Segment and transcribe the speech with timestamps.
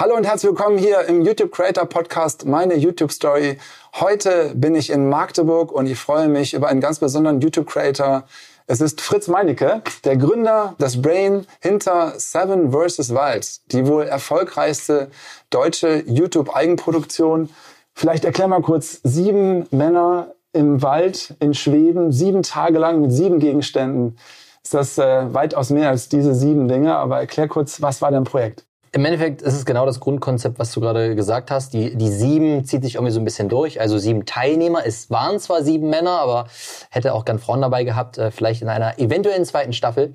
[0.00, 3.58] Hallo und herzlich willkommen hier im YouTube Creator Podcast Meine YouTube Story.
[3.96, 8.22] Heute bin ich in Magdeburg und ich freue mich über einen ganz besonderen YouTube Creator.
[8.68, 13.10] Es ist Fritz Meinecke, der Gründer, das Brain hinter Seven vs.
[13.10, 15.10] Wild, die wohl erfolgreichste
[15.50, 17.50] deutsche YouTube Eigenproduktion.
[17.92, 23.40] Vielleicht erklär mal kurz, sieben Männer im Wald in Schweden, sieben Tage lang mit sieben
[23.40, 24.16] Gegenständen.
[24.62, 28.22] Ist das äh, weitaus mehr als diese sieben Dinge, aber erklär kurz, was war dein
[28.22, 28.67] Projekt?
[28.92, 31.74] Im Endeffekt ist es genau das Grundkonzept, was du gerade gesagt hast.
[31.74, 33.80] Die, die sieben zieht sich irgendwie so ein bisschen durch.
[33.80, 34.86] Also sieben Teilnehmer.
[34.86, 36.46] Es waren zwar sieben Männer, aber
[36.90, 40.14] hätte auch gern Frauen dabei gehabt, äh, vielleicht in einer eventuellen zweiten Staffel.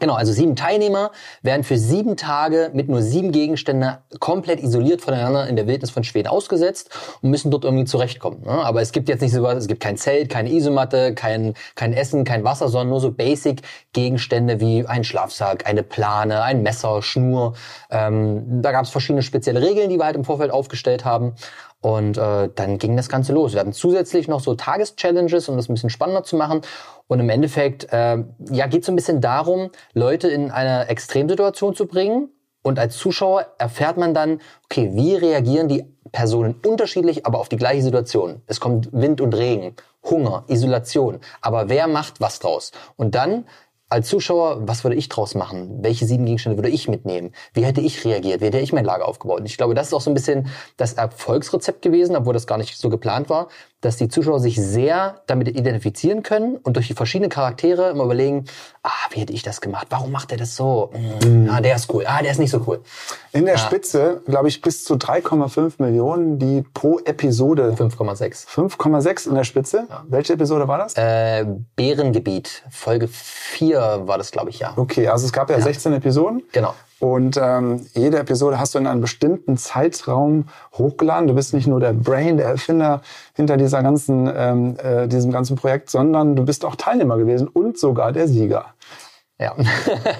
[0.00, 1.12] Genau, also sieben Teilnehmer
[1.42, 6.04] werden für sieben Tage mit nur sieben Gegenständen komplett isoliert voneinander in der Wildnis von
[6.04, 6.90] Schweden ausgesetzt
[7.22, 8.42] und müssen dort irgendwie zurechtkommen.
[8.42, 8.50] Ne?
[8.50, 11.92] Aber es gibt jetzt nicht so was, es gibt kein Zelt, keine Isomatte, kein, kein
[11.92, 13.62] Essen, kein Wasser, sondern nur so basic
[13.92, 17.54] Gegenstände wie ein Schlafsack, eine Plane, ein Messer, Schnur.
[17.90, 21.34] Ähm, da gab es verschiedene spezielle Regeln, die wir halt im Vorfeld aufgestellt haben.
[21.84, 23.52] Und äh, dann ging das Ganze los.
[23.52, 26.62] Wir hatten zusätzlich noch so Tageschallenges, um das ein bisschen spannender zu machen.
[27.06, 31.74] Und im Endeffekt äh, ja, geht es so ein bisschen darum, Leute in eine Extremsituation
[31.74, 32.30] zu bringen.
[32.62, 37.56] Und als Zuschauer erfährt man dann, okay, wie reagieren die Personen unterschiedlich, aber auf die
[37.56, 38.42] gleiche Situation.
[38.46, 41.18] Es kommt Wind und Regen, Hunger, Isolation.
[41.42, 42.72] Aber wer macht was draus?
[42.96, 43.44] Und dann
[43.90, 45.82] als Zuschauer, was würde ich draus machen?
[45.82, 47.32] Welche sieben Gegenstände würde ich mitnehmen?
[47.52, 48.40] Wie hätte ich reagiert?
[48.40, 49.40] Wie hätte ich mein Lager aufgebaut?
[49.40, 52.58] Und ich glaube, das ist auch so ein bisschen das Erfolgsrezept gewesen, obwohl das gar
[52.58, 53.48] nicht so geplant war,
[53.84, 58.46] dass die Zuschauer sich sehr damit identifizieren können und durch die verschiedenen Charaktere immer überlegen,
[58.82, 59.88] ah, wie hätte ich das gemacht?
[59.90, 60.90] Warum macht er das so?
[60.94, 61.48] Mhm.
[61.50, 62.04] Ah, der ist cool.
[62.06, 62.82] Ah, der ist nicht so cool.
[63.32, 63.58] In der ah.
[63.58, 67.74] Spitze, glaube ich, bis zu 3,5 Millionen, die pro Episode.
[67.76, 68.48] 5,6.
[68.48, 69.86] 5,6 in der Spitze.
[69.88, 70.04] Ja.
[70.08, 70.94] Welche Episode war das?
[70.94, 71.44] Äh,
[71.76, 72.62] Bärengebiet.
[72.70, 74.72] Folge 4 war das, glaube ich, ja.
[74.76, 75.62] Okay, also es gab ja, ja.
[75.62, 76.42] 16 Episoden.
[76.52, 76.74] Genau.
[77.00, 81.28] Und ähm, jede Episode hast du in einem bestimmten Zeitraum hochgeladen.
[81.28, 83.02] Du bist nicht nur der Brain, der Erfinder
[83.34, 87.78] hinter dieser ganzen, ähm, äh, diesem ganzen Projekt, sondern du bist auch Teilnehmer gewesen und
[87.78, 88.73] sogar der Sieger.
[89.44, 89.54] Ja.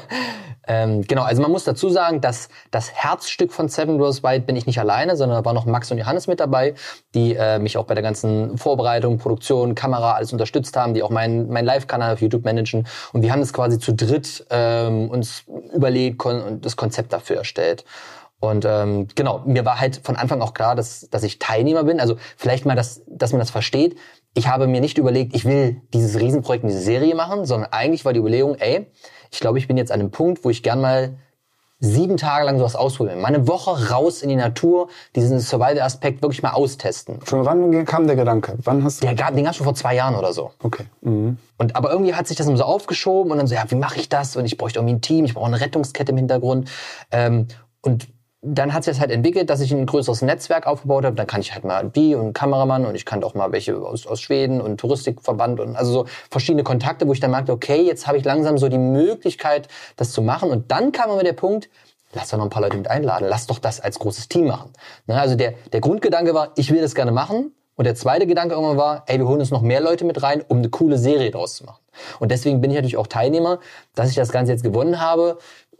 [0.68, 4.54] ähm, genau, also man muss dazu sagen, dass das Herzstück von Seven Rose White bin
[4.54, 6.74] ich nicht alleine, sondern da waren noch Max und Johannes mit dabei,
[7.14, 11.08] die äh, mich auch bei der ganzen Vorbereitung, Produktion, Kamera alles unterstützt haben, die auch
[11.08, 12.86] meinen mein Live-Kanal auf YouTube managen.
[13.14, 17.86] Und wir haben das quasi zu dritt ähm, uns überlegt und das Konzept dafür erstellt.
[18.40, 21.98] Und ähm, genau, mir war halt von Anfang auch klar, dass, dass ich Teilnehmer bin.
[21.98, 23.96] Also vielleicht mal, dass, dass man das versteht.
[24.34, 28.12] Ich habe mir nicht überlegt, ich will dieses Riesenprojekt, diese Serie machen, sondern eigentlich war
[28.12, 28.86] die Überlegung, ey,
[29.34, 31.14] ich glaube, ich bin jetzt an einem Punkt, wo ich gern mal
[31.80, 33.20] sieben Tage lang sowas ausprobieren.
[33.20, 37.18] Mal eine Woche raus in die Natur, diesen Survival-Aspekt wirklich mal austesten.
[37.26, 38.56] Schon wann kam der Gedanke?
[38.62, 39.06] Wann hast du?
[39.06, 40.52] Der gab, den gab schon vor zwei Jahren oder so.
[40.62, 40.84] Okay.
[41.02, 41.36] Mhm.
[41.58, 44.00] Und aber irgendwie hat sich das immer so aufgeschoben und dann so, ja, wie mache
[44.00, 44.36] ich das?
[44.36, 46.70] Und ich bräuchte irgendwie ein Team, ich brauche eine Rettungskette im Hintergrund.
[47.10, 47.48] Ähm,
[47.82, 48.08] und
[48.44, 51.16] dann hat sich das halt entwickelt, dass ich ein größeres Netzwerk aufgebaut habe.
[51.16, 54.06] Dann kann ich halt mal die und Kameramann und ich kannte auch mal welche aus,
[54.06, 58.06] aus Schweden und Touristikverband und also so verschiedene Kontakte, wo ich dann merkte, okay, jetzt
[58.06, 60.50] habe ich langsam so die Möglichkeit, das zu machen.
[60.50, 61.70] Und dann kam immer der Punkt,
[62.12, 64.72] lass doch noch ein paar Leute mit einladen, lass doch das als großes Team machen.
[65.06, 67.52] Ne, also der, der Grundgedanke war, ich will das gerne machen.
[67.76, 70.44] Und der zweite Gedanke irgendwann war, ey, wir holen uns noch mehr Leute mit rein,
[70.46, 71.80] um eine coole Serie draus zu machen.
[72.20, 73.58] Und deswegen bin ich natürlich auch Teilnehmer,
[73.94, 75.38] dass ich das Ganze jetzt gewonnen habe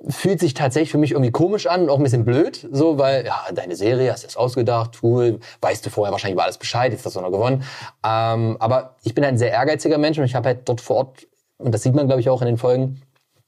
[0.09, 3.25] fühlt sich tatsächlich für mich irgendwie komisch an und auch ein bisschen blöd, so, weil,
[3.25, 6.93] ja, deine Serie, hast du das ausgedacht, cool, weißt du vorher wahrscheinlich über alles Bescheid,
[6.93, 7.63] jetzt hast du noch gewonnen.
[8.05, 11.27] Ähm, aber ich bin ein sehr ehrgeiziger Mensch und ich habe halt dort vor Ort,
[11.59, 13.01] und das sieht man, glaube ich, auch in den Folgen,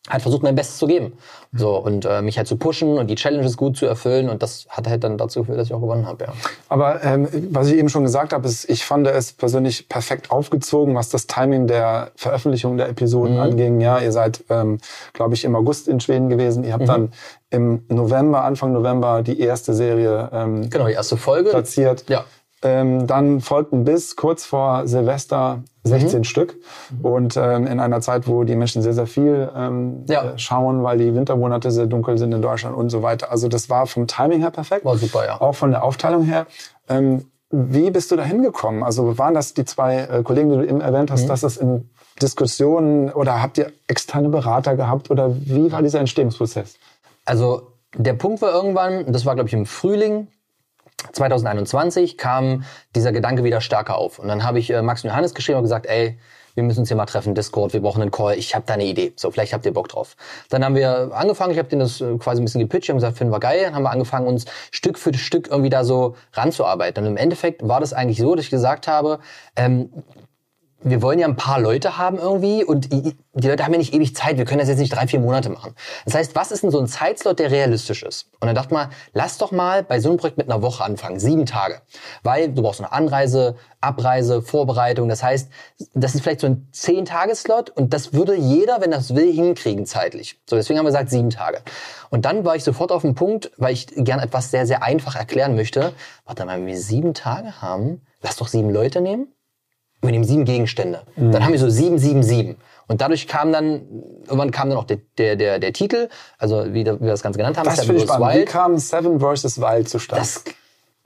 [0.09, 1.13] halt versucht, mein Bestes zu geben.
[1.53, 4.29] So, und äh, mich halt zu pushen und die Challenges gut zu erfüllen.
[4.29, 6.33] Und das hat halt dann dazu geführt, dass ich auch gewonnen habe, ja.
[6.69, 10.95] Aber ähm, was ich eben schon gesagt habe, ist, ich fand es persönlich perfekt aufgezogen,
[10.95, 13.41] was das Timing der Veröffentlichung der Episoden mhm.
[13.41, 13.81] anging.
[13.81, 14.79] Ja, ihr seid, ähm,
[15.13, 16.65] glaube ich, im August in Schweden gewesen.
[16.65, 16.87] Ihr habt mhm.
[16.87, 17.13] dann
[17.51, 22.05] im November, Anfang November, die erste Serie ähm, genau, die erste Folge platziert.
[22.09, 22.25] Ja.
[22.67, 26.25] Ähm, dann folgten bis kurz vor Silvester 16 mhm.
[26.25, 26.57] Stück.
[27.01, 30.33] Und ähm, in einer Zeit, wo die Menschen sehr, sehr viel ähm, ja.
[30.33, 33.31] Äh, schauen, weil die Wintermonate sehr dunkel sind in Deutschland und so weiter.
[33.31, 34.85] Also das war vom Timing her perfekt.
[34.85, 35.41] War super, ja.
[35.41, 36.47] Auch von der Aufteilung her.
[36.89, 38.83] Ähm, wie bist du da hingekommen?
[38.83, 41.29] Also waren das die zwei äh, Kollegen, die du eben erwähnt hast, mhm.
[41.29, 41.89] dass das in
[42.21, 46.77] Diskussionen oder habt ihr externe Berater gehabt oder wie war dieser Entstehungsprozess?
[47.25, 50.29] Also der Punkt war irgendwann, das war glaube ich im Frühling
[51.13, 52.65] 2021 kam
[52.95, 54.19] dieser Gedanke wieder stärker auf.
[54.19, 56.19] Und dann habe ich äh, Max und Johannes geschrieben und gesagt, ey,
[56.57, 58.85] wir müssen uns hier mal treffen, Discord, wir brauchen einen Call, ich habe da eine
[58.85, 59.13] Idee.
[59.17, 60.17] So, vielleicht habt ihr Bock drauf.
[60.49, 63.19] Dann haben wir angefangen, ich habe denen das äh, quasi ein bisschen gepitcht, haben gesagt,
[63.19, 63.65] finden wir geil.
[63.65, 67.05] Dann haben wir angefangen, uns Stück für Stück irgendwie da so ranzuarbeiten.
[67.05, 69.21] Und im Endeffekt war das eigentlich so, dass ich gesagt habe,
[69.55, 69.91] ähm,
[70.83, 73.17] wir wollen ja ein paar Leute haben irgendwie und die
[73.49, 74.37] Leute haben ja nicht ewig Zeit.
[74.37, 75.75] Wir können das jetzt nicht drei, vier Monate machen.
[76.05, 78.31] Das heißt, was ist denn so ein Zeitslot, der realistisch ist?
[78.41, 81.19] Und dann dachte man, lass doch mal bei so einem Projekt mit einer Woche anfangen,
[81.19, 81.81] sieben Tage.
[82.23, 85.09] Weil du brauchst eine Anreise, Abreise, Vorbereitung.
[85.09, 85.51] Das heißt,
[85.95, 89.87] das ist vielleicht so ein zehn Tageslot und das würde jeder, wenn das will, hinkriegen
[89.87, 90.41] zeitlich.
[90.49, 91.63] So, deswegen haben wir gesagt sieben Tage.
[92.11, 95.17] Und dann war ich sofort auf dem Punkt, weil ich gern etwas sehr, sehr einfach
[95.17, 95.93] erklären möchte.
[96.27, 99.29] Warte mal, wenn wir sieben Tage haben, lass doch sieben Leute nehmen
[100.03, 101.03] wir nehmen sieben Gegenstände.
[101.17, 101.33] Mhm.
[101.33, 102.57] Dann haben wir so sieben, sieben, sieben.
[102.89, 103.83] Und dadurch kam dann,
[104.25, 106.09] irgendwann kam dann auch der, der, der, der Titel,
[106.39, 107.65] also wie, wir das Ganze genannt haben.
[107.65, 108.09] Das ich spannend.
[108.09, 108.49] Wild.
[108.49, 109.61] Wie kam Seven vs.
[109.61, 110.21] Wild zustande?
[110.21, 110.45] Das,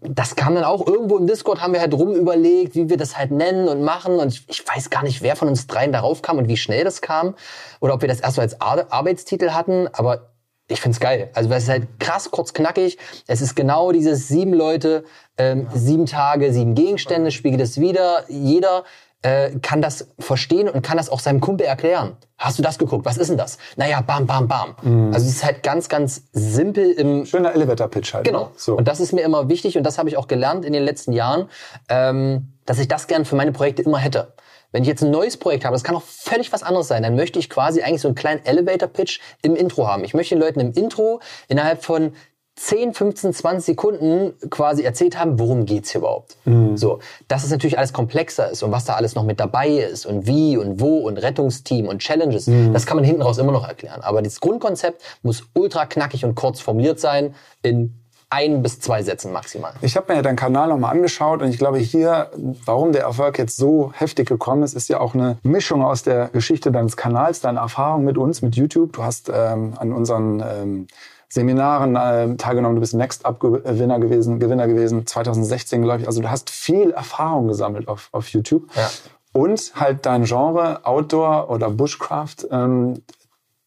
[0.03, 3.17] das kam dann auch irgendwo im Discord, haben wir halt rum überlegt, wie wir das
[3.17, 4.19] halt nennen und machen.
[4.19, 6.85] Und ich, ich weiß gar nicht, wer von uns dreien darauf kam und wie schnell
[6.85, 7.35] das kam.
[7.81, 9.89] Oder ob wir das erst so als Ar Arbeitstitel hatten.
[9.93, 10.33] Aber
[10.69, 11.31] ich find's geil.
[11.35, 12.99] Also es ist halt krass, kurz, knackig.
[13.27, 15.05] Es ist genau dieses sieben Leute,
[15.41, 18.25] ähm, sieben Tage, sieben Gegenstände, spiegelt es wieder.
[18.29, 18.85] Jeder
[19.23, 22.17] äh, kann das verstehen und kann das auch seinem Kumpel erklären.
[22.37, 23.07] Hast du das geguckt?
[23.07, 23.57] Was ist denn das?
[23.77, 24.75] Naja, bam, bam, bam.
[24.83, 25.15] Mhm.
[25.15, 27.25] Also es ist halt ganz, ganz simpel im...
[27.25, 28.25] Schöner Elevator-Pitch halt.
[28.25, 28.45] Genau.
[28.45, 28.51] Ne?
[28.57, 28.77] So.
[28.77, 31.13] Und das ist mir immer wichtig und das habe ich auch gelernt in den letzten
[31.13, 31.49] Jahren,
[31.89, 34.35] ähm, dass ich das gern für meine Projekte immer hätte.
[34.73, 37.17] Wenn ich jetzt ein neues Projekt habe, das kann auch völlig was anderes sein, dann
[37.17, 40.05] möchte ich quasi eigentlich so einen kleinen Elevator-Pitch im Intro haben.
[40.05, 42.13] Ich möchte den Leuten im Intro innerhalb von
[42.61, 46.37] 10, 15, 20 Sekunden quasi erzählt haben, worum geht's hier überhaupt.
[46.45, 46.77] Mhm.
[46.77, 50.05] So, dass es natürlich alles komplexer ist und was da alles noch mit dabei ist
[50.05, 52.75] und wie und wo und Rettungsteam und Challenges, mhm.
[52.75, 54.03] das kann man hinten raus immer noch erklären.
[54.03, 57.95] Aber das Grundkonzept muss ultra knackig und kurz formuliert sein in
[58.29, 59.73] ein bis zwei Sätzen maximal.
[59.81, 62.31] Ich habe mir ja deinen Kanal nochmal angeschaut und ich glaube hier,
[62.67, 66.29] warum der Erfolg jetzt so heftig gekommen ist, ist ja auch eine Mischung aus der
[66.29, 68.93] Geschichte deines Kanals, deiner Erfahrung mit uns, mit YouTube.
[68.93, 70.87] Du hast ähm, an unseren ähm,
[71.33, 76.07] Seminaren äh, teilgenommen, du bist Next Up Gewinner gewesen, Gewinner gewesen, 2016 glaube ich.
[76.07, 78.69] Also du hast viel Erfahrung gesammelt auf, auf YouTube.
[78.75, 78.91] Ja.
[79.33, 83.03] Und halt dein Genre Outdoor oder Bushcraft, ähm,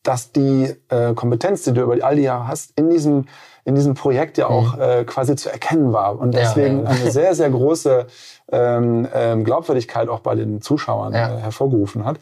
[0.03, 3.25] dass die äh, Kompetenz, die du über all die Jahre hast, in diesem
[3.65, 4.81] in diesem Projekt ja auch mhm.
[4.81, 6.89] äh, quasi zu erkennen war und deswegen ja, ja.
[6.89, 8.07] eine sehr, sehr große
[8.51, 11.37] ähm, ähm, Glaubwürdigkeit auch bei den Zuschauern ja.
[11.37, 12.19] äh, hervorgerufen hat.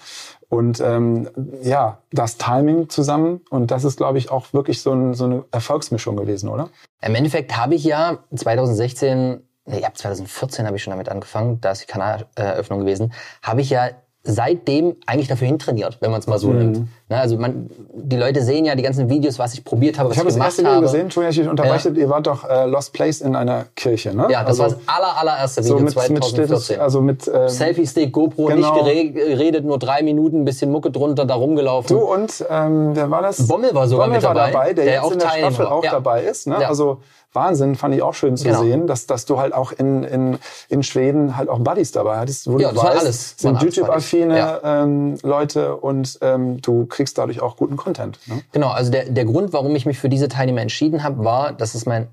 [0.52, 1.30] Und ähm,
[1.64, 3.40] ja, das Timing zusammen.
[3.50, 6.68] Und das ist, glaube ich, auch wirklich so, ein, so eine Erfolgsmischung gewesen, oder?
[7.02, 11.72] Im Endeffekt habe ich ja 2016 nee, ab 2014 habe ich schon damit angefangen, da
[11.72, 13.92] ist die Kanaleröffnung gewesen, habe ich ja
[14.24, 16.58] seitdem eigentlich dafür hintrainiert, wenn man es mal so mhm.
[16.58, 16.78] nimmt.
[17.10, 20.18] Ne, also man, die Leute sehen ja die ganzen Videos, was ich probiert habe, was
[20.18, 20.62] ich, ich gemacht habe.
[20.62, 21.96] Ich habe das erste Video gesehen, Entschuldigung, ich unterbreche, ja.
[21.96, 24.28] ihr wart doch äh, Lost Place in einer Kirche, ne?
[24.30, 26.76] Ja, das also, war das aller, allererste Video so mit, 2014.
[26.76, 28.84] Mit, also mit ähm, Selfie-Stick, GoPro, genau.
[28.84, 31.98] nicht geredet, nur drei Minuten, bisschen Mucke drunter, da rumgelaufen.
[31.98, 33.48] Du und, ähm, wer war das?
[33.48, 34.40] Bommel war sogar Bommel mit dabei.
[34.40, 35.92] War dabei der, der jetzt in der Staffel auch ja.
[35.92, 36.46] dabei ist.
[36.46, 36.58] Ne?
[36.62, 36.70] Ja.
[36.70, 37.00] Also
[37.34, 38.62] Wahnsinn, fand ich auch schön zu genau.
[38.62, 40.38] sehen, dass, dass du halt auch in, in,
[40.70, 42.52] in Schweden halt auch Buddies dabei hattest.
[42.52, 43.36] Wo ja, das weißt, alles.
[43.38, 44.84] sind YouTube-affine ja.
[44.84, 48.20] ähm, Leute und ähm, du kriegst dadurch auch guten Content.
[48.26, 48.42] Ne?
[48.52, 51.74] Genau, also der, der Grund, warum ich mich für diese Teilnehmer entschieden habe, war, dass
[51.76, 52.08] es mein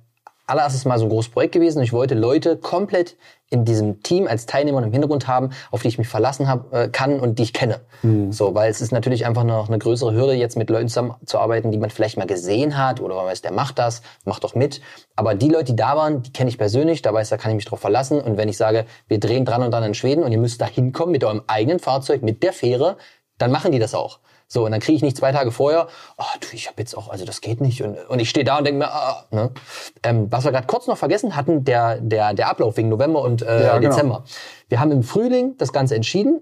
[0.49, 1.83] allererstes Mal so ein großes Projekt gewesen.
[1.83, 3.17] Ich wollte Leute komplett
[3.51, 6.89] in diesem Team als Teilnehmer im Hintergrund haben, auf die ich mich verlassen hab, äh,
[6.89, 7.81] kann und die ich kenne.
[8.03, 8.33] Mhm.
[8.33, 11.79] So, weil es ist natürlich einfach noch eine größere Hürde, jetzt mit Leuten zusammenzuarbeiten, die
[11.79, 14.81] man vielleicht mal gesehen hat oder man weiß, der macht das, macht doch mit.
[15.17, 17.57] Aber die Leute, die da waren, die kenne ich persönlich, da weiß, da kann ich
[17.57, 18.21] mich drauf verlassen.
[18.21, 20.67] Und wenn ich sage, wir drehen dran und dann in Schweden und ihr müsst da
[20.67, 22.97] hinkommen mit eurem eigenen Fahrzeug, mit der Fähre,
[23.39, 24.19] dann machen die das auch.
[24.51, 27.11] So, und dann kriege ich nicht zwei Tage vorher, oh, du, ich habe jetzt auch,
[27.11, 27.83] also das geht nicht.
[27.83, 29.51] Und, und ich stehe da und denke mir, ah, ne?
[30.03, 33.43] ähm, was wir gerade kurz noch vergessen hatten, der, der, der Ablauf wegen November und
[33.43, 33.95] äh, ja, genau.
[33.95, 34.25] Dezember.
[34.71, 36.41] Wir haben im Frühling das Ganze entschieden,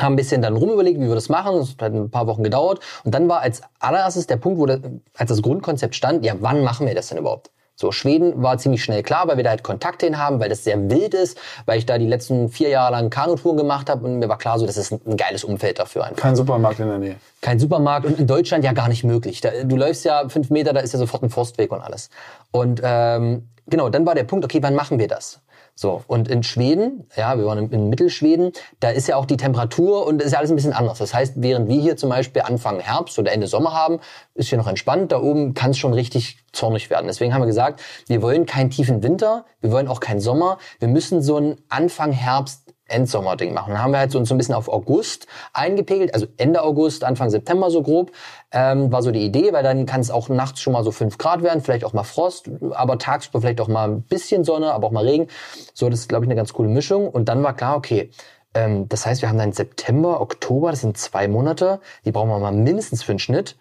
[0.00, 1.58] haben ein bisschen dann rumüberlegt, wie wir das machen.
[1.58, 2.80] Das hat ein paar Wochen gedauert.
[3.02, 4.80] Und dann war als allererstes der Punkt, wo das,
[5.16, 7.50] als das Grundkonzept stand, ja, wann machen wir das denn überhaupt?
[7.76, 10.62] So, Schweden war ziemlich schnell klar, weil wir da halt Kontakte hin haben, weil das
[10.62, 14.20] sehr wild ist, weil ich da die letzten vier Jahre lang Kanutouren gemacht habe und
[14.20, 16.22] mir war klar, so das ist ein, ein, geiles Umfeld dafür einfach.
[16.22, 17.16] Kein Supermarkt in der Nähe.
[17.40, 19.40] Kein Supermarkt und in Deutschland ja gar nicht möglich.
[19.40, 22.10] Da, du läufst ja fünf Meter, da ist ja sofort ein Forstweg und alles.
[22.52, 25.40] Und ähm, genau, dann war der Punkt, okay, wann machen wir das?
[25.76, 30.06] So, und in Schweden, ja, wir waren in Mittelschweden, da ist ja auch die Temperatur
[30.06, 30.98] und ist ja alles ein bisschen anders.
[30.98, 33.98] Das heißt, während wir hier zum Beispiel Anfang Herbst oder Ende Sommer haben,
[34.34, 35.10] ist hier noch entspannt.
[35.10, 37.06] Da oben kann es schon richtig zornig werden.
[37.08, 40.58] Deswegen haben wir gesagt, wir wollen keinen tiefen Winter, wir wollen auch keinen Sommer.
[40.78, 43.72] Wir müssen so einen Anfang Herbst Endsommerding machen.
[43.72, 47.04] Dann haben wir halt so uns so ein bisschen auf August eingepegelt, also Ende August,
[47.04, 48.12] Anfang September so grob,
[48.52, 51.16] ähm, war so die Idee, weil dann kann es auch nachts schon mal so fünf
[51.18, 54.88] Grad werden, vielleicht auch mal Frost, aber tagsüber vielleicht auch mal ein bisschen Sonne, aber
[54.88, 55.28] auch mal Regen.
[55.72, 57.08] So, das ist, glaube ich, eine ganz coole Mischung.
[57.08, 58.10] Und dann war klar, okay,
[58.54, 62.38] ähm, das heißt, wir haben dann September, Oktober, das sind zwei Monate, die brauchen wir
[62.38, 63.56] mal mindestens für einen Schnitt.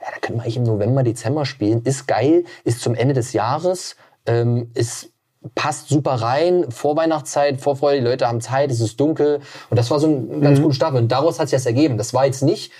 [0.00, 1.82] Ja, da können wir eigentlich im November, Dezember spielen.
[1.82, 3.96] Ist geil, ist zum Ende des Jahres,
[4.26, 5.13] ähm, ist
[5.54, 6.70] passt super rein.
[6.70, 9.40] Vorweihnachtszeit, Vorfreude, die Leute haben Zeit, es ist dunkel.
[9.70, 10.64] Und das war so ein ganz mhm.
[10.64, 10.94] guter Start.
[10.94, 11.98] Und daraus hat sich das ergeben.
[11.98, 12.72] Das war jetzt nicht,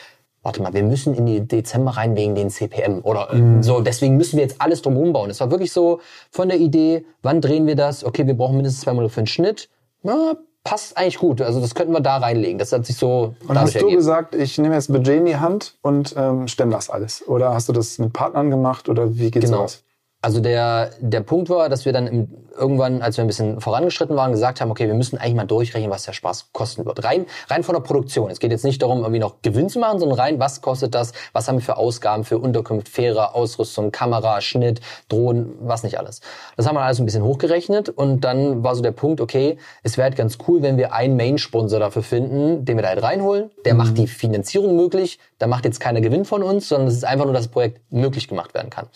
[0.42, 3.62] warte mal, wir müssen in die Dezember rein wegen den CPM oder äh, mhm.
[3.62, 3.80] so.
[3.80, 5.30] Deswegen müssen wir jetzt alles drum bauen.
[5.30, 8.04] Es war wirklich so von der Idee, wann drehen wir das?
[8.04, 9.68] Okay, wir brauchen mindestens zwei Monate für einen Schnitt.
[10.02, 11.40] Ja, passt eigentlich gut.
[11.42, 12.59] Also das könnten wir da reinlegen.
[12.59, 13.35] Das hat sich so.
[13.47, 13.97] Und hast du ergeben.
[13.97, 17.26] gesagt, ich nehme jetzt Budget in die Hand und ähm, stemme das alles?
[17.28, 19.64] Oder hast du das mit Partnern gemacht oder wie geht's genau.
[19.64, 19.84] aus?
[20.25, 24.16] Also der, der Punkt war, dass wir dann im, irgendwann, als wir ein bisschen vorangeschritten
[24.16, 27.04] waren, gesagt haben, okay, wir müssen eigentlich mal durchrechnen, was der Spaß kosten wird.
[27.04, 28.31] Rein, rein von der Produktion.
[28.31, 31.12] Es geht jetzt nicht darum, irgendwie noch Gewinn zu machen, sondern rein, was kostet das,
[31.35, 36.23] was haben wir für Ausgaben für Unterkunft, Fähre, Ausrüstung, Kamera, Schnitt, Drohnen, was nicht alles.
[36.57, 39.99] Das haben wir alles ein bisschen hochgerechnet und dann war so der Punkt, okay, es
[39.99, 43.50] wäre halt ganz cool, wenn wir einen Main-Sponsor dafür finden, den wir da halt reinholen.
[43.66, 43.78] Der mhm.
[43.78, 47.26] macht die Finanzierung möglich, da macht jetzt keiner Gewinn von uns, sondern es ist einfach
[47.26, 48.87] nur, dass das Projekt möglich gemacht werden kann.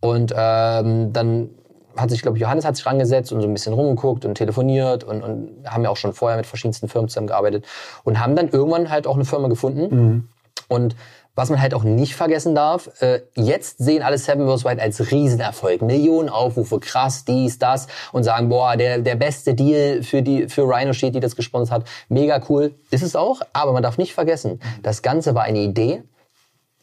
[0.00, 1.50] Und ähm, dann
[1.96, 5.04] hat sich, glaube ich, Johannes hat sich rangesetzt und so ein bisschen rumgeguckt und telefoniert
[5.04, 7.64] und, und haben ja auch schon vorher mit verschiedensten Firmen zusammengearbeitet
[8.04, 9.94] und haben dann irgendwann halt auch eine Firma gefunden.
[9.94, 10.28] Mhm.
[10.68, 10.96] Und
[11.36, 15.10] was man halt auch nicht vergessen darf, äh, jetzt sehen alle Seven Wars White als
[15.10, 15.82] Riesenerfolg.
[15.82, 20.62] Millionen Aufrufe, krass, dies, das und sagen, boah, der, der beste Deal für die, für
[20.62, 21.88] Rhino Sheet, die das gesponsert hat.
[22.08, 22.74] Mega cool.
[22.90, 26.02] Ist es auch, aber man darf nicht vergessen, das Ganze war eine Idee,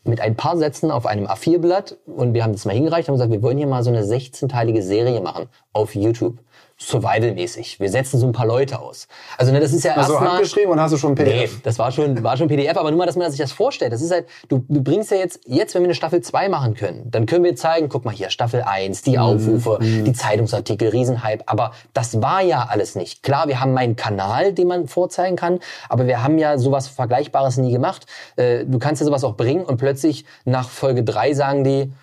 [0.03, 3.31] mit ein paar Sätzen auf einem A4-Blatt und wir haben das mal hingereicht und gesagt,
[3.31, 6.39] wir wollen hier mal so eine 16-teilige Serie machen auf YouTube.
[6.79, 7.79] Survival-mäßig.
[7.79, 9.07] Wir setzen so ein paar Leute aus.
[9.37, 10.31] Also ne, das ist ja also erstmal...
[10.31, 11.53] handgeschrieben und hast du schon PDF?
[11.53, 13.93] Nee, das war schon, war schon PDF, aber nur mal, dass man sich das vorstellt.
[13.93, 16.73] Das ist halt, du, du bringst ja jetzt, jetzt, wenn wir eine Staffel 2 machen
[16.73, 20.03] können, dann können wir zeigen, guck mal hier, Staffel 1, die mhm, Aufrufe, mhm.
[20.05, 23.23] die Zeitungsartikel, Riesenhype, aber das war ja alles nicht.
[23.23, 27.57] Klar, wir haben meinen Kanal, den man vorzeigen kann, aber wir haben ja sowas Vergleichbares
[27.57, 28.07] nie gemacht.
[28.35, 31.93] Äh, du kannst ja sowas auch bringen und plötzlich nach Folge 3 sagen die,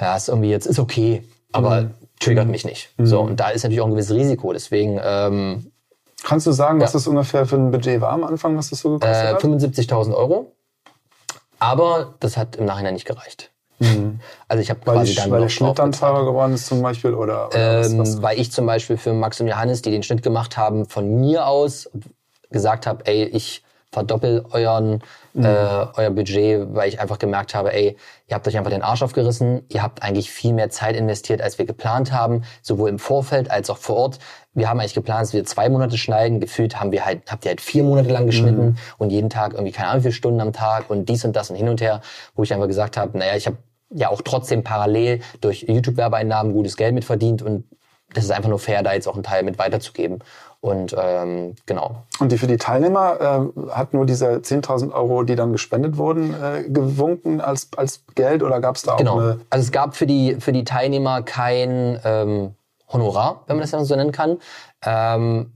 [0.00, 1.22] ja, ist irgendwie jetzt, ist okay,
[1.52, 2.90] aber mhm triggert mich nicht.
[2.96, 3.06] Mhm.
[3.06, 4.52] So, und da ist natürlich auch ein gewisses Risiko.
[4.52, 5.00] Deswegen.
[5.02, 5.70] Ähm,
[6.22, 6.84] Kannst du sagen, ja.
[6.84, 9.44] was das ungefähr für ein Budget war am Anfang, was das so gekostet äh, hat?
[9.44, 10.52] 75.000 Euro.
[11.58, 13.50] Aber das hat im Nachhinein nicht gereicht.
[13.78, 14.20] Mhm.
[14.48, 17.12] Also ich habe quasi ich, dann weil der Schnitt dann teurer geworden ist zum Beispiel
[17.12, 18.22] oder, oder ähm, was, was?
[18.22, 21.46] weil ich zum Beispiel für Max und Johannes, die den Schnitt gemacht haben, von mir
[21.46, 21.90] aus
[22.50, 23.63] gesagt habe, ey, ich
[23.94, 25.44] verdoppel euren mhm.
[25.44, 27.96] äh, euer Budget, weil ich einfach gemerkt habe, ey,
[28.28, 31.58] ihr habt euch einfach den Arsch aufgerissen, ihr habt eigentlich viel mehr Zeit investiert, als
[31.58, 34.18] wir geplant haben, sowohl im Vorfeld als auch vor Ort.
[34.52, 36.40] Wir haben eigentlich geplant, dass wir zwei Monate schneiden.
[36.40, 38.76] Gefühlt haben wir halt, habt ihr halt vier Monate lang geschnitten mhm.
[38.98, 41.50] und jeden Tag irgendwie keine Ahnung wie viele Stunden am Tag und dies und das
[41.50, 42.02] und hin und her,
[42.34, 43.56] wo ich einfach gesagt habe, naja, ich habe
[43.90, 47.64] ja auch trotzdem parallel durch YouTube-Werbeeinnahmen gutes Geld mitverdient und
[48.12, 50.20] das ist einfach nur fair, da jetzt auch einen Teil mit weiterzugeben.
[50.64, 52.04] Und ähm, genau.
[52.20, 56.32] Und die für die Teilnehmer äh, hat nur diese 10.000 Euro, die dann gespendet wurden,
[56.32, 59.12] äh, gewunken als, als Geld oder gab es da genau.
[59.12, 59.40] auch eine?
[59.50, 62.54] Also es gab für die, für die Teilnehmer kein ähm,
[62.90, 64.38] Honorar, wenn man das ja so nennen kann.
[64.86, 65.52] Ähm,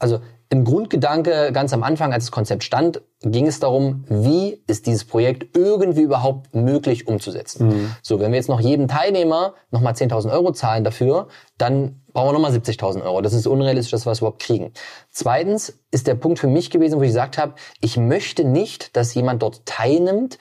[0.00, 4.86] also im Grundgedanke, ganz am Anfang, als das Konzept stand, ging es darum, wie ist
[4.86, 7.68] dieses Projekt irgendwie überhaupt möglich umzusetzen.
[7.68, 7.94] Mhm.
[8.02, 12.32] So, wenn wir jetzt noch jedem Teilnehmer nochmal 10.000 Euro zahlen dafür, dann brauchen wir
[12.32, 13.20] nochmal 70.000 Euro.
[13.20, 14.72] Das ist unrealistisch, dass wir es überhaupt kriegen.
[15.10, 19.14] Zweitens ist der Punkt für mich gewesen, wo ich gesagt habe, ich möchte nicht, dass
[19.14, 20.38] jemand dort teilnimmt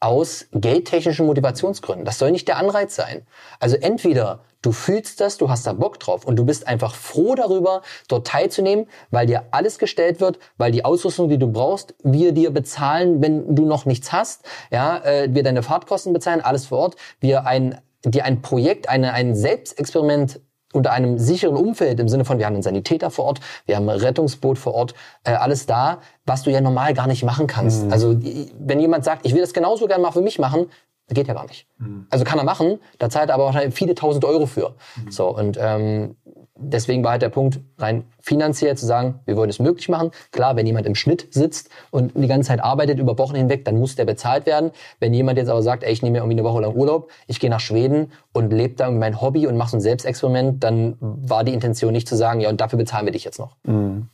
[0.00, 2.04] aus geldtechnischen Motivationsgründen.
[2.04, 3.26] Das soll nicht der Anreiz sein.
[3.58, 7.34] Also entweder du fühlst das, du hast da Bock drauf und du bist einfach froh
[7.34, 12.32] darüber, dort teilzunehmen, weil dir alles gestellt wird, weil die Ausrüstung, die du brauchst, wir
[12.32, 16.78] dir bezahlen, wenn du noch nichts hast, ja, äh, wir deine Fahrtkosten bezahlen, alles vor
[16.78, 20.40] Ort, wir ein dir ein Projekt, eine, ein Selbstexperiment
[20.72, 23.88] unter einem sicheren Umfeld im Sinne von, wir haben einen Sanitäter vor Ort, wir haben
[23.88, 24.94] ein Rettungsboot vor Ort,
[25.24, 27.86] äh, alles da, was du ja normal gar nicht machen kannst.
[27.86, 27.92] Mhm.
[27.92, 28.16] Also
[28.58, 30.66] wenn jemand sagt, ich will das genauso gerne mal für mich machen,
[31.14, 31.66] geht ja gar nicht.
[31.78, 32.06] Mhm.
[32.10, 34.74] Also kann er machen, da zahlt er aber wahrscheinlich viele tausend Euro für.
[34.96, 35.10] Mhm.
[35.10, 36.16] So und ähm,
[36.58, 40.10] deswegen war halt der Punkt, rein finanziell zu sagen, wir wollen es möglich machen.
[40.32, 43.78] Klar, wenn jemand im Schnitt sitzt und die ganze Zeit arbeitet über Wochen hinweg, dann
[43.78, 44.72] muss der bezahlt werden.
[45.00, 47.40] Wenn jemand jetzt aber sagt, ey, ich nehme mir irgendwie eine Woche lang Urlaub, ich
[47.40, 51.44] gehe nach Schweden und lebe da mein Hobby und mache so ein Selbstexperiment, dann war
[51.44, 53.56] die Intention nicht zu sagen, ja, und dafür bezahlen wir dich jetzt noch.
[53.64, 54.08] Mhm.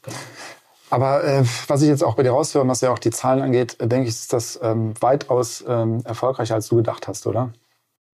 [0.91, 3.79] Aber äh, was ich jetzt auch bei dir raushöre, was ja auch die Zahlen angeht,
[3.81, 7.51] denke ich, ist das ähm, weitaus ähm, erfolgreicher, als du gedacht hast, oder?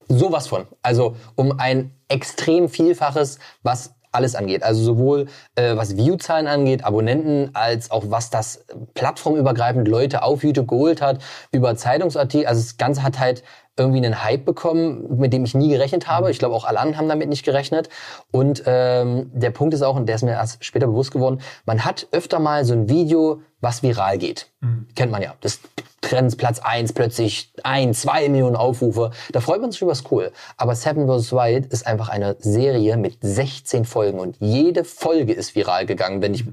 [0.08, 0.66] Sowas von.
[0.82, 4.62] Also um ein extrem Vielfaches, was alles angeht.
[4.62, 8.64] Also sowohl äh, was View-Zahlen angeht, Abonnenten, als auch was das
[8.94, 11.20] plattformübergreifend Leute auf YouTube geholt hat,
[11.52, 12.46] über Zeitungsartikel.
[12.46, 13.42] Also das Ganze hat halt
[13.80, 16.30] irgendwie einen Hype bekommen, mit dem ich nie gerechnet habe.
[16.30, 17.88] Ich glaube, auch alle anderen haben damit nicht gerechnet.
[18.30, 21.84] Und ähm, der Punkt ist auch, und der ist mir erst später bewusst geworden, man
[21.84, 24.48] hat öfter mal so ein Video, was viral geht.
[24.60, 24.86] Mhm.
[24.94, 25.34] Kennt man ja.
[25.40, 25.60] Das
[26.02, 29.12] Trends Platz eins plötzlich ein, zwei Millionen Aufrufe.
[29.32, 30.30] Da freut man sich über das cool.
[30.56, 31.32] Aber Seven vs.
[31.32, 36.34] Wild ist einfach eine Serie mit 16 Folgen und jede Folge ist viral gegangen, wenn
[36.34, 36.44] ich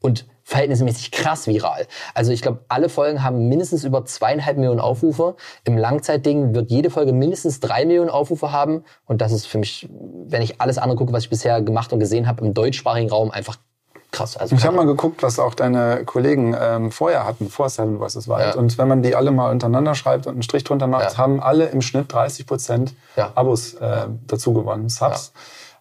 [0.00, 1.86] und verhältnismäßig krass viral.
[2.14, 5.36] Also ich glaube, alle Folgen haben mindestens über zweieinhalb Millionen Aufrufe.
[5.64, 8.82] Im Langzeitding wird jede Folge mindestens drei Millionen Aufrufe haben.
[9.04, 12.00] Und das ist für mich, wenn ich alles andere gucke, was ich bisher gemacht und
[12.00, 13.58] gesehen habe, im deutschsprachigen Raum einfach
[14.10, 14.38] krass.
[14.38, 18.26] Also ich habe mal geguckt, was auch deine Kollegen ähm, vorher hatten, vor Seven vs.
[18.26, 18.54] Wild.
[18.54, 18.54] Ja.
[18.54, 21.18] Und wenn man die alle mal untereinander schreibt und einen Strich drunter macht, ja.
[21.18, 23.32] haben alle im Schnitt 30 Prozent ja.
[23.34, 25.34] Abos äh, dazu gewonnen, Subs.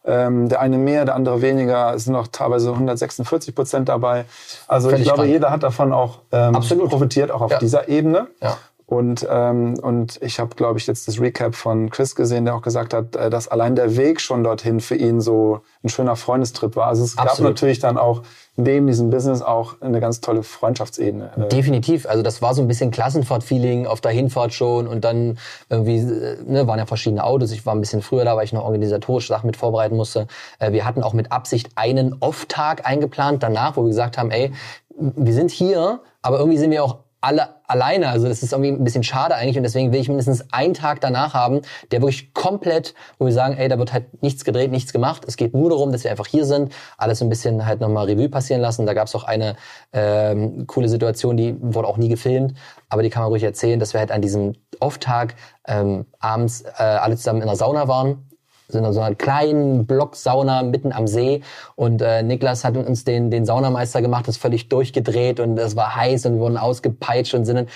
[0.05, 1.93] Ähm, der eine mehr, der andere weniger.
[1.93, 4.25] Es sind noch teilweise 146 Prozent dabei.
[4.67, 5.33] Also Völlig ich glaube, spannend.
[5.33, 6.89] jeder hat davon auch ähm, Absolut.
[6.89, 8.27] profitiert, auch auf dieser Ebene.
[8.41, 8.57] Ja.
[8.89, 12.62] Und, ähm, und ich habe, glaube ich, jetzt das Recap von Chris gesehen, der auch
[12.62, 16.77] gesagt hat, äh, dass allein der Weg schon dorthin für ihn so ein schöner Freundestrip
[16.77, 16.88] war.
[16.88, 17.38] Also es Absolut.
[17.38, 18.22] gab natürlich dann auch
[18.56, 21.32] neben diesem Business auch eine ganz tolle Freundschaftsebene.
[21.36, 22.06] Äh, Definitiv.
[22.08, 25.38] Also das war so ein bisschen Klassenfahrt-Feeling auf der Hinfahrt schon und dann
[25.70, 27.51] irgendwie äh, ne, waren ja verschiedene Autos.
[27.51, 30.27] Ich war ein bisschen früher da, weil ich noch organisatorisch Sachen mit vorbereiten musste.
[30.60, 34.53] Wir hatten auch mit Absicht einen Off-Tag eingeplant danach, wo wir gesagt haben, ey,
[34.98, 38.09] wir sind hier, aber irgendwie sind wir auch alle alleine.
[38.09, 41.01] Also das ist irgendwie ein bisschen schade eigentlich und deswegen will ich mindestens einen Tag
[41.01, 44.93] danach haben, der wirklich komplett, wo wir sagen, ey, da wird halt nichts gedreht, nichts
[44.93, 45.24] gemacht.
[45.27, 48.29] Es geht nur darum, dass wir einfach hier sind, alles ein bisschen halt nochmal Revue
[48.29, 48.86] passieren lassen.
[48.86, 49.55] Da gab es auch eine
[49.91, 52.53] ähm, coole Situation, die wurde auch nie gefilmt,
[52.89, 55.36] aber die kann man ruhig erzählen, dass wir halt an diesem Off-Tag
[55.67, 58.26] ähm, abends äh, alle zusammen in der Sauna waren
[58.69, 61.41] sind in so einer kleinen Blocksauna mitten am See
[61.75, 65.95] und äh, Niklas hat uns den, den Saunameister gemacht, ist völlig durchgedreht und es war
[65.95, 67.69] heiß und wir wurden ausgepeitscht und sind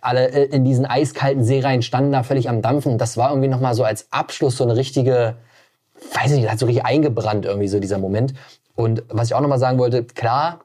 [0.00, 2.98] alle äh, in diesen eiskalten See rein, standen da völlig am Dampfen.
[2.98, 5.36] Das war irgendwie nochmal so als Abschluss so eine richtige,
[6.14, 8.34] weiß ich nicht, hat so richtig eingebrannt irgendwie so dieser Moment.
[8.74, 10.60] Und was ich auch nochmal sagen wollte, klar,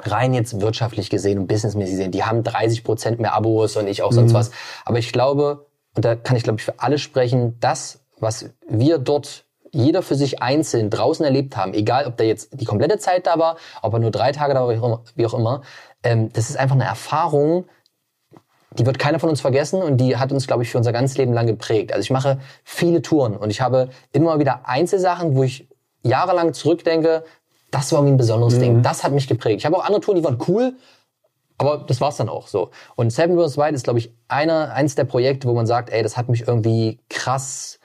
[0.00, 4.02] rein jetzt wirtschaftlich gesehen und businessmäßig gesehen, die haben 30 Prozent mehr Abos und ich
[4.02, 4.36] auch sonst mhm.
[4.36, 4.50] was.
[4.84, 8.98] Aber ich glaube, und da kann ich glaube ich für alle sprechen, das was wir
[8.98, 13.26] dort jeder für sich einzeln draußen erlebt haben, egal ob der jetzt die komplette Zeit
[13.26, 15.62] da war, ob er nur drei Tage da war, wie auch immer,
[16.02, 17.66] ähm, das ist einfach eine Erfahrung,
[18.72, 21.16] die wird keiner von uns vergessen und die hat uns, glaube ich, für unser ganzes
[21.16, 21.92] Leben lang geprägt.
[21.92, 25.68] Also ich mache viele Touren und ich habe immer wieder Einzelsachen, wo ich
[26.02, 27.24] jahrelang zurückdenke,
[27.70, 28.60] das war irgendwie ein besonderes mhm.
[28.60, 29.58] Ding, das hat mich geprägt.
[29.58, 30.74] Ich habe auch andere Touren, die waren cool,
[31.58, 32.70] aber das war's dann auch so.
[32.94, 33.56] Und Seven vs.
[33.58, 36.46] Wild ist, glaube ich, einer, eins der Projekte, wo man sagt, ey, das hat mich
[36.46, 37.77] irgendwie krass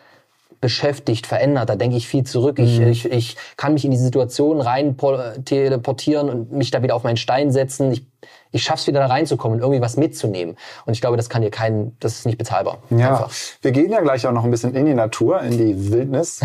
[0.63, 1.67] beschäftigt, verändert.
[1.67, 2.57] Da denke ich viel zurück.
[2.57, 2.63] Mhm.
[2.63, 4.95] Ich, ich, ich kann mich in die Situation rein
[5.43, 7.91] teleportieren und mich da wieder auf meinen Stein setzen.
[7.91, 8.05] Ich,
[8.53, 10.55] ich schaff's wieder da reinzukommen und irgendwie was mitzunehmen.
[10.85, 12.77] Und ich glaube, das kann dir kein, das ist nicht bezahlbar.
[12.91, 13.31] Ja, Einfach.
[13.61, 16.39] wir gehen ja gleich auch noch ein bisschen in die Natur, in die Wildnis.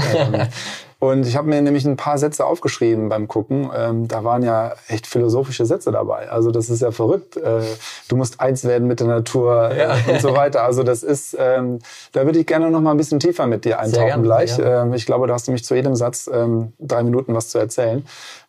[1.01, 3.71] Und ich habe mir nämlich ein paar Sätze aufgeschrieben beim Gucken.
[3.73, 6.29] Ähm, da waren ja echt philosophische Sätze dabei.
[6.29, 7.37] Also das ist ja verrückt.
[7.37, 7.61] Äh,
[8.09, 9.97] du musst eins werden mit der Natur äh, ja.
[10.09, 10.65] und so weiter.
[10.65, 11.79] Also das ist, ähm,
[12.13, 14.59] da würde ich gerne noch mal ein bisschen tiefer mit dir eintauchen gleich.
[14.59, 17.59] Ähm, ich glaube, da hast du mich zu jedem Satz ähm, drei Minuten was zu
[17.59, 18.05] erzählen.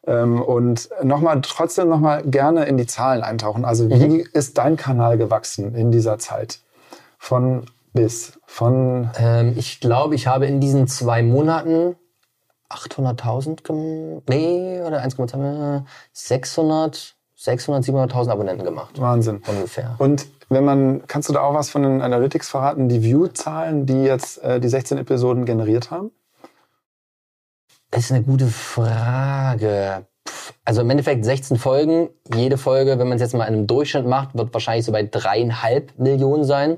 [0.08, 3.64] Ähm, und nochmal, trotzdem nochmal gerne in die Zahlen eintauchen.
[3.64, 4.26] Also wie mhm.
[4.34, 6.62] ist dein Kanal gewachsen in dieser Zeit?
[7.20, 9.12] Von bis, von...
[9.20, 11.96] Ähm, ich glaube, ich habe in diesen zwei Monaten
[12.70, 19.00] 800.000, nee, oder 1,2, 600, 600, 700.000 Abonnenten gemacht.
[19.00, 19.42] Wahnsinn.
[19.48, 19.96] Ungefähr.
[19.98, 24.04] Und wenn man, kannst du da auch was von den Analytics verraten, die View-Zahlen, die
[24.04, 26.12] jetzt äh, die 16 Episoden generiert haben?
[27.92, 30.06] Das ist eine gute Frage.
[30.66, 32.10] Also im Endeffekt 16 Folgen.
[32.34, 35.04] Jede Folge, wenn man es jetzt mal in einem Durchschnitt macht, wird wahrscheinlich so bei
[35.04, 36.78] dreieinhalb Millionen sein.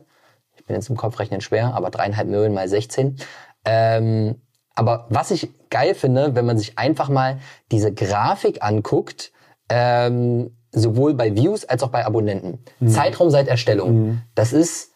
[0.55, 3.17] Ich bin jetzt im Kopfrechnen schwer, aber dreieinhalb Millionen mal 16.
[3.65, 4.41] Ähm,
[4.81, 7.37] aber was ich geil finde, wenn man sich einfach mal
[7.71, 9.31] diese Grafik anguckt,
[9.69, 12.63] ähm, sowohl bei Views als auch bei Abonnenten.
[12.79, 12.89] Mhm.
[12.89, 13.93] Zeitraum seit Erstellung.
[13.93, 14.21] Mhm.
[14.33, 14.91] Das ist,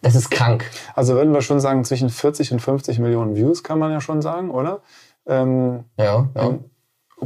[0.00, 0.64] das ist krank.
[0.96, 4.20] Also würden wir schon sagen, zwischen 40 und 50 Millionen Views kann man ja schon
[4.20, 4.80] sagen, oder?
[5.26, 6.48] Ähm, ja, ja.
[6.48, 6.64] Ähm,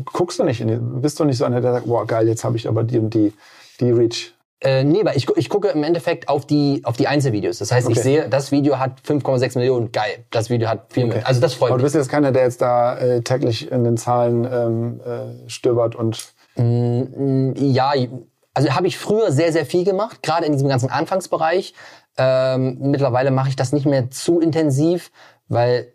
[0.05, 2.59] guckst du nicht, in bist du nicht so einer, der sagt, boah, geil, jetzt habe
[2.59, 3.33] ich aber die und die,
[3.81, 4.35] die Reach.
[4.61, 7.59] Äh, nee, weil ich, ich gucke im Endeffekt auf die, auf die Einzelvideos.
[7.59, 7.97] Das heißt, okay.
[7.97, 10.25] ich sehe, das Video hat 5,6 Millionen, geil.
[10.31, 11.09] Das Video hat 4 okay.
[11.09, 11.27] Millionen.
[11.27, 11.83] Also das freut Aber mich.
[11.83, 15.95] du bist jetzt keiner, der jetzt da äh, täglich in den Zahlen ähm, äh, stöbert
[15.95, 16.33] und...
[16.57, 17.93] Mm, ja,
[18.55, 21.75] also habe ich früher sehr, sehr viel gemacht, gerade in diesem ganzen Anfangsbereich.
[22.17, 25.11] Ähm, mittlerweile mache ich das nicht mehr zu intensiv,
[25.49, 25.93] weil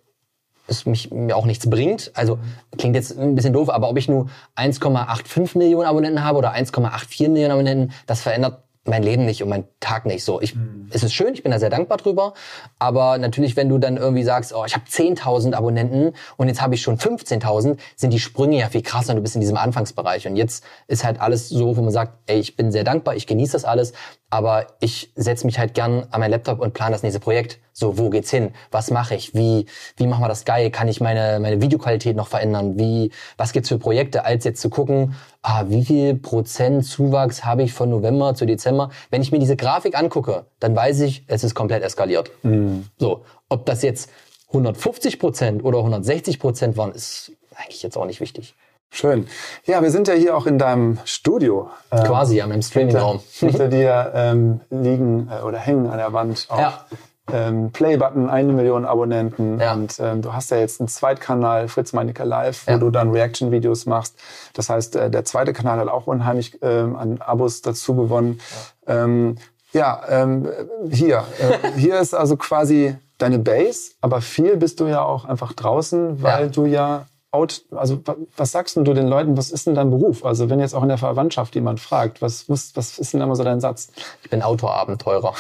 [0.68, 2.12] es mich, mir auch nichts bringt.
[2.16, 2.40] Also
[2.78, 7.30] klingt jetzt ein bisschen doof, aber ob ich nur 1,85 Millionen Abonnenten habe oder 1,84
[7.30, 10.42] Millionen Abonnenten, das verändert mein Leben nicht und mein Tag nicht so.
[10.42, 10.88] Ich, mhm.
[10.92, 12.34] Es ist schön, ich bin da sehr dankbar drüber,
[12.80, 16.74] aber natürlich, wenn du dann irgendwie sagst, oh, ich habe 10.000 Abonnenten und jetzt habe
[16.74, 20.28] ich schon 15.000, sind die Sprünge ja viel krasser und du bist in diesem Anfangsbereich.
[20.28, 23.28] Und jetzt ist halt alles so, wo man sagt, ey, ich bin sehr dankbar, ich
[23.28, 23.94] genieße das alles,
[24.32, 27.60] aber ich setze mich halt gern an meinen Laptop und plane das nächste Projekt.
[27.74, 28.54] So, wo geht's hin?
[28.72, 29.36] Was mache ich?
[29.36, 29.66] Wie,
[29.98, 30.72] wie machen wir das geil?
[30.72, 32.80] Kann ich meine, meine Videoqualität noch verändern?
[32.80, 37.64] Wie, was gibt's für Projekte, als jetzt zu gucken, ah, wie viel Prozent Zuwachs habe
[37.64, 38.90] ich von November zu Dezember?
[39.10, 42.32] Wenn ich mir diese Grafik angucke, dann weiß ich, es ist komplett eskaliert.
[42.44, 42.86] Mhm.
[42.98, 44.10] So, ob das jetzt
[44.48, 48.56] 150 Prozent oder 160 Prozent waren, ist eigentlich jetzt auch nicht wichtig.
[48.94, 49.26] Schön.
[49.64, 51.70] Ja, wir sind ja hier auch in deinem Studio.
[51.92, 53.22] Ähm, Quasi, ja, im Streamingraum.
[53.32, 56.86] Hinter, hinter dir ähm, liegen äh, oder hängen an der Wand auch ja.
[57.32, 59.62] ähm, Playbutton, eine Million Abonnenten.
[59.62, 59.74] Ja.
[59.74, 62.78] Und ähm, du hast ja jetzt einen Zweitkanal, Fritz Meinecke Live, wo ja.
[62.80, 64.18] du dann Reaction-Videos machst.
[64.54, 68.42] Das heißt, äh, der zweite Kanal hat auch unheimlich ähm, an Abos dazu gewonnen.
[68.86, 69.38] Ja, ähm,
[69.72, 70.50] ja ähm,
[70.90, 71.24] hier.
[71.40, 76.22] Äh, hier ist also quasi deine Base, aber viel bist du ja auch einfach draußen,
[76.22, 78.02] weil du ja out, also
[78.36, 80.26] was sagst du den Leuten, was ist denn dein Beruf?
[80.26, 83.36] Also wenn jetzt auch in der Verwandtschaft jemand fragt, was, muss, was ist denn immer
[83.36, 83.92] so dein Satz?
[84.22, 85.34] Ich bin Autoabenteurer.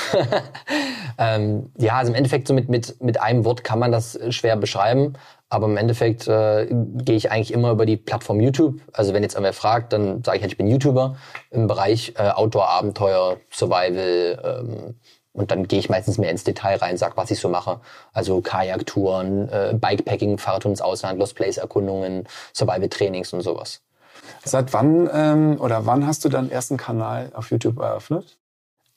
[1.17, 4.55] ähm, ja, also im Endeffekt so mit, mit, mit einem Wort kann man das schwer
[4.55, 5.13] beschreiben,
[5.49, 8.79] aber im Endeffekt äh, gehe ich eigentlich immer über die Plattform YouTube.
[8.93, 11.17] Also wenn jetzt irgendwer fragt, dann sage ich halt, ich bin YouTuber
[11.49, 14.95] im Bereich äh, Outdoor-Abenteuer, Survival, ähm,
[15.33, 17.79] und dann gehe ich meistens mehr ins Detail rein, sag, was ich so mache.
[18.13, 23.81] Also Kajaktouren, äh, Bikepacking, Fahrradtouren ins Ausland, Lost Place Erkundungen, Survival Trainings und sowas.
[24.43, 28.37] Seit wann ähm, oder wann hast du deinen ersten Kanal auf YouTube eröffnet?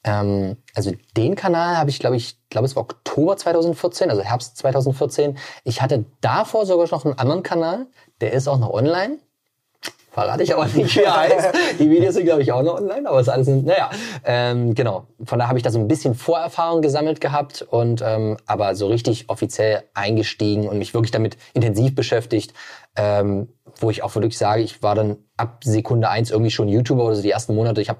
[0.02, 4.56] Ähm, also den Kanal habe ich, glaube ich, glaube es war Oktober 2014, also Herbst
[4.58, 5.38] 2014.
[5.64, 7.86] Ich hatte davor sogar noch einen anderen Kanal,
[8.20, 9.18] der ist auch noch online.
[10.14, 11.48] Verrate ich aber nicht, wie er heißt.
[11.80, 13.90] Die Videos sind, glaube ich, auch noch online, aber es ist alles, naja,
[14.24, 15.08] ähm, genau.
[15.24, 18.86] Von daher habe ich da so ein bisschen Vorerfahrung gesammelt gehabt und ähm, aber so
[18.86, 22.54] richtig offiziell eingestiegen und mich wirklich damit intensiv beschäftigt,
[22.94, 23.48] ähm,
[23.80, 27.16] wo ich auch wirklich sage, ich war dann ab Sekunde eins irgendwie schon YouTuber oder
[27.16, 27.80] so die ersten Monate.
[27.80, 27.98] Ich habe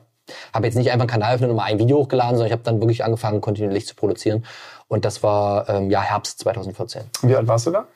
[0.52, 2.62] hab jetzt nicht einfach einen Kanal öffnet und mal ein Video hochgeladen, sondern ich habe
[2.62, 4.44] dann wirklich angefangen, kontinuierlich zu produzieren.
[4.86, 7.02] Und das war ähm, ja Herbst 2014.
[7.22, 7.88] Wie alt warst du da?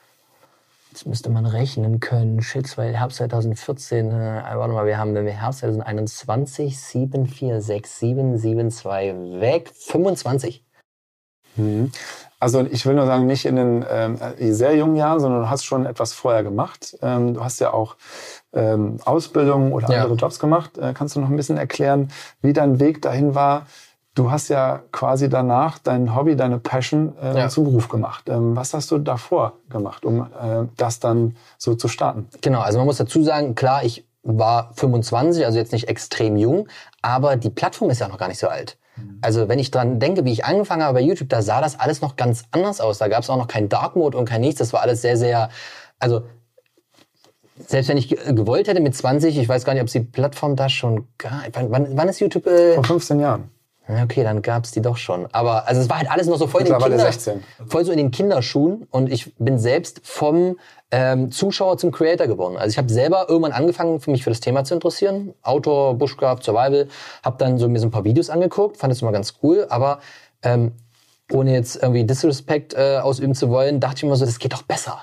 [0.91, 2.41] Jetzt müsste man rechnen können.
[2.41, 7.61] Shit, weil Herbst 2014, äh, warte mal, wir haben, wenn wir Herbst 2021, 7, 4,
[7.61, 10.63] 6, 7, 7, 2, weg, 25.
[11.55, 11.91] Mhm.
[12.39, 15.65] Also ich will nur sagen, nicht in den ähm, sehr jungen Jahren, sondern du hast
[15.65, 16.97] schon etwas vorher gemacht.
[17.01, 17.97] Ähm, du hast ja auch
[18.53, 20.15] ähm, Ausbildung oder andere ja.
[20.15, 20.77] Jobs gemacht.
[20.77, 22.07] Äh, kannst du noch ein bisschen erklären,
[22.41, 23.67] wie dein Weg dahin war,
[24.19, 27.47] Du hast ja quasi danach dein Hobby, deine Passion äh, ja.
[27.47, 28.27] zum Beruf gemacht.
[28.27, 32.27] Ähm, was hast du davor gemacht, um äh, das dann so zu starten?
[32.41, 36.67] Genau, also man muss dazu sagen, klar, ich war 25, also jetzt nicht extrem jung,
[37.01, 38.77] aber die Plattform ist ja noch gar nicht so alt.
[38.97, 39.19] Mhm.
[39.21, 42.01] Also wenn ich dran denke, wie ich angefangen habe bei YouTube, da sah das alles
[42.01, 42.97] noch ganz anders aus.
[42.97, 44.59] Da gab es auch noch kein Dark Mode und kein nichts.
[44.59, 45.49] Das war alles sehr, sehr,
[45.97, 46.23] also
[47.67, 50.57] selbst wenn ich gewollt hätte mit 20, ich weiß gar nicht, ob es die Plattform
[50.57, 51.31] da schon gab.
[51.53, 52.47] Wann, wann ist YouTube?
[52.47, 53.49] Äh, Vor 15 Jahren.
[53.89, 55.27] Okay, dann gab's die doch schon.
[55.31, 57.43] Aber also es war halt alles noch so voll, in den, Kinder, 16.
[57.67, 60.57] voll so in den Kinderschuhen und ich bin selbst vom
[60.91, 62.55] ähm, Zuschauer zum Creator geworden.
[62.55, 65.33] Also ich habe selber irgendwann angefangen, für mich für das Thema zu interessieren.
[65.41, 66.87] Outdoor, Bushcraft, Survival.
[67.23, 69.99] Habe dann so mir so ein paar Videos angeguckt, fand es immer ganz cool, aber
[70.43, 70.73] ähm,
[71.31, 74.63] ohne jetzt irgendwie Disrespect äh, ausüben zu wollen, dachte ich immer so, das geht doch
[74.63, 74.99] besser.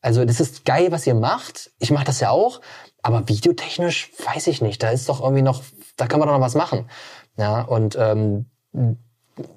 [0.00, 1.70] Also das ist geil, was ihr macht.
[1.78, 2.62] Ich mache das ja auch,
[3.02, 4.82] aber videotechnisch weiß ich nicht.
[4.82, 5.62] Da ist doch irgendwie noch,
[5.96, 6.86] da kann man doch noch was machen.
[7.40, 8.44] Ja, und ähm,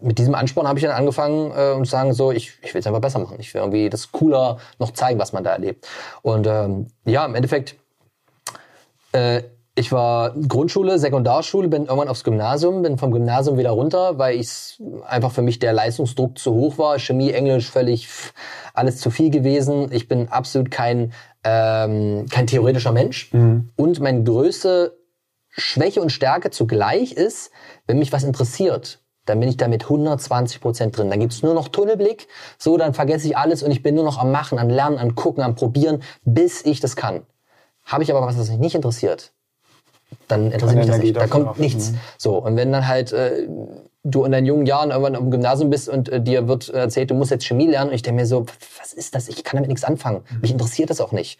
[0.02, 2.88] mit diesem Ansporn habe ich dann angefangen äh, und sagen so, ich, ich will es
[2.88, 3.38] einfach besser machen.
[3.40, 5.86] Ich will irgendwie das cooler noch zeigen, was man da erlebt.
[6.22, 7.76] Und ähm, ja, im Endeffekt,
[9.12, 9.44] äh,
[9.76, 14.82] ich war Grundschule, Sekundarschule, bin irgendwann aufs Gymnasium, bin vom Gymnasium wieder runter, weil ich
[15.06, 17.00] einfach für mich der Leistungsdruck zu hoch war.
[17.00, 18.08] Chemie, Englisch, völlig
[18.74, 19.92] alles zu viel gewesen.
[19.92, 21.12] Ich bin absolut kein
[21.44, 23.34] ähm, kein theoretischer Mensch.
[23.34, 23.70] Mhm.
[23.76, 24.96] Und meine größte
[25.56, 27.52] Schwäche und Stärke zugleich ist,
[27.86, 31.10] wenn mich was interessiert, dann bin ich da mit 120 Prozent drin.
[31.10, 34.18] Dann gibt's nur noch Tunnelblick, so, dann vergesse ich alles und ich bin nur noch
[34.18, 37.22] am Machen, am Lernen, am Gucken, am Probieren, bis ich das kann.
[37.86, 39.32] Habe ich aber was, was mich nicht interessiert,
[40.28, 41.16] dann interessiert mich das nicht.
[41.16, 41.92] Da kommt nichts.
[41.92, 42.00] Mhm.
[42.18, 43.48] So, und wenn dann halt äh,
[44.04, 47.16] du in deinen jungen Jahren irgendwann im Gymnasium bist und äh, dir wird erzählt, du
[47.16, 48.46] musst jetzt Chemie lernen und ich denke mir so,
[48.80, 49.30] was ist das?
[49.30, 50.24] Ich kann damit nichts anfangen.
[50.30, 50.42] Mhm.
[50.42, 51.40] Mich interessiert das auch nicht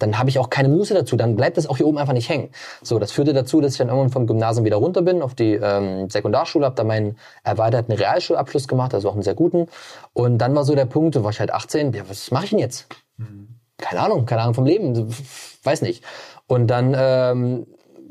[0.00, 2.28] dann habe ich auch keine Muße dazu, dann bleibt das auch hier oben einfach nicht
[2.28, 2.50] hängen.
[2.82, 5.54] So, das führte dazu, dass ich dann irgendwann vom Gymnasium wieder runter bin auf die
[5.54, 9.66] ähm, Sekundarschule, habe da meinen erweiterten Realschulabschluss gemacht, also auch einen sehr guten.
[10.12, 12.50] Und dann war so der Punkt, da war ich halt 18, ja, was mache ich
[12.50, 12.86] denn jetzt?
[13.16, 13.60] Mhm.
[13.78, 15.14] Keine Ahnung, keine Ahnung vom Leben,
[15.62, 16.04] weiß nicht.
[16.46, 17.66] Und dann ähm,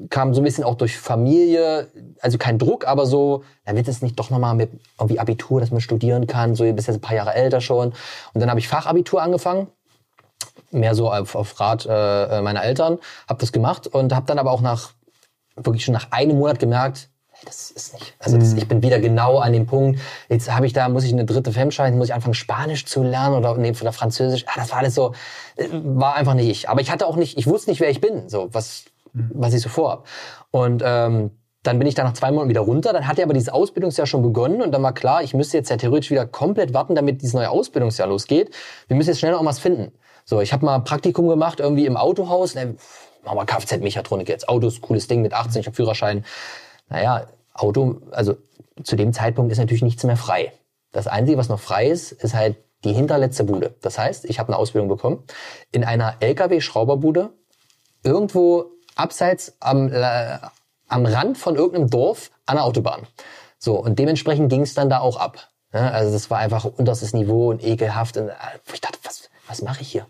[0.10, 1.88] kam so ein bisschen auch durch Familie,
[2.22, 5.72] also kein Druck, aber so, dann wird es nicht doch nochmal mit irgendwie Abitur, dass
[5.72, 7.90] man studieren kann, so ihr bist jetzt ein paar Jahre älter schon.
[8.34, 9.68] Und dann habe ich Fachabitur angefangen,
[10.72, 14.52] mehr so auf, auf Rat äh, meiner Eltern, habe das gemacht und habe dann aber
[14.52, 14.92] auch nach,
[15.56, 19.00] wirklich schon nach einem Monat gemerkt, hey, das ist nicht, also das, ich bin wieder
[19.00, 22.14] genau an dem Punkt, jetzt habe ich da, muss ich eine dritte Femschein, muss ich
[22.14, 25.14] anfangen Spanisch zu lernen oder nee, oder Französisch, ah, das war alles so,
[25.56, 26.70] äh, war einfach nicht ich.
[26.70, 29.62] Aber ich hatte auch nicht, ich wusste nicht, wer ich bin, so, was, was ich
[29.62, 30.08] so vorhab.
[30.52, 31.32] Und ähm,
[31.64, 32.94] dann bin ich da nach zwei Monaten wieder runter.
[32.94, 35.78] Dann hatte aber dieses Ausbildungsjahr schon begonnen und dann war klar, ich müsste jetzt ja
[35.78, 38.56] theoretisch wieder komplett warten, damit dieses neue Ausbildungsjahr losgeht.
[38.88, 39.92] Wir müssen jetzt schnell noch was finden.
[40.30, 42.54] So, ich habe mal ein Praktikum gemacht, irgendwie im Autohaus.
[42.54, 42.76] Ne,
[43.24, 44.48] machen wir Kfz-Mechatronik jetzt.
[44.48, 46.24] Autos, cooles Ding mit 18, ich habe Führerschein.
[46.88, 48.36] Naja, Auto, also
[48.84, 50.54] zu dem Zeitpunkt ist natürlich nichts mehr frei.
[50.92, 53.74] Das Einzige, was noch frei ist, ist halt die hinterletzte Bude.
[53.82, 55.24] Das heißt, ich habe eine Ausbildung bekommen
[55.72, 57.32] in einer LKW-Schrauberbude
[58.04, 58.66] irgendwo
[58.96, 60.38] abseits am, äh,
[60.88, 63.08] am Rand von irgendeinem Dorf an der Autobahn.
[63.58, 65.50] So, und dementsprechend ging es dann da auch ab.
[65.74, 68.16] Ja, also das war einfach unterstes Niveau und ekelhaft.
[68.16, 68.34] Und äh,
[68.72, 70.06] ich dachte, was, was mache ich hier?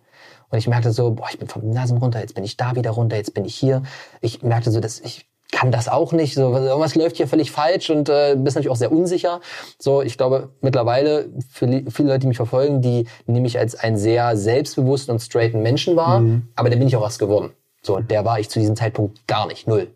[0.49, 2.91] Und ich merkte so, boah, ich bin vom Gymnasium runter, jetzt bin ich da wieder
[2.91, 3.83] runter, jetzt bin ich hier.
[4.21, 6.35] Ich merkte so, dass ich kann das auch nicht.
[6.35, 9.41] So, irgendwas läuft hier völlig falsch und äh, bist natürlich auch sehr unsicher.
[9.79, 13.97] So, ich glaube mittlerweile für viele Leute, die mich verfolgen, die nehme ich als einen
[13.97, 16.21] sehr selbstbewussten und straighten Menschen wahr.
[16.21, 16.49] Mhm.
[16.55, 17.51] Aber dann bin ich auch was geworden.
[17.81, 19.87] So, der war ich zu diesem Zeitpunkt gar nicht, null.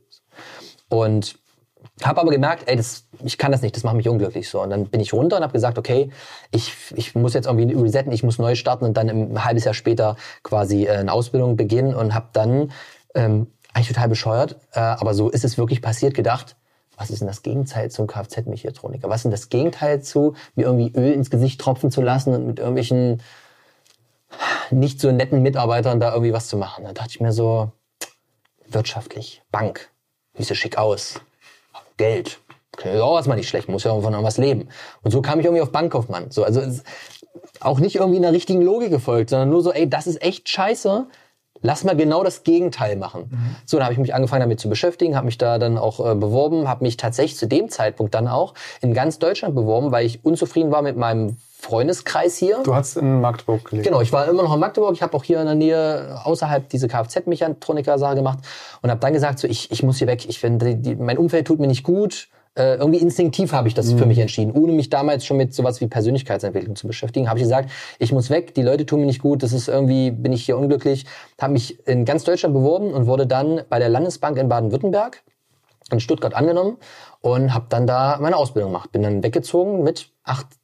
[0.90, 1.36] Und
[2.02, 4.62] habe aber gemerkt, ey, das, ich kann das nicht, das macht mich unglücklich so.
[4.62, 6.10] Und dann bin ich runter und habe gesagt, okay,
[6.52, 9.76] ich, ich muss jetzt irgendwie resetten, ich muss neu starten und dann ein halbes Jahr
[9.76, 12.72] später quasi äh, eine Ausbildung beginnen und habe dann
[13.14, 16.56] ähm, eigentlich total bescheuert, äh, aber so ist es wirklich passiert, gedacht,
[16.98, 19.10] was ist denn das Gegenteil zum Kfz-Mechatroniker?
[19.10, 22.48] Was ist denn das Gegenteil zu, mir irgendwie Öl ins Gesicht tropfen zu lassen und
[22.48, 23.22] mit irgendwelchen
[24.70, 26.86] nicht so netten Mitarbeitern da irgendwie was zu machen?
[26.86, 27.72] Da dachte ich mir so,
[28.68, 29.90] wirtschaftlich, Bank,
[30.36, 31.20] wie so schick aus,
[31.98, 32.40] Geld,
[32.74, 34.70] okay, auch erstmal nicht schlecht, muss ja von irgendwas leben.
[35.04, 36.32] Und so kam ich irgendwie auf Bankkaufmann.
[36.32, 36.62] So, also
[37.60, 41.08] auch nicht irgendwie einer richtigen Logik gefolgt, sondern nur so, ey, das ist echt scheiße
[41.64, 43.30] lass mal genau das Gegenteil machen.
[43.32, 43.56] Mhm.
[43.66, 46.14] So, dann habe ich mich angefangen damit zu beschäftigen, habe mich da dann auch äh,
[46.14, 50.24] beworben, habe mich tatsächlich zu dem Zeitpunkt dann auch in ganz Deutschland beworben, weil ich
[50.24, 52.60] unzufrieden war mit meinem Freundeskreis hier.
[52.64, 53.88] Du hast in Magdeburg gelebt.
[53.88, 54.94] Genau, ich war immer noch in Magdeburg.
[54.94, 58.40] Ich habe auch hier in der Nähe außerhalb diese Kfz-Mechatroniker-Sache gemacht
[58.82, 60.26] und habe dann gesagt, so ich, ich muss hier weg.
[60.28, 63.98] Ich finde, mein Umfeld tut mir nicht gut äh, irgendwie instinktiv habe ich das mhm.
[63.98, 67.46] für mich entschieden, ohne mich damals schon mit sowas wie Persönlichkeitsentwicklung zu beschäftigen, habe ich
[67.46, 70.46] gesagt, ich muss weg, die Leute tun mir nicht gut, das ist irgendwie, bin ich
[70.46, 71.06] hier unglücklich,
[71.42, 75.24] habe mich in ganz Deutschland beworben und wurde dann bei der Landesbank in Baden-Württemberg
[75.92, 76.78] in Stuttgart angenommen
[77.22, 78.92] und habe dann da meine Ausbildung gemacht.
[78.92, 80.12] Bin dann weggezogen mit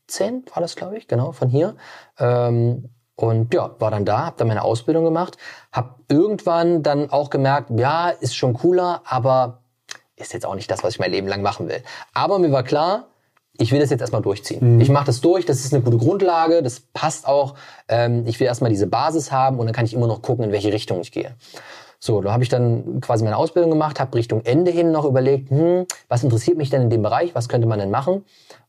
[0.10, 1.76] 18, war das glaube ich, genau, von hier.
[2.20, 5.38] Ähm, und ja, war dann da, habe dann meine Ausbildung gemacht,
[5.72, 9.60] habe irgendwann dann auch gemerkt, ja, ist schon cooler, aber
[10.16, 11.84] ist jetzt auch nicht das, was ich mein Leben lang machen will.
[12.14, 13.08] Aber mir war klar,
[13.58, 14.76] ich will das jetzt erstmal durchziehen.
[14.76, 14.82] Mhm.
[14.82, 17.56] Ich mache das durch, das ist eine gute Grundlage, das passt auch.
[17.90, 20.52] Ähm, ich will erstmal diese Basis haben und dann kann ich immer noch gucken, in
[20.54, 21.36] welche Richtung ich gehe.
[22.02, 25.50] So, da habe ich dann quasi meine Ausbildung gemacht, habe Richtung Ende hin noch überlegt,
[25.50, 28.24] hm, was interessiert mich denn in dem Bereich, was könnte man denn machen?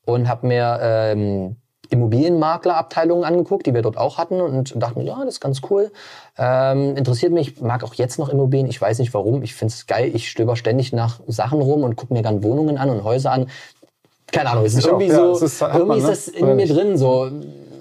[0.06, 1.56] Und habe mir ähm,
[1.90, 5.90] Immobilienmaklerabteilungen angeguckt, die wir dort auch hatten und dachten, ja, das ist ganz cool.
[6.38, 8.68] Ähm, interessiert mich, mag auch jetzt noch Immobilien.
[8.68, 9.42] Ich weiß nicht warum.
[9.42, 10.10] Ich finde es geil.
[10.14, 13.50] Ich stöber ständig nach Sachen rum und gucke mir gerne Wohnungen an und Häuser an.
[14.30, 16.10] Keine Ahnung, es ist irgendwie auch, so, ist, irgendwie man, ist ne?
[16.10, 16.96] das in mir drin.
[16.96, 17.28] So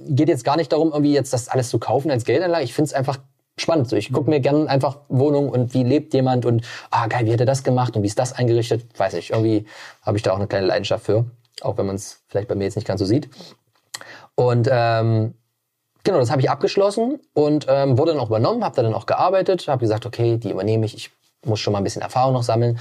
[0.08, 2.64] geht jetzt gar nicht darum, irgendwie jetzt das alles zu kaufen als Geldanlage.
[2.64, 3.20] Ich finde es einfach
[3.58, 3.90] spannend.
[3.90, 7.34] So, ich gucke mir gerne einfach Wohnungen und wie lebt jemand und ah geil, wie
[7.34, 8.88] hat er das gemacht und wie ist das eingerichtet?
[8.98, 9.30] Weiß nicht.
[9.30, 9.66] Irgendwie
[10.02, 11.26] habe ich da auch eine kleine Leidenschaft für,
[11.62, 13.30] auch wenn man es vielleicht bei mir jetzt nicht ganz so sieht.
[14.36, 15.34] Und ähm,
[16.04, 19.06] genau, das habe ich abgeschlossen und ähm, wurde dann auch übernommen, habe da dann auch
[19.06, 21.12] gearbeitet, habe gesagt, okay, die übernehme ich, ich
[21.46, 22.80] muss schon mal ein bisschen Erfahrung noch sammeln.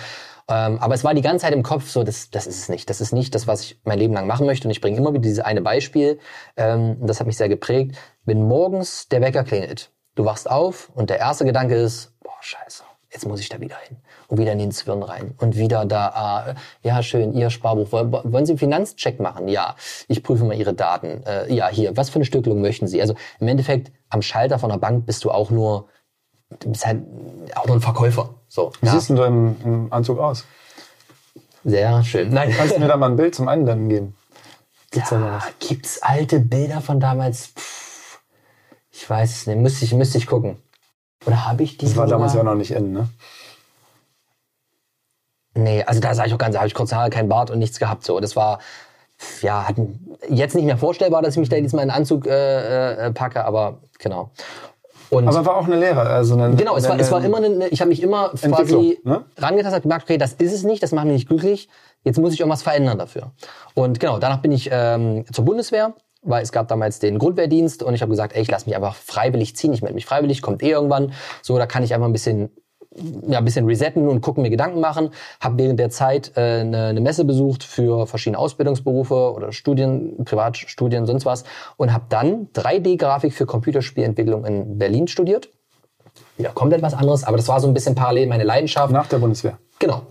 [0.50, 2.88] Ähm, aber es war die ganze Zeit im Kopf so, das, das ist es nicht.
[2.88, 4.66] Das ist nicht das, was ich mein Leben lang machen möchte.
[4.66, 6.18] Und ich bringe immer wieder dieses eine Beispiel.
[6.56, 7.96] Ähm, das hat mich sehr geprägt.
[8.24, 12.82] Wenn morgens der Wecker klingelt, du wachst auf und der erste Gedanke ist, boah, scheiße,
[13.12, 16.08] jetzt muss ich da wieder hin und wieder in den Zwirn rein und wieder da,
[16.08, 19.48] ah, ja schön, Ihr Sparbuch, wollen Sie einen Finanzcheck machen?
[19.48, 19.74] Ja,
[20.06, 21.22] ich prüfe mal Ihre Daten.
[21.26, 23.00] Äh, ja, hier, was für eine Stückelung möchten Sie?
[23.00, 25.88] Also im Endeffekt am Schalter von der Bank bist du auch nur,
[26.60, 27.02] du bist halt
[27.56, 28.34] auch nur ein Verkäufer.
[28.48, 28.92] So, Wie ja.
[28.92, 30.44] siehst du im, im Anzug aus?
[31.64, 32.30] Sehr schön.
[32.30, 32.50] Nein.
[32.56, 34.14] Kannst du mir da mal ein Bild zum Einblenden geben?
[34.90, 37.48] Gibt's ja, da gibt's alte Bilder von damals?
[37.48, 38.20] Pff,
[38.90, 39.58] ich weiß es nicht.
[39.58, 40.56] Müsste ich, müsste ich gucken.
[41.26, 41.86] Oder habe ich die?
[41.86, 43.08] Das war damals ja noch nicht in, ne?
[45.54, 47.58] Nee, also da sah ich auch ganz, da habe ich kurz Haare, kein Bart und
[47.58, 48.04] nichts gehabt.
[48.04, 48.58] So, das war
[49.42, 49.76] ja hat,
[50.28, 53.12] jetzt nicht mehr vorstellbar, dass ich mich da jetzt mal in einen Anzug äh, äh,
[53.12, 54.30] packe, aber genau.
[55.11, 56.02] Und Aber war auch eine Lehre.
[56.02, 59.00] Also eine, Genau, es war, eine, es war immer eine, ich habe mich immer quasi
[59.04, 59.24] ne?
[59.38, 61.68] rangetastet, habe gemerkt, okay, das ist es nicht, das macht mich nicht glücklich,
[62.04, 63.32] jetzt muss ich irgendwas verändern dafür.
[63.74, 67.94] Und genau, danach bin ich ähm, zur Bundeswehr, weil es gab damals den Grundwehrdienst und
[67.94, 70.62] ich habe gesagt, ey, ich lasse mich einfach freiwillig ziehen, ich melde mich freiwillig, kommt
[70.62, 72.50] eh irgendwann, so, da kann ich einfach ein bisschen
[73.29, 75.11] ja, ein bisschen resetten und gucken, mir Gedanken machen.
[75.40, 81.07] Habe während der Zeit äh, eine, eine Messe besucht für verschiedene Ausbildungsberufe oder Studien, Privatstudien,
[81.07, 81.44] sonst was.
[81.77, 85.48] Und habe dann 3D-Grafik für Computerspielentwicklung in Berlin studiert.
[86.37, 88.92] Wieder komplett was anderes, aber das war so ein bisschen parallel meine Leidenschaft.
[88.92, 89.59] Nach der Bundeswehr.
[89.79, 90.03] Genau.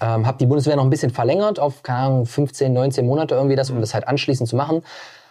[0.00, 3.56] Ähm, habe die Bundeswehr noch ein bisschen verlängert auf, keine Ahnung, 15, 19 Monate irgendwie
[3.56, 4.82] das, um das halt anschließend zu machen.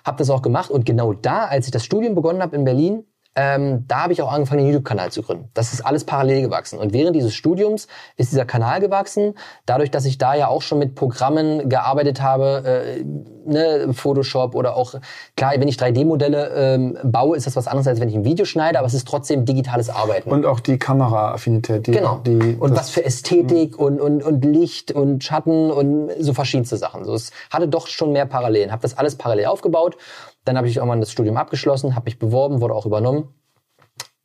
[0.05, 3.03] Habe das auch gemacht und genau da, als ich das Studium begonnen habe in Berlin,
[3.35, 5.49] ähm, da habe ich auch angefangen, einen YouTube-Kanal zu gründen.
[5.53, 6.79] Das ist alles parallel gewachsen.
[6.79, 7.87] Und während dieses Studiums
[8.17, 12.63] ist dieser Kanal gewachsen, dadurch, dass ich da ja auch schon mit Programmen gearbeitet habe,
[12.65, 13.03] äh,
[13.45, 14.95] ne, Photoshop oder auch,
[15.37, 18.45] klar, wenn ich 3D-Modelle ähm, baue, ist das was anderes, als wenn ich ein Video
[18.45, 20.29] schneide, aber es ist trotzdem digitales Arbeiten.
[20.31, 21.87] Und auch die Kameraaffinität.
[21.87, 22.21] Die, Genau.
[22.25, 27.05] Die, und was für Ästhetik und, und, und Licht und Schatten und so verschiedenste Sachen.
[27.05, 28.71] So, es hatte doch schon mehr Parallelen.
[28.71, 29.97] Habe das alles parallel aufgebaut.
[30.45, 33.33] Dann habe ich irgendwann das Studium abgeschlossen, habe mich beworben, wurde auch übernommen.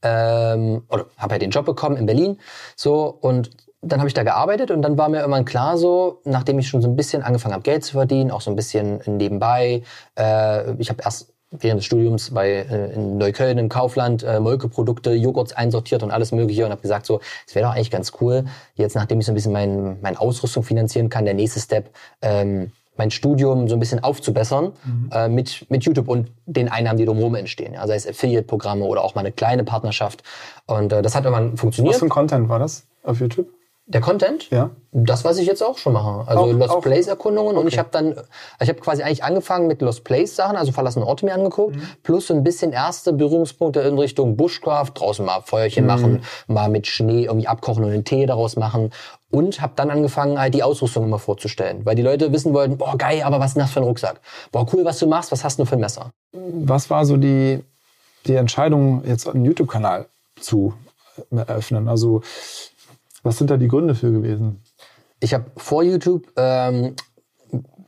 [0.03, 2.39] Ähm, oder habe halt den Job bekommen in Berlin.
[2.77, 3.51] So und
[3.81, 6.83] dann habe ich da gearbeitet und dann war mir irgendwann klar so, nachdem ich schon
[6.83, 9.83] so ein bisschen angefangen habe, Geld zu verdienen, auch so ein bisschen nebenbei.
[10.19, 15.13] Äh, ich habe erst während des Studiums bei äh, in Neukölln im Kaufland äh, Molkeprodukte,
[15.13, 18.45] Joghurts einsortiert und alles mögliche und habe gesagt so, es wäre doch eigentlich ganz cool,
[18.75, 21.91] jetzt nachdem ich so ein bisschen mein, meine Ausrüstung finanzieren kann, der nächste Step,
[22.23, 24.73] ähm, mein Studium so ein bisschen aufzubessern
[25.13, 27.75] äh, mit, mit YouTube und den Einnahmen, die drumherum entstehen.
[27.75, 30.23] Ja, sei es Affiliate-Programme oder auch mal eine kleine Partnerschaft.
[30.67, 31.97] Und äh, das hat irgendwann Was funktioniert.
[31.97, 33.49] für ein Content war das auf YouTube?
[33.87, 34.49] Der Content?
[34.49, 34.71] Ja.
[34.93, 36.27] Das, was ich jetzt auch schon mache.
[36.27, 37.69] Also Auch- Lost auch- Place Erkundungen und okay.
[37.69, 38.15] ich habe dann,
[38.59, 42.29] ich habe quasi eigentlich angefangen mit Lost Place Sachen, also verlassene Orte mir angeguckt, plus
[42.29, 47.25] so ein bisschen erste Berührungspunkte in Richtung Bushcraft, draußen mal Feuerchen machen, mal mit Schnee
[47.25, 48.91] irgendwie abkochen und einen Tee daraus machen
[49.35, 52.97] und habe dann angefangen halt die Ausrüstung immer vorzustellen, weil die Leute wissen wollten, boah
[52.97, 54.21] geil, aber was ist denn das für ein Rucksack?
[54.53, 56.13] Boah cool, was du machst, was hast du für ein Messer?
[56.33, 57.59] Was war so die,
[58.27, 60.07] die Entscheidung, jetzt einen YouTube-Kanal
[60.39, 60.75] zu
[61.33, 61.89] äh, eröffnen?
[61.89, 62.23] Also,
[63.25, 64.63] was sind da die Gründe für gewesen?
[65.19, 66.95] Ich habe vor YouTube ähm,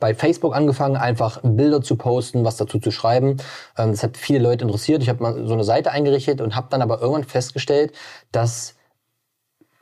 [0.01, 3.37] bei Facebook angefangen, einfach Bilder zu posten, was dazu zu schreiben.
[3.77, 5.01] Ähm, das hat viele Leute interessiert.
[5.01, 7.93] Ich habe mal so eine Seite eingerichtet und habe dann aber irgendwann festgestellt,
[8.33, 8.76] dass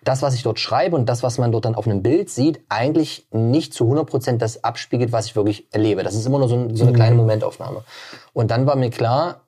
[0.05, 2.61] das, was ich dort schreibe und das, was man dort dann auf einem Bild sieht,
[2.69, 6.03] eigentlich nicht zu 100% das abspiegelt, was ich wirklich erlebe.
[6.03, 7.83] Das ist immer nur so, ein, so eine kleine Momentaufnahme.
[8.31, 9.41] Und dann war mir klar,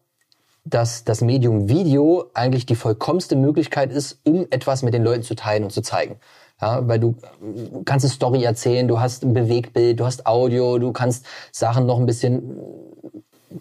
[0.66, 5.36] dass das Medium Video eigentlich die vollkommenste Möglichkeit ist, um etwas mit den Leuten zu
[5.36, 6.20] teilen und zu zeigen.
[6.60, 7.16] Ja, weil du
[7.86, 12.00] kannst eine Story erzählen, du hast ein Bewegtbild, du hast Audio, du kannst Sachen noch
[12.00, 12.58] ein bisschen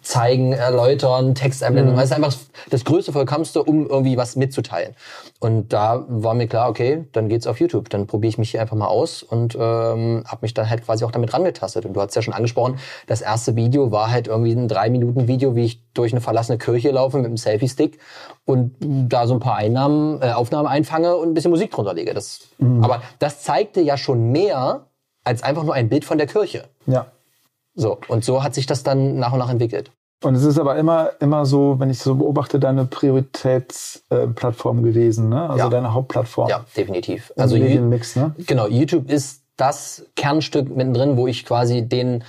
[0.01, 1.95] zeigen, erläutern, Texteinblendung.
[1.95, 2.35] Das ist einfach
[2.69, 4.95] das größte, vollkommenste, um irgendwie was mitzuteilen.
[5.39, 7.89] Und da war mir klar, okay, dann geht's auf YouTube.
[7.89, 11.05] Dann probiere ich mich hier einfach mal aus und ähm, habe mich dann halt quasi
[11.05, 11.85] auch damit rangetastet.
[11.85, 15.27] Und du hast ja schon angesprochen, das erste Video war halt irgendwie ein drei Minuten
[15.27, 17.99] Video, wie ich durch eine verlassene Kirche laufe mit einem Selfie-Stick
[18.45, 22.13] und da so ein paar Einnahmen, äh, Aufnahmen einfange und ein bisschen Musik drunter lege.
[22.13, 22.41] Das,
[22.81, 24.87] Aber das zeigte ja schon mehr
[25.23, 26.65] als einfach nur ein Bild von der Kirche.
[26.85, 27.07] Ja.
[27.77, 29.91] So, und so hat sich das dann nach und nach entwickelt.
[30.23, 35.47] Und es ist aber immer, immer so, wenn ich so beobachte, deine Prioritätsplattform gewesen, ne?
[35.47, 35.69] Also Ja.
[35.69, 36.49] deine Hauptplattform.
[36.49, 37.31] Ja, definitiv.
[37.37, 38.35] Also Also Medienmix, ne?
[38.47, 42.23] genau, YouTube ist das Kernstück mittendrin, wo ich quasi den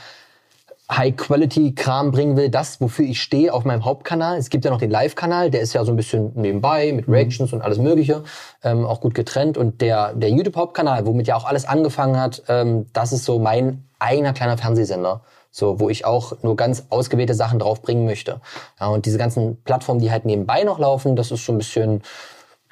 [0.90, 4.38] High-Quality-Kram bringen will, das, wofür ich stehe auf meinem Hauptkanal.
[4.38, 7.52] Es gibt ja noch den Live-Kanal, der ist ja so ein bisschen nebenbei mit Reactions
[7.52, 8.24] und alles Mögliche,
[8.64, 9.58] ähm, auch gut getrennt.
[9.58, 13.84] Und der, der YouTube-Hauptkanal, womit ja auch alles angefangen hat, ähm, das ist so mein
[13.98, 15.20] eigener kleiner Fernsehsender.
[15.50, 18.40] So, wo ich auch nur ganz ausgewählte Sachen drauf bringen möchte.
[18.78, 22.02] Ja, und diese ganzen Plattformen, die halt nebenbei noch laufen, das ist so ein bisschen,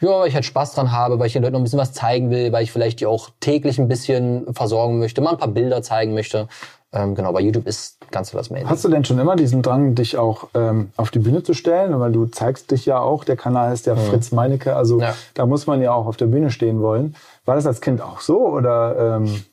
[0.01, 1.93] ja, weil ich halt Spaß dran habe, weil ich den Leuten noch ein bisschen was
[1.93, 5.49] zeigen will, weil ich vielleicht die auch täglich ein bisschen versorgen möchte, mal ein paar
[5.49, 6.49] Bilder zeigen möchte.
[6.93, 8.69] Ähm, genau, bei YouTube ist ganz das Main.
[8.71, 11.99] Hast du denn schon immer diesen Drang, dich auch ähm, auf die Bühne zu stellen?
[11.99, 15.15] Weil du zeigst dich ja auch, der Kanal heißt ja Fritz Meinecke, also Ja.
[15.35, 17.17] da muss man ja auch auf der Bühne stehen wollen.
[17.45, 19.45] War das als Kind auch so oder ähm,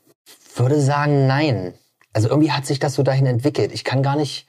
[0.55, 1.73] würde sagen, nein.
[2.13, 3.71] Also irgendwie hat sich das so dahin entwickelt.
[3.73, 4.47] Ich kann gar nicht.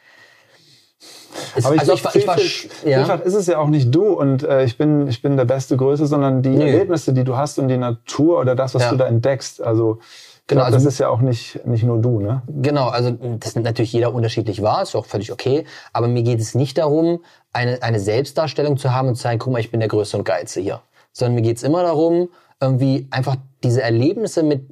[1.57, 2.98] Es, Aber ich also glaub, ich war, ich war, ja.
[2.98, 5.77] vielfach ist es ja auch nicht du und äh, ich bin ich bin der beste
[5.77, 6.64] Größe, sondern die Nö.
[6.64, 8.90] Erlebnisse, die du hast und die Natur oder das, was Ja.
[8.90, 9.61] du da entdeckst.
[9.61, 9.98] Also
[10.46, 12.42] Genau, glaub, das also- ist ja auch nicht nicht nur du, ne?
[12.48, 15.64] Genau, also das nimmt natürlich jeder unterschiedlich wahr, ist auch völlig okay.
[15.92, 17.20] Aber mir geht es nicht darum,
[17.53, 20.24] eine, eine Selbstdarstellung zu haben und zu sagen, guck mal, ich bin der Größte und
[20.24, 20.83] Geilste hier.
[21.12, 22.29] Sondern mir geht es immer darum,
[22.61, 24.62] irgendwie einfach diese Erlebnisse mit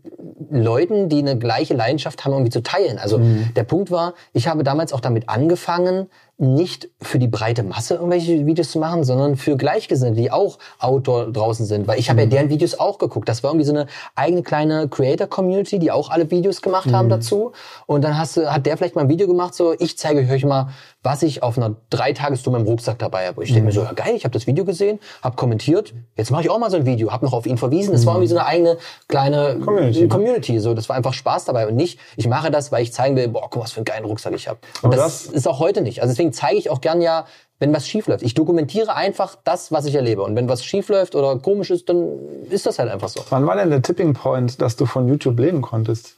[0.51, 2.99] Leuten, die eine gleiche Leidenschaft haben, irgendwie zu teilen.
[2.99, 3.21] Also
[3.57, 6.09] der Punkt war, ich habe damals auch damit angefangen,
[6.43, 11.31] nicht für die breite Masse irgendwelche Videos zu machen, sondern für Gleichgesinnte, die auch Outdoor
[11.31, 11.87] draußen sind.
[11.87, 13.29] Weil ich habe ja deren Videos auch geguckt.
[13.29, 13.87] Das war irgendwie so eine
[14.17, 17.53] eigene kleine Creator-Community, die auch alle Videos gemacht haben dazu.
[17.87, 20.45] Und dann hast du, hat der vielleicht mal ein Video gemacht, so ich zeige euch
[20.45, 20.71] mal,
[21.05, 23.45] was ich auf einer Dreitagestour mit dem Rucksack dabei habe.
[23.45, 26.43] Ich denke mir so, ja, geil, ich habe das Video gesehen, habe kommentiert, jetzt mache
[26.43, 27.95] ich auch mal so ein Video, habe noch auf ihn verwiesen.
[27.95, 28.79] Es war irgendwie so eine eigene
[29.09, 30.09] kleine Community.
[30.09, 30.59] Community.
[30.61, 33.29] So, das war einfach Spaß dabei und nicht, ich mache das, weil ich zeigen will,
[33.29, 34.59] boah, guck mal, was für einen geilen Rucksack ich habe.
[34.83, 36.01] Und das, das- ist auch heute nicht.
[36.03, 37.27] Also deswegen zeige ich auch gern ja,
[37.59, 38.23] wenn was schief läuft.
[38.25, 40.23] Ich dokumentiere einfach das, was ich erlebe.
[40.23, 42.19] Und wenn was schief läuft oder komisch ist, dann
[42.51, 43.23] ist das halt einfach so.
[43.31, 46.17] Wann war denn der Tipping Point, dass du von YouTube leben konntest?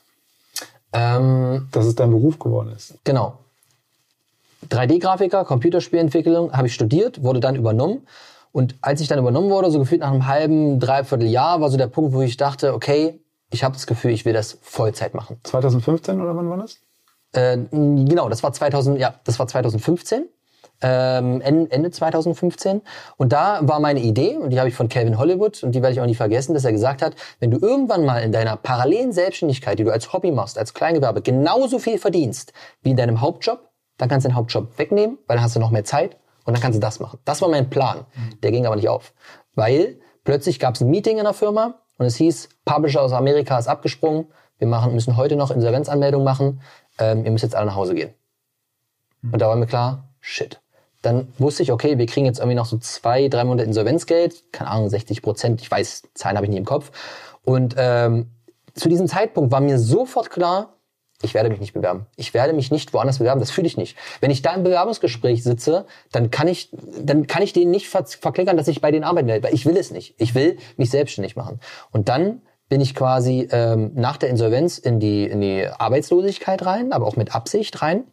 [0.97, 2.95] Ähm, Dass es dein Beruf geworden ist?
[3.05, 3.39] Genau.
[4.71, 8.07] 3D-Grafiker, Computerspielentwicklung habe ich studiert, wurde dann übernommen.
[8.55, 11.77] Und als ich dann übernommen wurde, so gefühlt nach einem halben, dreiviertel Jahr, war so
[11.77, 13.19] der Punkt, wo ich dachte, okay,
[13.51, 15.41] ich habe das Gefühl, ich will das Vollzeit machen.
[15.43, 16.79] 2015 oder wann war das?
[17.33, 20.29] Äh, genau, das war 2000, ja, das war 2015.
[20.83, 22.83] Ähm, En- Ende 2015.
[23.17, 25.95] Und da war meine Idee, und die habe ich von Calvin Hollywood, und die werde
[25.95, 29.11] ich auch nie vergessen, dass er gesagt hat, wenn du irgendwann mal in deiner parallelen
[29.13, 32.53] Selbstständigkeit, die du als Hobby machst, als Kleingewerbe, genauso viel verdienst
[32.83, 35.71] wie in deinem Hauptjob, dann kannst du den Hauptjob wegnehmen, weil dann hast du noch
[35.71, 37.19] mehr Zeit und dann kannst du das machen.
[37.25, 38.07] Das war mein Plan.
[38.43, 39.13] Der ging aber nicht auf.
[39.55, 43.59] Weil plötzlich gab es ein Meeting in der Firma und es hieß, Publisher aus Amerika
[43.59, 44.27] ist abgesprungen,
[44.59, 46.61] wir machen, müssen heute noch Insolvenzanmeldung machen,
[46.99, 48.15] ähm, ihr müsst jetzt alle nach Hause gehen.
[49.33, 50.61] Und da war mir klar, shit.
[51.03, 54.71] Dann wusste ich, okay, wir kriegen jetzt irgendwie noch so zwei, drei Monate Insolvenzgeld, keine
[54.71, 56.93] Ahnung, 60 Prozent, ich weiß, Zahlen habe ich nie im Kopf.
[57.43, 58.31] Und ähm,
[58.75, 60.77] zu diesem Zeitpunkt war mir sofort klar,
[61.23, 62.07] ich werde mich nicht bewerben.
[62.17, 63.41] Ich werde mich nicht woanders bewerben.
[63.41, 63.97] Das fühle ich nicht.
[64.21, 68.05] Wenn ich da im Bewerbungsgespräch sitze, dann kann ich, dann kann ich denen nicht ver
[68.05, 70.15] verklickern, dass ich bei denen arbeiten will, weil ich will es nicht.
[70.19, 71.61] Ich will mich selbstständig machen.
[71.93, 76.93] Und dann bin ich quasi ähm, nach der Insolvenz in die, in die Arbeitslosigkeit rein,
[76.93, 78.05] aber auch mit Absicht rein.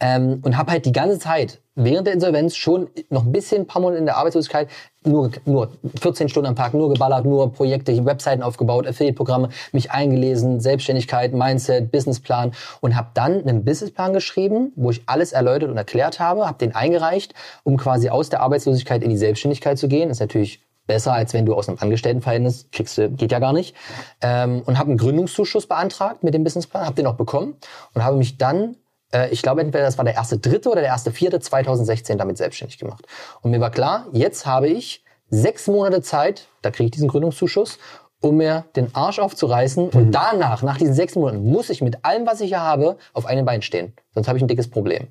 [0.00, 3.66] Ähm, und habe halt die ganze Zeit während der Insolvenz schon noch ein bisschen, ein
[3.66, 4.68] paar Monate in der Arbeitslosigkeit,
[5.04, 10.60] nur, nur 14 Stunden am Tag, nur geballert, nur Projekte, Webseiten aufgebaut, Affiliate-Programme, mich eingelesen,
[10.60, 16.18] Selbstständigkeit, Mindset, Businessplan und habe dann einen Businessplan geschrieben, wo ich alles erläutert und erklärt
[16.18, 20.08] habe, habe den eingereicht, um quasi aus der Arbeitslosigkeit in die Selbstständigkeit zu gehen.
[20.08, 23.52] Das ist natürlich besser, als wenn du aus einem Angestelltenverhältnis kriegst, du, geht ja gar
[23.52, 23.76] nicht.
[24.20, 27.54] Ähm, und habe einen Gründungszuschuss beantragt mit dem Businessplan, habe den auch bekommen
[27.94, 28.76] und habe mich dann
[29.12, 32.38] äh, ich glaube, entweder das war der erste dritte oder der erste vierte 2016 damit
[32.38, 33.06] selbstständig gemacht.
[33.42, 37.78] Und mir war klar, jetzt habe ich sechs Monate Zeit, da kriege ich diesen Gründungszuschuss,
[38.20, 39.90] um mir den Arsch aufzureißen.
[39.90, 43.26] Und danach, nach diesen sechs Monaten, muss ich mit allem, was ich hier habe, auf
[43.26, 43.92] einem Bein stehen.
[44.14, 45.08] Sonst habe ich ein dickes Problem.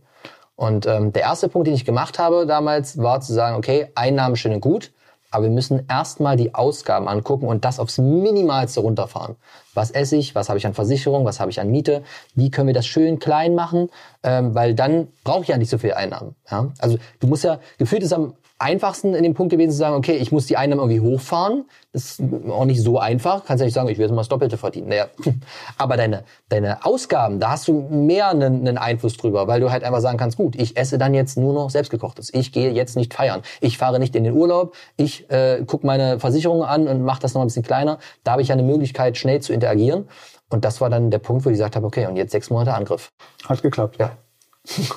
[0.55, 4.35] Und ähm, der erste Punkt, den ich gemacht habe damals, war zu sagen, okay, Einnahmen
[4.35, 4.91] schön und gut,
[5.31, 9.35] aber wir müssen erstmal die Ausgaben angucken und das aufs Minimalste runterfahren.
[9.73, 10.35] Was esse ich?
[10.35, 11.25] Was habe ich an Versicherung?
[11.25, 12.03] Was habe ich an Miete?
[12.35, 13.89] Wie können wir das schön klein machen?
[14.23, 16.35] Ähm, weil dann brauche ich ja nicht so viel Einnahmen.
[16.49, 16.71] Ja?
[16.79, 20.15] Also du musst ja, gefühlt ist am einfachsten in dem Punkt gewesen zu sagen, okay,
[20.15, 21.65] ich muss die Einnahmen irgendwie hochfahren.
[21.93, 23.45] Das ist auch nicht so einfach.
[23.45, 24.89] Kannst ja nicht sagen, ich will jetzt mal das Doppelte verdienen.
[24.89, 25.07] Naja.
[25.77, 29.83] Aber deine, deine Ausgaben, da hast du mehr einen, einen Einfluss drüber, weil du halt
[29.83, 32.33] einfach sagen kannst, gut, ich esse dann jetzt nur noch selbstgekochtes.
[32.33, 33.41] Ich gehe jetzt nicht feiern.
[33.61, 34.75] Ich fahre nicht in den Urlaub.
[34.95, 37.99] Ich äh, gucke meine Versicherungen an und mache das noch ein bisschen kleiner.
[38.23, 40.07] Da habe ich ja eine Möglichkeit, schnell zu interagieren.
[40.49, 42.73] Und das war dann der Punkt, wo ich gesagt habe, okay, und jetzt sechs Monate
[42.73, 43.11] Angriff.
[43.47, 43.97] Hat geklappt.
[43.99, 44.17] Ja.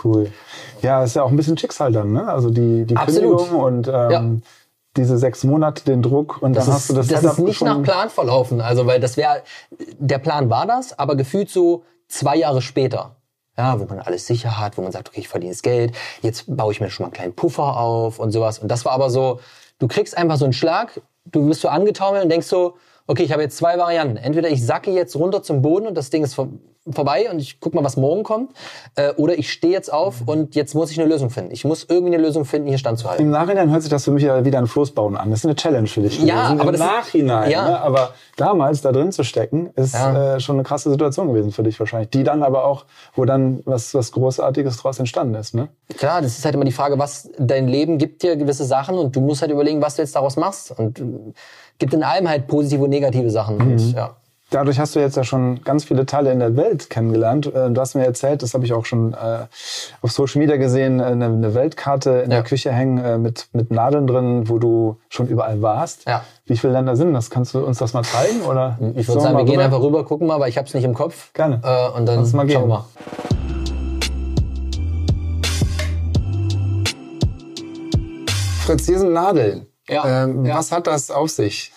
[0.05, 0.31] Cool.
[0.83, 2.27] Ja, ist ja auch ein bisschen Schicksal dann, ne?
[2.27, 3.39] Also die, die Absolut.
[3.39, 4.25] Kündigung und ähm, Ja.
[4.97, 7.45] diese sechs Monate, den Druck und Das, dann ist, hast du das, das Setup ist
[7.45, 7.83] nicht nach.
[7.83, 8.61] Plan verlaufen.
[8.61, 9.43] Also, weil das wäre,
[9.99, 13.17] der Plan war das, aber gefühlt so zwei Jahre später.
[13.59, 15.93] Ja, wo man alles sicher hat, wo man sagt, okay, ich verdiene das Geld,
[16.23, 18.59] jetzt baue ich mir schon mal einen kleinen Puffer auf und sowas.
[18.59, 19.39] Und das war aber so,
[19.79, 23.33] du kriegst einfach so einen Schlag, du wirst so angetaumelt und denkst so, okay, ich
[23.33, 24.17] habe jetzt zwei Varianten.
[24.17, 26.35] Entweder ich sacke jetzt runter zum Boden und das Ding ist
[26.93, 28.53] vorbei und ich guck mal, was morgen kommt.
[28.97, 31.51] Äh, oder ich stehe jetzt auf und jetzt muss ich eine Lösung finden.
[31.53, 33.25] Ich muss irgendwie eine Lösung finden, hier standzuhalten.
[33.27, 35.31] Im Nachhinein hört sich das für mich ja wieder ein Floß bauen an.
[35.31, 36.19] Das ist eine Challenge für dich.
[36.23, 36.61] Ja, gewesen.
[36.61, 37.51] aber Im das ist- Nachhinein.
[37.51, 37.69] ja.
[37.69, 37.81] Ne?
[37.81, 40.37] Aber damals da drin zu stecken, ist Ja.
[40.37, 42.11] äh, schon eine krasse Situation gewesen für dich wahrscheinlich.
[42.11, 42.85] Die dann aber auch,
[43.15, 45.55] wo dann was, was Großartiges draus entstanden ist.
[45.55, 45.69] Ne?
[45.97, 49.15] Klar, das ist halt immer die Frage, was dein Leben gibt dir gewisse Sachen und
[49.17, 50.73] du musst halt überlegen, was du jetzt daraus machst.
[50.79, 51.03] Und äh,
[51.79, 53.57] gibt in allem halt positive und negative Sachen.
[53.57, 53.73] Mhm.
[53.73, 54.17] Und, ja.
[54.51, 57.47] Dadurch hast du jetzt ja schon ganz viele Teile in der Welt kennengelernt.
[57.47, 59.47] Äh, Du hast mir erzählt, das habe ich auch schon äh,
[60.03, 62.39] auf Social Media gesehen, äh, eine, Weltkarte in Ja.
[62.39, 66.05] der Küche hängen mit, mit Nadeln drin, wo du schon überall warst.
[66.09, 66.25] Ja.
[66.47, 67.31] Wie viele Länder sind das?
[67.31, 68.43] Kannst du uns das mal zeigen?
[68.43, 69.65] Oder Ich würde sagen, wir mal gehen rüber?
[69.65, 71.33] einfach rüber, gucken mal, weil ich habe es nicht im Kopf.
[71.33, 71.61] Gerne.
[71.63, 72.61] Äh, und dann Lass mal schauen gehen.
[72.63, 72.85] wir mal.
[78.65, 79.67] Fritz, hier sind Nadeln.
[79.89, 80.57] Ja, Ähm, ja.
[80.57, 81.73] Was hat das auf sich?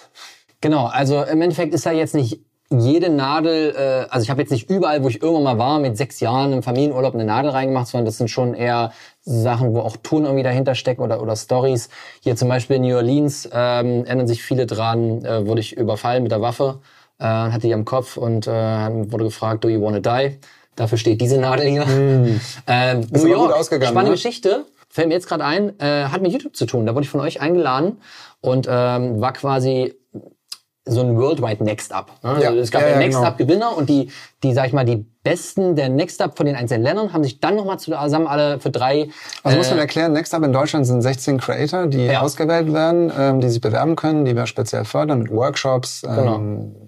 [0.62, 2.40] Genau, also im Endeffekt ist da jetzt nicht
[2.80, 5.98] jede Nadel, äh, also ich habe jetzt nicht überall, wo ich irgendwann mal war, mit
[5.98, 9.98] sechs Jahren im Familienurlaub eine Nadel reingemacht, sondern das sind schon eher Sachen, wo auch
[9.98, 11.90] Touren irgendwie dahinter stecken oder, oder Stories.
[12.22, 16.24] Hier zum Beispiel in New Orleans ähm, erinnern sich viele dran, äh, wurde ich überfallen
[16.24, 16.80] mit der Waffe,
[17.20, 20.38] äh, hatte die am Kopf und äh, wurde gefragt, do you wanna die?
[20.76, 21.86] Dafür steht diese Nadel hier.
[21.86, 22.40] Mm.
[22.68, 24.10] Ähm, New York, spannende ne?
[24.12, 26.86] Geschichte, fällt mir jetzt gerade ein, äh, hat mit YouTube zu tun.
[26.86, 27.98] Da wurde ich von euch eingeladen
[28.42, 29.94] und ähm, war quasi
[30.86, 32.12] so ein Worldwide Next Up.
[32.24, 32.40] Ne?
[32.42, 32.50] Ja.
[32.50, 33.28] Also es gab Ja, ja, Next genau.
[33.28, 34.10] Up Gewinner und die,
[34.44, 37.40] die, sag ich mal, die Besten der Next Up von den einzelnen Ländern haben sich
[37.40, 39.08] dann nochmal zusammen alle für drei.
[39.44, 42.22] Also muss man äh, erklären, Next Up in Deutschland sind 16 Creator, die Ja.
[42.22, 46.04] ausgewählt werden, ähm, die sich bewerben können, die wir speziell fördern mit Workshops.
[46.04, 46.42] Ähm, Genau.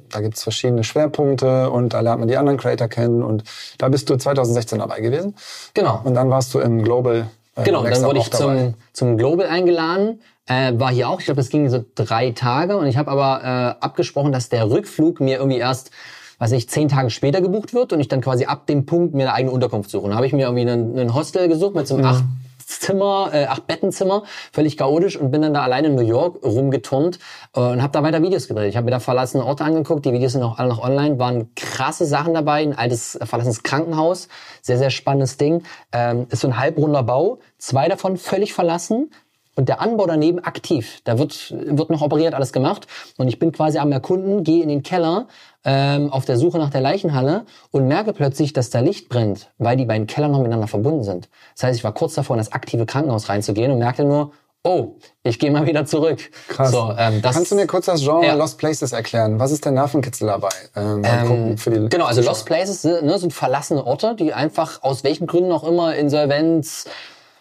[0.10, 3.24] Da gibt's verschiedene Schwerpunkte und da lernt man die anderen Creator kennen.
[3.24, 3.43] Und
[3.78, 5.36] da bist du 2016 dabei gewesen.
[5.74, 6.02] genau.
[6.04, 7.28] Und dann warst du im Global.
[7.56, 8.56] Äh, Genau, Next dann Up wurde auch ich dabei.
[8.58, 10.20] zum, zum Global eingeladen.
[10.48, 13.43] Äh, war hier auch, ich glaube, das ging so drei Tage und ich habe aber
[13.43, 15.91] äh, abgesprochen, dass der Rückflug mir irgendwie erst,
[16.38, 19.24] weiß ich, zehn Tage später gebucht wird und ich dann quasi ab dem Punkt mir
[19.24, 20.08] eine eigene Unterkunft suche.
[20.08, 22.24] Dann habe ich mir irgendwie einen, einen Hostel gesucht mit so einem acht
[22.66, 27.20] Zimmer, äh, acht Bettenzimmer, völlig chaotisch und bin dann da alleine in New York rumgeturnt
[27.56, 28.70] äh, und habe da weiter Videos gedreht.
[28.70, 31.54] Ich habe mir da verlassene Orte angeguckt, die Videos sind auch alle noch online, waren
[31.56, 34.30] krasse Sachen dabei, ein altes äh, verlassenes Krankenhaus,
[34.62, 35.64] sehr, sehr spannendes Ding.
[35.91, 39.12] Ähm, ist so ein halbrunder Bau, zwei davon völlig verlassen,
[39.56, 40.99] und der Anbau daneben aktiv.
[41.03, 42.88] Da wird, wird noch operiert, alles gemacht.
[43.18, 45.28] Und ich bin quasi am Erkunden, gehe in den Keller
[45.64, 49.78] ähm, auf der Suche nach der Leichenhalle und merke plötzlich, dass da Licht brennt, weil
[49.78, 51.30] die beiden Keller noch miteinander verbunden sind.
[51.56, 54.32] Das heißt, ich war kurz davor, in das aktive Krankenhaus reinzugehen und merkte nur,
[54.66, 56.20] oh, ich gehe mal wieder zurück.
[56.47, 56.72] Krass.
[56.72, 58.34] So, ähm, das, Kannst du mir kurz das Genre Ja.
[58.34, 59.39] Lost Places erklären?
[59.39, 60.49] Was ist der Nervenkitzel dabei?
[60.76, 65.51] Ähm, die Genau, also Lost Places ne, sind verlassene Orte, die einfach aus welchen Gründen
[65.51, 66.86] auch immer Insolvenz,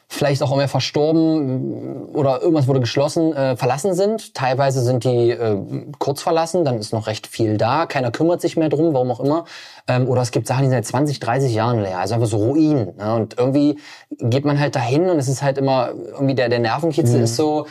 [0.08, 4.34] vielleicht auch immer verstorben oder irgendwas wurde geschlossen, äh, verlassen sind.
[4.34, 5.56] Teilweise sind die äh,
[5.98, 9.20] kurz verlassen, dann ist noch recht viel da, keiner kümmert sich mehr drum, warum auch
[9.20, 9.44] immer.
[9.88, 12.36] Ähm, oder es gibt Sachen, die sind seit 20, 30 Jahren leer, also einfach so
[12.36, 12.96] Ruinen.
[12.96, 13.14] Ne?
[13.14, 13.78] Und irgendwie
[14.18, 17.66] geht man halt dahin und es ist halt immer, irgendwie der, der Nervenkitzel ist so,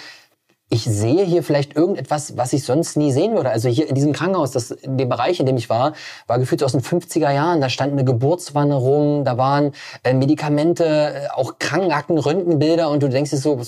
[0.70, 3.52] ich sehe hier vielleicht irgendetwas, was ich sonst nie sehen würde.
[3.52, 5.94] Also hier in diesem Krankenhaus, das, in dem Bereich, in dem ich war,
[6.26, 7.62] war gefühlt so aus den 50er Jahren.
[7.62, 13.10] Da stand eine Geburtswanne rum, da waren äh, Medikamente, äh, auch Krankenakten, Röntgenbilder und du
[13.10, 13.60] denkst dir so,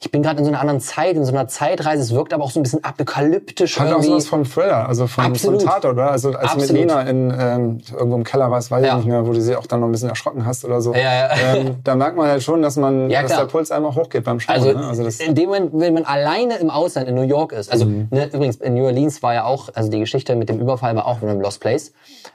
[0.00, 2.02] ich bin gerade in so einer anderen Zeit, in so einer Zeitreise.
[2.02, 4.08] Es wirkt aber auch so ein bisschen apokalyptisch Hat auch irgendwie.
[4.08, 5.62] sowas von Thriller, also von, von Absolut.
[5.62, 6.10] Tatort, oder?
[6.10, 6.80] Also als du mit Absolut.
[6.80, 8.92] Lina in, ähm, irgendwo im Keller warst, weiß Ja.
[8.92, 10.94] ich nicht mehr, wo du sie auch dann noch ein bisschen erschrocken hast oder so.
[10.94, 11.54] Ja, ja.
[11.54, 14.54] Ähm, da merkt man halt schon, dass man, dass der Puls einfach hochgeht beim Schauen.
[14.54, 14.86] Also, ne?
[14.86, 16.04] also das, in dem Moment, wenn man
[16.36, 19.44] alleine im Ausland in New York ist, also ne, übrigens in New Orleans war ja
[19.44, 21.92] auch, also die Geschichte mit dem Überfall war auch in einem Lost Place,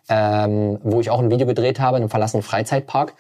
[0.09, 3.13] ähm, wo ich auch ein Video gedreht habe in einem verlassenen Freizeitpark.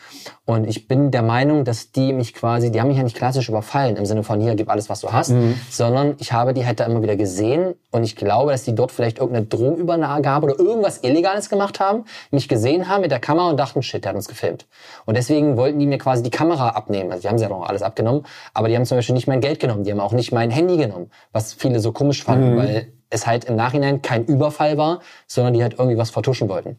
[0.45, 3.47] Und ich bin der Meinung, dass die mich quasi, die haben mich ja nicht klassisch
[3.47, 5.33] überfallen im Sinne von hier gib alles, was du hast,
[5.69, 8.91] sondern ich habe die halt da immer wieder gesehen und ich glaube, dass die dort
[8.91, 13.57] vielleicht irgendeine Drogenübergabe oder irgendwas Illegales gemacht haben, mich gesehen haben mit der Kamera und
[13.57, 14.65] dachten, shit, der hat uns gefilmt.
[15.05, 17.11] Und deswegen wollten die mir quasi die Kamera abnehmen.
[17.11, 19.41] Also die haben sie ja noch alles abgenommen, aber die haben zum Beispiel nicht mein
[19.41, 22.91] Geld genommen, die haben auch nicht mein Handy genommen, was viele so komisch fanden, weil
[23.09, 26.77] es halt im Nachhinein kein Überfall war, sondern die halt irgendwie was vertuschen wollten.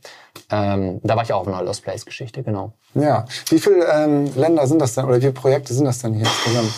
[0.51, 2.73] Ähm, da war ich auch auf einer Lost Place Geschichte, genau.
[2.95, 3.27] ja.
[3.51, 6.25] Wie viele ähm, Länder sind das denn oder wie viele Projekte sind das denn hier
[6.25, 6.73] insgesamt?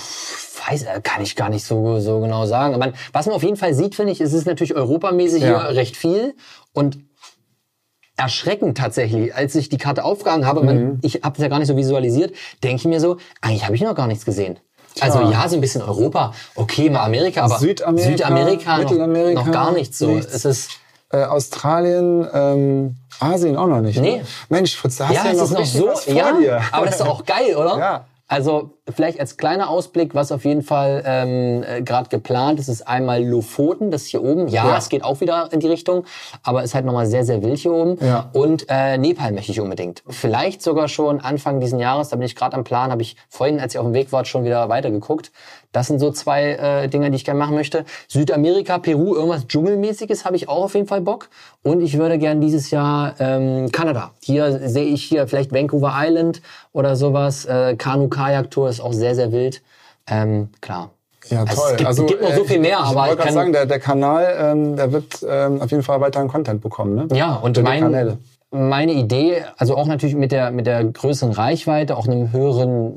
[0.66, 2.74] Weiß, äh, kann ich gar nicht so, so genau sagen.
[2.74, 5.42] Aber man, was man auf jeden Fall sieht, finde ich, ist es ist natürlich europamäßig
[5.42, 5.68] Ja.
[5.68, 6.34] hier recht viel
[6.72, 6.98] und
[8.16, 11.68] erschreckend tatsächlich, als ich die Karte aufgehangen habe, man, ich habe es ja gar nicht
[11.68, 14.58] so visualisiert, denke ich mir so, eigentlich habe ich noch gar nichts gesehen.
[15.00, 19.50] Also ja, so ein bisschen Europa, okay, mal Amerika, aber Südamerika, Südamerika noch, Mittelamerika, noch
[19.52, 20.08] gar nichts so.
[20.08, 20.32] nichts.
[20.32, 20.70] Es ist
[21.12, 24.00] Äh, Australien, ähm, Asien auch noch nicht.
[24.00, 24.16] Nee.
[24.16, 24.26] Ne?
[24.48, 26.96] Mensch, Fritz, da hast ja, du ja es noch ist noch so, ja, aber das
[26.96, 27.78] ist doch auch geil, oder?
[27.78, 28.04] Ja.
[28.26, 32.88] Also vielleicht als kleiner Ausblick, was auf jeden Fall ähm, äh, gerade geplant ist, ist
[32.88, 34.48] einmal Lofoten, das ist hier oben.
[34.48, 34.78] Ja, Ja.
[34.78, 36.04] es geht auch wieder in die Richtung,
[36.42, 37.98] aber ist halt nochmal sehr, sehr wild hier oben.
[38.04, 38.30] Ja.
[38.32, 40.02] Und äh, Nepal möchte ich unbedingt.
[40.08, 43.60] Vielleicht sogar schon Anfang diesen Jahres, da bin ich gerade am Plan, habe ich vorhin,
[43.60, 45.30] als ihr auf dem Weg wart, schon wieder weitergeguckt.
[45.74, 47.84] Das sind so zwei äh, Dinge, die ich gerne machen möchte.
[48.08, 51.28] Südamerika, Peru, irgendwas Dschungelmäßiges habe ich auch auf jeden Fall Bock.
[51.64, 54.12] Und ich würde gern dieses Jahr ähm, Kanada.
[54.22, 56.40] Hier sehe ich hier vielleicht Vancouver Island
[56.72, 57.44] oder sowas.
[57.44, 59.62] Äh, Kanu-Kajak-Tour ist auch sehr, sehr wild.
[60.08, 60.90] Ähm, klar.
[61.28, 61.76] Ja, Also toll.
[61.88, 63.66] es gibt- gibt noch so äh, viel mehr, ich, aber ich wollte gerade sagen, der,
[63.66, 66.94] der Kanal, ähm, der wird ähm, auf jeden Fall weiteren Content bekommen.
[66.94, 67.08] Ne?
[67.16, 68.18] Ja, und mein, Kanäle.
[68.50, 72.92] meine Idee, also auch natürlich mit der, mit der größeren Reichweite, auch einem höheren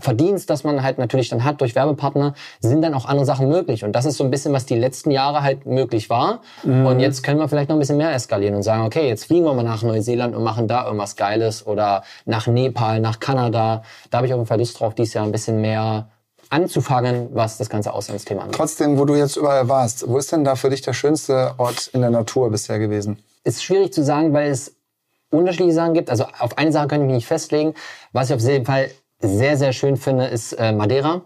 [0.00, 3.84] Verdienst, das man halt natürlich dann hat durch Werbepartner, sind dann auch andere Sachen möglich.
[3.84, 6.40] Und das ist so ein bisschen, was die letzten Jahre halt möglich war.
[6.64, 6.86] Mhm.
[6.86, 9.44] Und jetzt können wir vielleicht noch ein bisschen mehr eskalieren und sagen, okay, jetzt fliegen
[9.44, 13.82] wir mal nach Neuseeland und machen da irgendwas Geiles oder nach Nepal, nach Kanada.
[14.10, 16.08] Da habe ich auf jeden Fall Lust drauf, dieses Jahr ein bisschen mehr
[16.50, 18.56] anzufangen, was das ganze Auslandsthema angeht.
[18.56, 21.88] Trotzdem, wo du jetzt überall warst, wo ist denn da für dich der schönste Ort
[21.92, 23.18] in der Natur bisher gewesen?
[23.44, 24.74] Ist schwierig zu sagen, weil es
[25.30, 26.10] unterschiedliche Sachen gibt.
[26.10, 27.74] Also auf eine Sache kann ich mich nicht festlegen.
[28.12, 28.90] Was ich auf jeden Fall
[29.20, 31.22] sehr, sehr schön finde, ist äh, Madeira.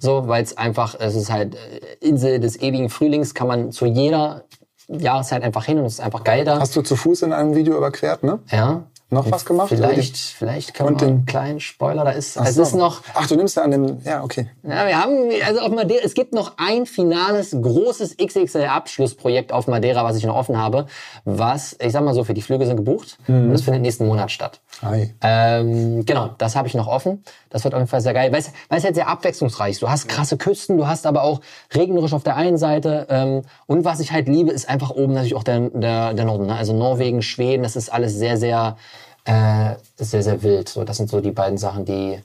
[0.00, 1.58] So, weil es einfach, es ist halt äh,
[2.00, 4.44] Insel des ewigen Frühlings, kann man zu jeder
[4.88, 6.58] Jahreszeit einfach hin und es ist einfach geil da.
[6.58, 8.40] Hast du zu Fuß in einem Video überquert, ne?
[8.50, 8.90] Ja.
[9.10, 9.68] Noch was gemacht?
[9.68, 12.62] Vielleicht, vielleicht kann man Und mal den- einen kleinen Spoiler, da ist, Ach es so.
[12.62, 13.98] ist noch, Ach, du nimmst ja an dem.
[14.04, 14.48] Ja, okay.
[14.62, 20.04] Ja, wir haben, also auf Madeira, es gibt noch ein finales, großes XXL-Abschlussprojekt auf Madeira,
[20.04, 20.86] was ich noch offen habe,
[21.24, 24.30] was, ich sag mal so, für die Flüge sind gebucht und das findet nächsten Monat
[24.30, 24.60] statt.
[24.82, 25.14] Hi.
[25.22, 27.22] Ähm, genau, das habe ich noch offen.
[27.50, 29.82] Das wird auf jeden Fall sehr geil, weil es, weil es halt sehr abwechslungsreich ist.
[29.82, 31.40] Du hast krasse Küsten, du hast aber auch
[31.72, 33.06] regnerisch auf der einen Seite.
[33.10, 36.46] Ähm, und was ich halt liebe, ist einfach oben natürlich auch der, der, der Norden.
[36.46, 36.56] Ne?
[36.56, 38.76] Also Norwegen, Schweden, das ist alles sehr, sehr,
[39.24, 40.68] äh, sehr, sehr wild.
[40.68, 42.20] So, das sind so die beiden Sachen, die,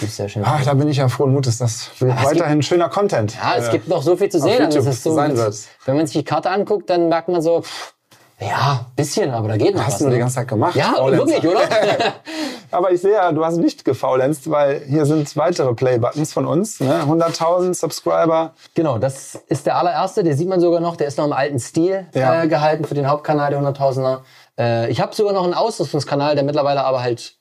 [0.00, 1.58] die sehr schön Ach, da bin ich ja frohen Mutes.
[1.58, 3.34] Das wird es weiterhin schöner Content.
[3.36, 4.64] Ja, es äh, gibt noch so viel zu sehen.
[4.64, 5.56] Also es ist so, sein wird.
[5.84, 7.94] wenn man sich die Karte anguckt, dann merkt man so, pff,
[8.38, 9.98] ja, bisschen, aber da geht noch Hast was.
[9.98, 10.16] du nur ne?
[10.16, 10.76] die ganze Zeit gemacht.
[10.76, 11.26] Ja, Faulenzer.
[11.26, 11.60] wirklich, oder?
[12.70, 16.80] Aber ich sehe ja, du hast nicht gefaulenzt, weil hier sind weitere Play-Buttons von uns.
[16.80, 17.02] Ne?
[17.04, 18.52] 100.000 Subscriber.
[18.74, 20.22] genau, das ist der allererste.
[20.24, 20.96] Der sieht man sogar noch.
[20.96, 22.42] Der ist noch im alten Stil Ja.
[22.42, 24.18] äh, gehalten für den Hauptkanal der 100.000er.
[24.58, 27.36] Äh, ich habe sogar noch einen Ausrüstungskanal, der mittlerweile aber halt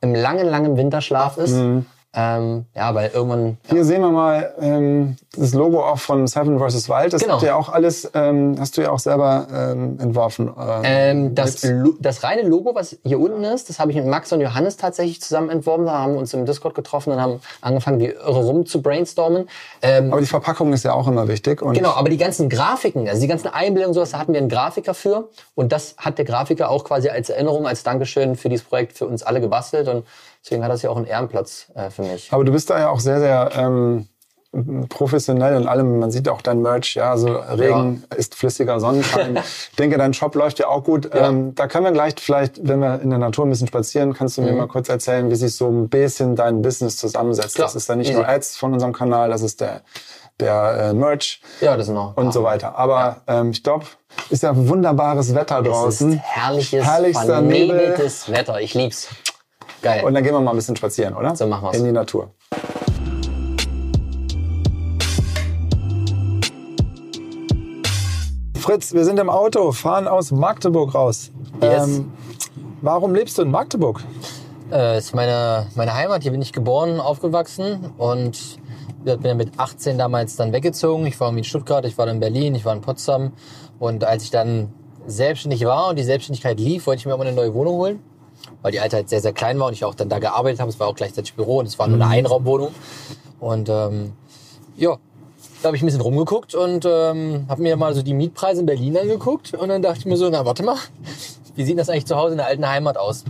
[0.00, 1.52] im langen, langen Winterschlaf ist.
[1.52, 1.86] Mhm.
[2.16, 6.88] Ähm, ja, weil irgendwann Hier sehen wir mal ähm, das Logo auch von Seven vs.
[6.88, 7.12] Wild.
[7.12, 7.34] Das Genau.
[7.34, 10.48] habt ihr ja auch alles, ähm, hast du ja auch selber ähm, entworfen.
[10.56, 11.66] äh, Ähm, das,
[11.98, 15.20] das reine Logo, was hier unten ist, das habe ich mit Max und Johannes tatsächlich
[15.20, 15.86] zusammen entworfen.
[15.86, 19.48] Da haben wir uns im Discord getroffen und haben angefangen, wie irre rum zu brainstormen.
[19.82, 21.60] Ähm, aber die Verpackung ist ja auch immer wichtig.
[21.60, 24.94] Genau, aber die ganzen Grafiken, also die ganzen Einbildungen, sowas, da hatten wir einen Grafiker
[24.94, 25.28] für.
[25.56, 29.06] Und das hat der Grafiker auch quasi als Erinnerung, als Dankeschön für dieses Projekt für
[29.06, 29.88] uns alle gebastelt.
[29.88, 30.04] Und
[30.44, 32.32] deswegen hat das ja auch einen Ehrenplatz äh, für mich.
[32.32, 34.08] Aber du bist da ja auch sehr, sehr ähm,
[34.88, 35.98] professionell in allem.
[35.98, 39.36] Man sieht auch dein Merch, ja, also Regen ist flüssiger Sonnenschein.
[39.70, 41.10] ich denke, dein Shop läuft ja auch gut.
[41.12, 44.36] Ähm, da können wir gleich vielleicht, wenn wir in der Natur ein bisschen spazieren, kannst
[44.38, 47.56] du mir mal kurz erzählen, wie sich so ein bisschen dein Business zusammensetzt.
[47.56, 48.18] Klar, Das ist dann nicht easy.
[48.18, 49.80] nur Ads von unserem Kanal, das ist der,
[50.38, 52.16] der äh, Merch Ja, das noch.
[52.16, 52.76] und so weiter.
[52.78, 53.86] Aber ähm, ich glaube,
[54.30, 56.12] ist ja wunderbares Wetter Es draußen.
[56.12, 57.96] ist herrliches, Herrlichster Nebel.
[58.28, 58.60] Wetter.
[58.60, 59.08] Ich lieb's.
[59.84, 60.02] Geil.
[60.02, 61.36] Und dann gehen wir mal ein bisschen spazieren, oder?
[61.36, 61.76] So machen wir's.
[61.76, 62.30] In die Natur.
[68.56, 71.30] Fritz, wir sind im Auto, fahren aus Magdeburg raus.
[71.60, 71.86] Yes.
[71.86, 72.12] Ähm,
[72.80, 74.00] warum lebst du in Magdeburg?
[74.72, 76.22] Äh, ist meine, meine Heimat.
[76.22, 78.58] Hier bin ich geboren, aufgewachsen und
[79.04, 81.04] ich bin ja mit 18 damals dann weggezogen.
[81.04, 83.32] Ich war in Stuttgart, ich war dann in Berlin, ich war in Potsdam.
[83.78, 84.72] Und als ich dann
[85.06, 88.13] selbstständig war und die Selbstständigkeit lief, wollte ich mir auch mal eine neue Wohnung holen,
[88.64, 90.70] weil die alte halt sehr, sehr klein war und ich auch dann da gearbeitet habe.
[90.70, 92.74] Es war auch gleichzeitig Büro und es war nur eine Einraumwohnung.
[93.38, 94.14] Und ähm,
[94.74, 94.96] ja,
[95.60, 98.66] da habe ich ein bisschen rumgeguckt und ähm, habe mir mal so die Mietpreise in
[98.66, 99.52] Berlin angeguckt.
[99.52, 100.78] Und dann dachte ich mir so, na warte mal,
[101.56, 103.24] wie sieht das eigentlich zu Hause in der alten Heimat aus?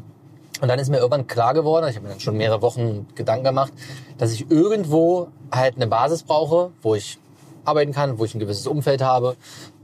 [0.60, 3.42] Und dann ist mir irgendwann klar geworden, ich habe mir dann schon mehrere Wochen Gedanken
[3.42, 3.72] gemacht,
[4.18, 7.18] dass ich irgendwo halt eine Basis brauche, wo ich
[7.64, 9.34] arbeiten kann, wo ich ein gewisses Umfeld habe,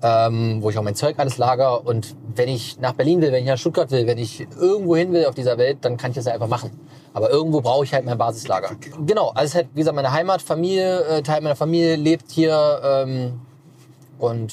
[0.02, 1.86] ähm, wo ich auch mein Zeug alles lager.
[1.86, 5.12] Und wenn ich nach Berlin will, wenn ich nach Stuttgart will, wenn ich irgendwo hin
[5.12, 6.70] will auf dieser Welt, dann kann ich das ja einfach machen.
[7.12, 8.70] Aber irgendwo brauche ich halt mein Basislager.
[9.06, 12.30] Genau, also es ist halt, wie gesagt, meine Heimat, Familie, äh, Teil meiner Familie lebt
[12.30, 12.80] hier.
[12.84, 13.40] Ähm,
[14.18, 14.52] und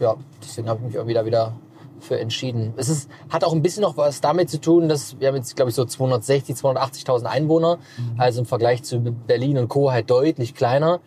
[0.00, 1.54] ja, deswegen habe ich mich irgendwie da wieder
[2.00, 2.74] für entschieden.
[2.76, 5.56] Es ist, hat auch ein bisschen noch was damit zu tun, dass wir haben jetzt,
[5.56, 7.78] glaube ich, so 260, 280.000 Einwohner.
[8.16, 9.90] Also im Vergleich zu Berlin und Co.
[9.90, 11.00] halt deutlich kleiner.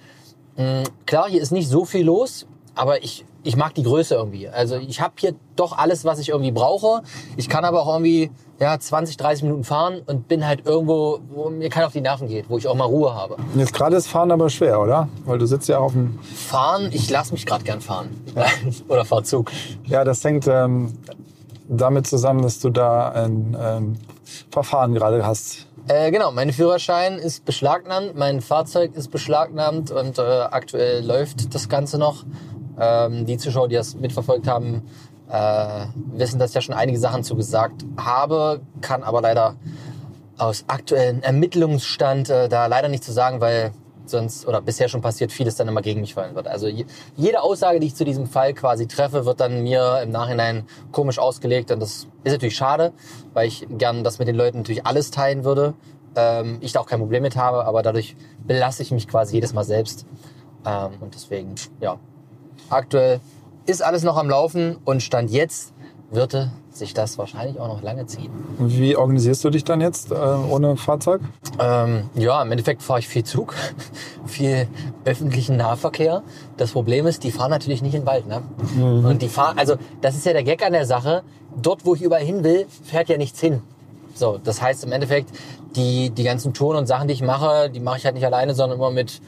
[0.57, 4.47] Mm, Klar, hier ist nicht so viel los, aber ich, ich mag die Größe irgendwie.
[4.47, 7.01] Also ich habe hier doch alles, was ich irgendwie brauche.
[7.37, 11.49] Ich kann aber auch irgendwie ja, 20, 30 Minuten fahren und bin halt irgendwo, wo
[11.49, 13.37] mir keiner auf die Nerven geht, wo ich auch mal Ruhe habe.
[13.55, 15.09] Jetzt gerade ist Fahren aber schwer, oder?
[15.25, 16.19] Weil du sitzt ja auf dem...
[16.19, 18.09] Fahren, ich lasse mich gerade gern fahren.
[18.87, 19.51] Oder fahr Zug.
[19.85, 20.97] Ja, das hängt ähm,
[21.67, 23.97] damit zusammen, dass du da ein ähm,
[24.51, 25.65] Verfahren gerade hast.
[25.87, 31.69] Äh, genau, mein Führerschein ist beschlagnahmt, mein Fahrzeug ist beschlagnahmt und äh, aktuell läuft das
[31.69, 32.23] Ganze noch.
[32.81, 34.81] Ähm, die Zuschauer, die das mitverfolgt haben,
[35.29, 39.55] äh, wissen, dass ich ja schon einige Sachen zu gesagt habe, kann aber leider
[40.39, 43.71] aus aktuellem Ermittlungsstand äh, da leider nicht zu sagen, weil
[44.05, 46.47] sonst oder bisher schon passiert, vieles dann immer gegen mich fallen wird.
[46.47, 50.09] Also je, jede Aussage, die ich zu diesem Fall quasi treffe, wird dann mir im
[50.09, 52.93] Nachhinein komisch ausgelegt und das ist natürlich schade,
[53.33, 55.75] weil ich gern das mit den Leuten natürlich alles teilen würde.
[56.15, 58.15] Ähm, ich da auch kein Problem mit habe, aber dadurch
[58.45, 60.05] belasse ich mich quasi jedes Mal selbst.
[60.65, 61.97] Ähm, und deswegen, ja,
[62.71, 63.19] aktuell
[63.65, 65.73] ist alles noch am Laufen und Stand jetzt
[66.09, 68.31] würde sich das wahrscheinlich auch noch lange ziehen.
[68.59, 71.21] Wie organisierst du dich dann jetzt äh, ohne Fahrzeug?
[71.59, 73.55] Ähm, ja, im Endeffekt fahre ich viel Zug,
[74.25, 74.67] viel
[75.05, 76.23] öffentlichen Nahverkehr.
[76.57, 78.25] Das Problem ist, die fahren natürlich nicht in den Wald.
[78.27, 78.41] Ne?
[78.81, 81.23] Und die fahren, also das ist ja der Gag an der Sache.
[81.61, 83.61] Dort, wo ich überall hin will, fährt ja nichts hin.
[84.15, 85.29] So, das heißt im Endeffekt,
[85.75, 88.53] die, die ganzen Touren und Sachen, die ich mache, die mache ich halt nicht alleine,
[88.53, 89.21] sondern immer mit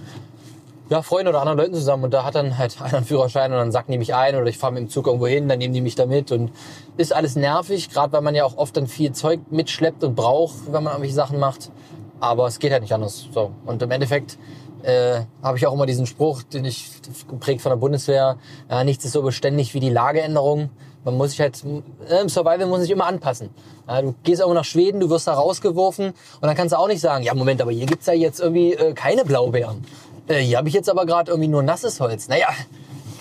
[0.90, 2.06] ja, Freunden oder anderen Leuten zusammen.
[2.06, 4.46] Und da hat dann halt einer einen Führerschein und dann sacken die mich ein oder
[4.48, 6.32] ich fahre mit dem Zug irgendwo hin, dann nehmen die mich da mit.
[6.32, 6.52] Und
[6.98, 10.66] ist alles nervig, gerade weil man ja auch oft dann viel Zeug mitschleppt und braucht,
[10.68, 11.72] wenn man irgendwelche Sachen macht.
[12.20, 13.28] Aber es geht halt nicht anders.
[13.34, 13.52] So.
[13.66, 14.38] Und im Endeffekt
[14.84, 16.90] äh, habe ich auch immer diesen Spruch, den ich
[17.30, 18.38] geprägt von der Bundeswehr,
[18.70, 20.70] ja, nichts ist so beständig wie die Lageänderung.
[21.06, 21.62] Man muss sich halt,
[22.10, 23.50] äh, im Survival muss sich immer anpassen.
[23.88, 26.88] Ja, du gehst irgendwo nach Schweden, du wirst da rausgeworfen und dann kannst du auch
[26.88, 29.84] nicht sagen, ja Moment, aber hier gibt's ja jetzt irgendwie äh, keine Blaubeeren.
[30.28, 32.28] Äh, hier habe ich jetzt aber gerade irgendwie nur nasses Holz.
[32.28, 32.48] Naja,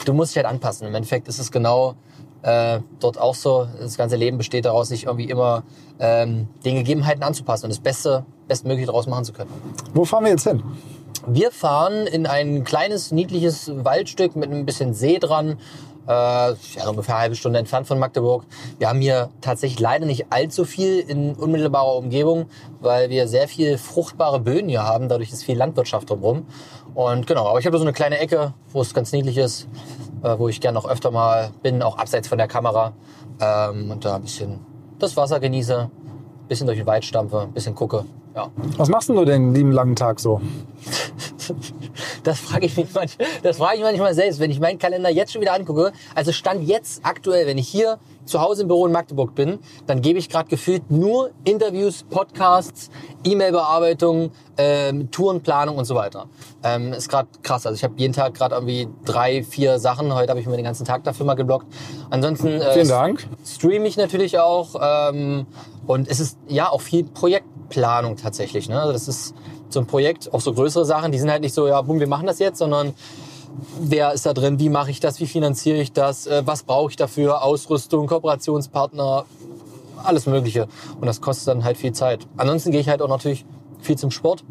[0.05, 0.87] du musst dich halt anpassen.
[0.87, 1.95] Im Endeffekt ist es genau
[2.43, 3.67] äh, dort auch so.
[3.79, 5.65] Das ganze Leben besteht daraus, sich irgendwie immer
[5.99, 9.51] ähm, den Gegebenheiten anzupassen und das Beste, Bestmögliche daraus machen zu können.
[9.95, 10.63] Wo fahren wir jetzt hin?
[11.27, 15.59] Wir fahren in ein kleines, niedliches Waldstück mit ein bisschen See dran.
[16.05, 18.45] Äh, ja, ungefähr eine halbe Stunde entfernt von Magdeburg.
[18.79, 22.47] Wir haben hier tatsächlich leider nicht allzu viel in unmittelbarer Umgebung,
[22.81, 25.09] weil wir sehr viel fruchtbare Böden hier haben.
[25.09, 26.47] Dadurch ist viel Landwirtschaft drumherum.
[26.95, 29.69] Und genau, aber ich habe so eine kleine Ecke, wo es ganz niedlich ist,
[30.23, 32.93] äh, wo ich gerne noch öfter mal bin, auch abseits von der Kamera.
[33.41, 34.61] Ähm, und da ein bisschen
[34.99, 38.05] das Wasser genieße, ein bisschen durch den Wald stampfe, ein bisschen gucke.
[38.35, 38.51] Ja.
[38.77, 40.41] Was machst denn du den lieben langen Tag so?
[42.25, 45.33] Das frage ich mich manchmal, das frage ich manchmal selbst, wenn ich meinen Kalender jetzt
[45.33, 45.93] schon wieder angucke.
[46.15, 50.01] Also stand jetzt aktuell, wenn ich hier zu Hause im Büro in Magdeburg bin, dann
[50.01, 52.91] gebe ich gerade gefühlt nur Interviews, Podcasts,
[53.25, 56.27] E-Mail-Bearbeitung, ähm, Tourenplanung und so weiter.
[56.63, 57.67] Ähm, ist gerade krass.
[57.67, 60.15] Also ich habe jeden Tag gerade irgendwie drei, vier Sachen.
[60.15, 61.67] Heute habe ich mir den ganzen Tag dafür mal geblockt.
[62.11, 63.27] Ansonsten äh, Vielen Dank.
[63.45, 64.77] streame ich natürlich auch.
[64.81, 65.47] Ähm,
[65.87, 67.05] und es ist ja auch viel
[67.73, 68.69] Projektplanung tatsächlich.
[68.69, 68.81] Ne?
[68.81, 69.35] Also das ist
[69.69, 72.07] so ein Projekt, auch so größere Sachen, die sind halt nicht so, ja, boom, wir
[72.07, 72.95] machen das jetzt, sondern
[73.81, 76.91] wer ist da drin, wie mache ich das, wie finanziere ich das, äh, was brauche
[76.91, 79.25] ich dafür, Ausrüstung, Kooperationspartner,
[80.03, 80.69] alles Mögliche.
[81.01, 82.27] Und das kostet dann halt viel Zeit.
[82.37, 83.45] Ansonsten gehe ich halt auch natürlich
[83.81, 84.45] viel zum Sport.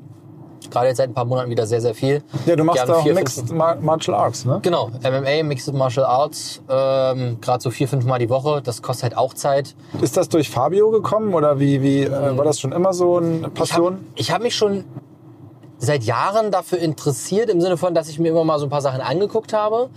[0.70, 2.22] Gerade jetzt seit ein paar Monaten wieder sehr, sehr viel.
[2.46, 4.60] Ja, du machst auch vier, Mixed fünf- Mar Martial Arts, ne?
[4.62, 8.62] Genau, MMA, Mixed Martial Arts, ähm, gerade so vier, fünf Mal die Woche.
[8.64, 9.76] Das kostet halt auch Zeit.
[10.02, 13.38] Ist das durch Fabio gekommen oder wie, wie äh, war das schon immer so eine
[13.38, 14.06] Ich habe Passion?
[14.16, 14.84] ich hab mich schon
[15.80, 18.82] seit Jahren dafür interessiert, im Sinne von, dass ich mir immer mal so ein paar
[18.82, 19.90] Sachen angeguckt habe.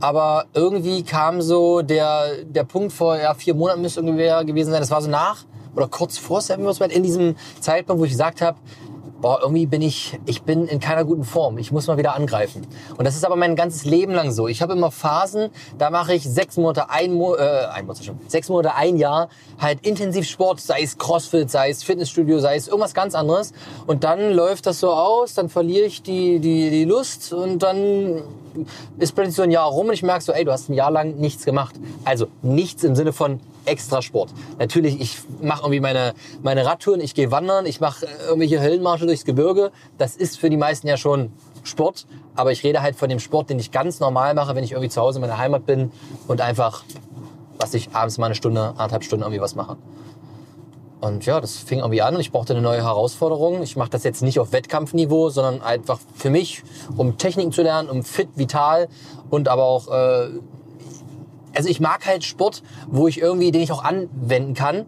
[0.00, 4.80] Aber irgendwie kam so der, der Punkt vor ja, vier Monaten müsste ungefähr gewesen sein.
[4.80, 5.44] Das war so nach
[5.76, 8.56] oder kurz vor Seven Wars in diesem Zeitpunkt, wo ich gesagt habe,
[9.20, 11.58] boah, irgendwie bin ich, ich bin in keiner guten Form.
[11.58, 12.66] Ich muss mal wieder angreifen.
[12.96, 14.48] Und das ist aber mein ganzes Leben lang so.
[14.48, 18.18] Ich habe immer Phasen, da mache ich sechs Monate, ein, Mo äh, ein Monat schon,
[18.28, 19.28] sechs Monate, ein Jahr
[19.60, 23.52] halt intensiv Sport, sei es Crossfit, sei es Fitnessstudio, sei es irgendwas ganz anderes.
[23.86, 28.22] Und dann läuft das so aus, dann verliere ich die, die, die Lust und dann
[28.98, 30.90] ist plötzlich so ein Jahr rum und ich merke so, ey, du hast ein Jahr
[30.90, 31.74] lang nichts gemacht.
[32.04, 34.30] Also nichts im Sinne von extra Sport.
[34.58, 39.06] Natürlich, ich mache irgendwie meine, meine Radtouren, ich gehe wandern, ich mache äh, irgendwelche Höllenmarsche
[39.06, 39.70] durchs Gebirge.
[39.98, 41.32] Das ist für die meisten ja schon
[41.64, 42.06] Sport.
[42.34, 44.90] Aber ich rede halt von dem Sport, den ich ganz normal mache, wenn ich irgendwie
[44.90, 45.90] zu Hause in meiner Heimat bin
[46.26, 46.84] und einfach,
[47.58, 49.76] was ich abends mal eine Stunde, anderthalb Stunden irgendwie was mache.
[51.00, 53.62] Und ja, das fing irgendwie an und ich brauchte eine neue Herausforderung.
[53.62, 56.64] Ich mache das jetzt nicht auf Wettkampfniveau, sondern einfach für mich,
[56.96, 58.88] um Techniken zu lernen, um fit, vital
[59.30, 60.28] und aber auch, äh,
[61.58, 64.86] also ich mag halt Sport, wo ich irgendwie, den ich auch anwenden kann.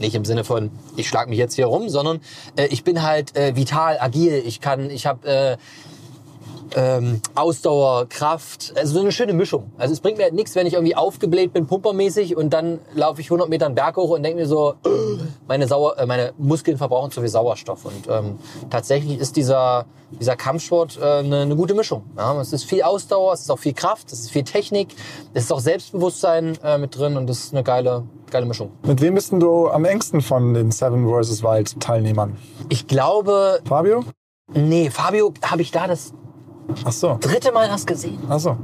[0.00, 2.20] Nicht im Sinne von, ich schlag mich jetzt hier rum, sondern
[2.56, 4.42] äh, ich bin halt äh, vital, agil.
[4.44, 5.56] Ich kann, ich habe äh,
[6.76, 9.70] ähm, Ausdauer, Kraft, also so eine schöne Mischung.
[9.78, 13.20] Also es bringt mir halt nichts, wenn ich irgendwie aufgebläht bin, pumpermäßig und dann laufe
[13.20, 14.88] ich 100 Meter einen Berg hoch und denke mir so, äh,
[15.46, 17.84] meine, Sauer, äh, meine Muskeln verbrauchen zu viel Sauerstoff.
[17.84, 18.38] Und ähm,
[18.70, 19.86] tatsächlich ist dieser,
[20.18, 22.04] dieser Kampfsport äh, eine, eine gute Mischung.
[22.16, 22.40] Ja?
[22.40, 24.88] Es ist viel Ausdauer, es ist auch viel Kraft, es ist viel Technik,
[25.34, 28.70] es ist auch Selbstbewusstsein äh, mit drin und das ist eine geile, geile Mischung.
[28.84, 31.42] Mit wem bist denn du am engsten von den Seven vs.
[31.42, 32.36] Wild Teilnehmern?
[32.68, 34.04] Ich glaube, Fabio?
[34.52, 36.12] nee, Fabio habe ich da das
[36.84, 37.18] Ach so.
[37.20, 38.18] dritte Mal erst gesehen.
[38.28, 38.56] Ach so.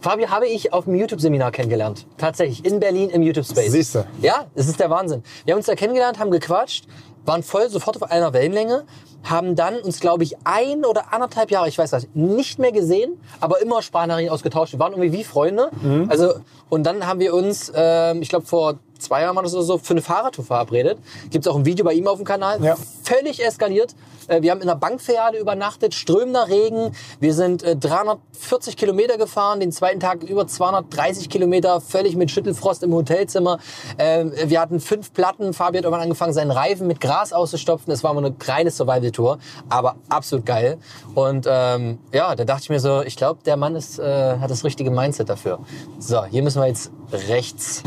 [0.00, 2.06] Fabio habe ich auf dem YouTube-Seminar kennengelernt.
[2.16, 3.72] Tatsächlich, in Berlin im YouTube-Space.
[3.72, 4.06] Siehste.
[4.20, 5.22] Ja, es ist der Wahnsinn.
[5.44, 6.86] Wir haben uns da kennengelernt, haben gequatscht,
[7.24, 8.84] waren voll sofort auf einer Wellenlänge,
[9.24, 13.20] haben dann uns, glaube ich, ein oder anderthalb Jahre, ich weiß das, nicht mehr gesehen,
[13.40, 14.74] aber immer Sprachnachrichten ausgetauscht.
[14.74, 15.70] Wir waren irgendwie wie Freunde.
[16.08, 16.34] Also,
[16.68, 20.02] und dann haben wir uns, ähm, ich glaube, vor zwei Jahren oder so für eine
[20.02, 20.98] Fahrradtour verabredet.
[21.30, 22.62] Gibt's auch ein Video bei ihm auf dem Kanal.
[22.62, 22.76] Ja.
[23.02, 23.94] Völlig eskaliert.
[24.28, 26.94] Äh, Wir haben in einer Bankfiliale übernachtet, strömender Regen.
[27.20, 32.82] Wir sind äh, 340 Kilometer gefahren, den zweiten Tag über 230 Kilometer, völlig mit Schüttelfrost
[32.82, 33.58] im Hotelzimmer.
[33.98, 35.52] Ähm, Wir hatten fünf Platten.
[35.52, 37.90] Fabi hat irgendwann angefangen, seinen Reifen mit Gras auszustopfen.
[37.90, 39.38] Das war mal eine reine Survival-Tour,
[39.68, 40.78] aber absolut geil.
[41.14, 44.50] Und ähm, ja, da dachte ich mir so, ich glaube, der Mann ist, äh, hat
[44.50, 45.60] das richtige Mindset dafür.
[45.98, 47.82] So, hier müssen wir jetzt rechts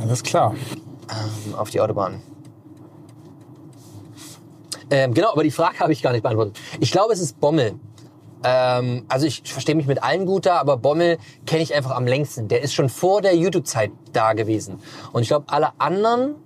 [0.00, 0.54] Alles klar.
[1.10, 2.22] ähm, auf die Autobahn.
[4.90, 6.58] Ähm, genau, aber die Frage habe ich gar nicht beantwortet.
[6.80, 7.74] Ich glaube, es ist Bommel.
[8.44, 12.06] Ähm, also ich verstehe mich mit allen gut da, aber Bommel kenne ich einfach am
[12.06, 12.48] längsten.
[12.48, 14.78] Der ist schon vor der YouTube-Zeit da gewesen.
[15.12, 16.36] Und ich glaube, alle anderen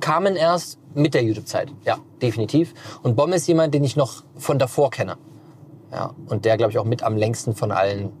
[0.00, 1.72] kamen erst mit der YouTube-Zeit.
[1.84, 2.74] Ja, definitiv.
[3.02, 5.16] Und Bommel ist jemand, den ich noch von davor kenne.
[5.92, 8.12] Ja, und der, glaube ich, auch mit am längsten von allen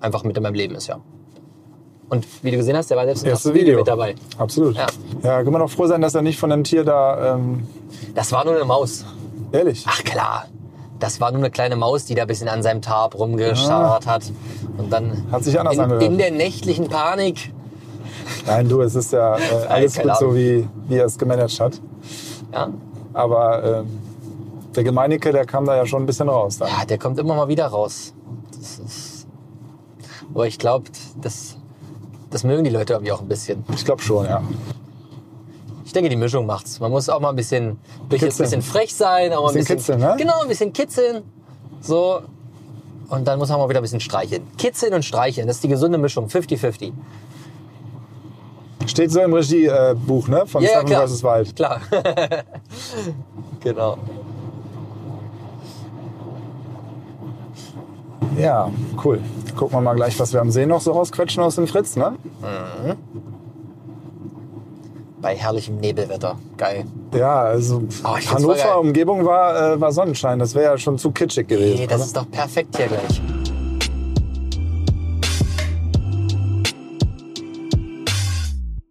[0.00, 1.00] einfach mit in meinem Leben ist, ja.
[2.08, 3.78] Und wie du gesehen hast, der war selbst im Erste ersten Video Video.
[3.80, 4.14] mit dabei.
[4.38, 4.76] Absolut.
[4.76, 4.86] Ja.
[5.22, 5.42] Ja.
[5.42, 7.66] kann man auch froh sein, dass er nicht von einem Tier da, ähm,
[8.14, 9.04] Das war nur eine Maus.
[9.52, 9.84] ehrlich.
[9.88, 10.46] Ach klar,
[11.00, 14.22] das war nur eine kleine Maus, die da ein bisschen an seinem Tarp rumgescharrt hat.
[14.78, 16.02] Und dann Hat sich anders in, angehört.
[16.04, 17.52] in der nächtlichen Panik.
[18.46, 21.80] Nein, du, es ist ja äh, alles gut so, wie, wie er es gemanagt hat.
[22.52, 22.68] Ja,
[23.14, 23.98] Aber ähm,
[24.76, 26.58] der Gemeinige, der kam da ja schon ein bisschen raus.
[26.58, 26.68] Dann.
[26.68, 28.12] ja der kommt immer mal wieder raus.
[28.56, 29.26] Das ist,
[30.32, 30.84] aber ich glaube,
[31.20, 31.55] das,
[32.30, 33.64] das mögen die Leute irgendwie auch ein bisschen.
[33.74, 34.42] Ich glaube schon, ja.
[35.84, 36.80] Ich denke, die Mischung macht's.
[36.80, 39.94] Man muss auch mal ein bisschen, bisschen, bisschen frech sein, auch mal ein Bisschen bisschen,
[39.96, 40.16] kitzeln, ne?
[40.18, 41.22] Genau, ein bisschen kitzeln.
[41.80, 42.22] So.
[43.08, 44.42] Und dann muss man mal wieder ein bisschen streicheln.
[44.58, 46.26] Kitzeln und streicheln, das ist die gesunde Mischung.
[46.26, 46.92] 50-50.
[48.86, 50.46] Steht so im Regiebuch, ne?
[50.46, 51.06] Von Ja, klar.
[51.08, 51.22] vs.
[51.22, 51.56] Wild.
[51.56, 51.80] Klar.
[53.60, 53.98] genau.
[58.38, 58.70] Ja,
[59.04, 59.20] cool.
[59.56, 62.14] Gucken wir mal gleich, was wir am See noch so rausquetschen aus dem Fritz, ne?
[65.20, 66.36] Bei herrlichem Nebelwetter.
[66.58, 66.84] Geil.
[67.14, 68.16] Ja, also Oh.
[68.16, 70.38] Hannover Umgebung war, äh, war Sonnenschein.
[70.38, 71.78] Das wäre ja schon zu kitschig gewesen.
[71.80, 72.04] Nee, das oder?
[72.06, 73.20] ist doch perfekt hier gleich.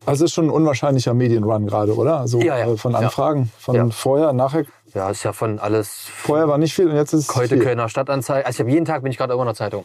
[0.08, 2.20] Also es ist schon ein unwahrscheinlicher Medienrun gerade, oder?
[2.20, 2.68] Also Ja, ja.
[2.68, 2.94] äh, von.
[2.96, 3.88] Anfragen, von Ja.
[3.90, 4.66] vorher, nachher.
[4.96, 6.08] Ja, ist ja von alles.
[6.10, 7.64] Vorher war nicht viel und jetzt ist es Heute viel.
[7.64, 8.48] Kölner Stadtanzeiger.
[8.48, 9.84] Also ich habe jeden Tag bin ich gerade irgendwo in der Zeitung.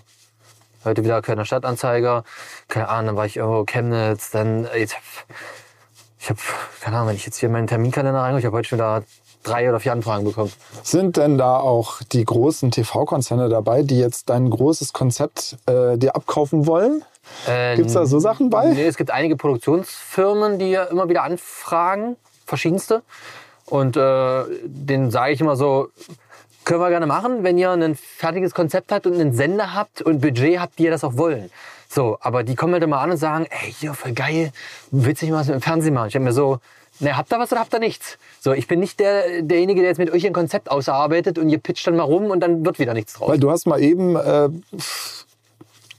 [0.85, 2.23] Heute wieder Kölner Stadtanzeiger.
[2.69, 4.31] Keine Ahnung, dann war ich irgendwo Chemnitz.
[4.31, 4.97] Dann äh, jetzt.
[6.21, 6.39] Ich habe
[6.81, 9.03] keine Ahnung, wenn ich jetzt hier in meinen Terminkalender reingucke, ich habe heute schon wieder
[9.43, 10.53] drei oder vier Anfragen bekommen.
[10.85, 16.15] Sind denn da auch die großen TV-Konzerne dabei, die jetzt dein großes Konzept äh, dir
[16.15, 17.05] abkaufen wollen?
[17.49, 18.67] Ähm, Gibt's da so Sachen bei?
[18.67, 23.03] Nee, es gibt einige Produktionsfirmen, die ja immer wieder anfragen, verschiedenste.
[23.71, 25.89] Und äh, denen sage ich immer so,
[26.65, 30.21] können wir gerne machen, wenn ihr ein fertiges Konzept habt und einen Sender habt und
[30.21, 31.51] Budget habt, die ihr das auch wollen.
[31.89, 34.53] So, aber die kommen halt immer an und sagen, ey, hier, voll geil,
[34.91, 36.09] willst du nicht mal was mit dem Fernsehen machen?
[36.09, 36.59] Ich hab mir so,
[37.01, 38.19] ne, habt ihr was oder habt ihr nichts?
[38.41, 41.59] So, ich bin nicht der, derjenige, der jetzt mit euch ein Konzept ausarbeitet und ihr
[41.59, 43.29] pitcht dann mal rum und dann wird wieder nichts draus.
[43.29, 44.51] Weil du hast mal eben, äh,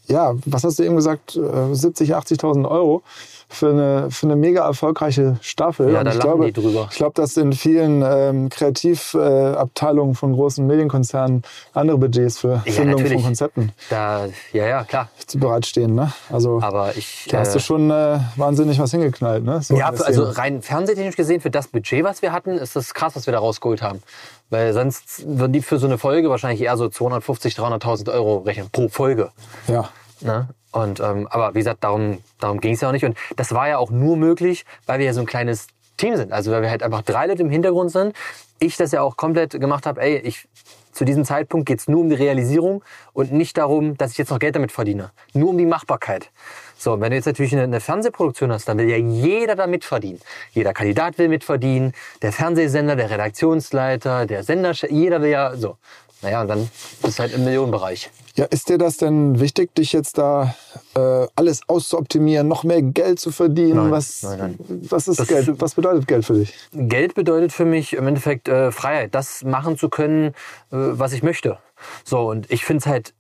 [0.07, 3.03] ja, was hast du eben gesagt, äh, 70, 80.000 Euro
[3.52, 5.91] für eine, für eine mega erfolgreiche Staffel.
[5.91, 6.88] Ja, da ich glaube, die drüber.
[6.89, 11.43] Ich glaube, dass in vielen ähm, Kreativabteilungen äh, Abteilungen von großen Medienkonzernen
[11.74, 13.24] andere Budgets für Ja, Findung von.
[13.24, 15.10] Konzepten Da, ja, ja, klar.
[15.28, 15.95] zu bereitstehen.
[15.95, 16.12] Ne?
[16.32, 17.28] Also Aber ich.
[17.30, 19.43] da hast äh, du schon äh, wahnsinnig was hingeknallt.
[19.43, 19.62] Ne?
[19.62, 23.16] So Ja, also rein fernsehtechnisch gesehen, für das Budget, was wir hatten, ist das krass,
[23.16, 24.02] was wir da rausgeholt haben.
[24.49, 28.70] Weil sonst würden die für so eine Folge wahrscheinlich eher so 250, 300.000 Euro rechnen
[28.72, 29.32] pro Folge.
[29.68, 29.89] ja.
[30.22, 30.47] Ne?
[30.72, 33.05] Und, ähm, aber wie gesagt, darum, darum ging es ja auch nicht.
[33.05, 35.67] Und das war ja auch nur möglich, weil wir ja so ein kleines
[35.97, 36.32] Team sind.
[36.32, 38.15] Also weil wir halt einfach drei Leute im Hintergrund sind.
[38.59, 40.47] Ich das ja auch komplett gemacht habe, ey, ich,
[40.91, 44.39] zu diesem Zeitpunkt geht's nur um die Realisierung und nicht darum, dass ich jetzt noch
[44.39, 45.11] Geld damit verdiene.
[45.34, 46.30] Nur um die Machbarkeit.
[46.78, 50.19] So, wenn du jetzt natürlich eine, eine Fernsehproduktion hast, dann will ja jeder da mitverdienen.
[50.51, 55.78] Jeder Kandidat will mitverdienen, der Fernsehsender, der Redaktionsleiter, der Sender, jeder will ja so.
[56.22, 56.69] Naja, und dann
[57.03, 58.09] ist es halt im Millionenbereich.
[58.41, 60.55] Ja, ist dir das denn wichtig, dich jetzt da
[60.95, 63.75] äh, alles auszuoptimieren, noch mehr Geld zu verdienen?
[63.75, 64.81] Nein, was, nein, nein.
[64.89, 65.61] was ist Das- Geld?
[65.61, 66.51] Was bedeutet Geld für dich?
[66.73, 70.31] Geld bedeutet für mich im Endeffekt äh, Freiheit, das machen zu können, äh,
[70.71, 71.59] was ich möchte.
[72.03, 73.13] So, und ich find's halt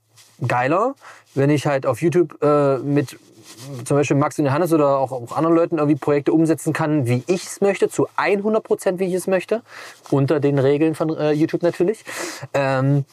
[0.47, 0.95] geiler,
[1.35, 3.19] wenn ich halt auf YouTube äh, mit
[3.85, 7.23] zum Beispiel Max und Johannes oder auch, auch anderen Leuten irgendwie Projekte umsetzen kann, wie
[7.27, 9.61] ich es möchte, zu 100 Prozent, wie ich es möchte,
[10.09, 12.03] unter den Regeln von äh, YouTube natürlich.
[12.55, 13.05] Ähm,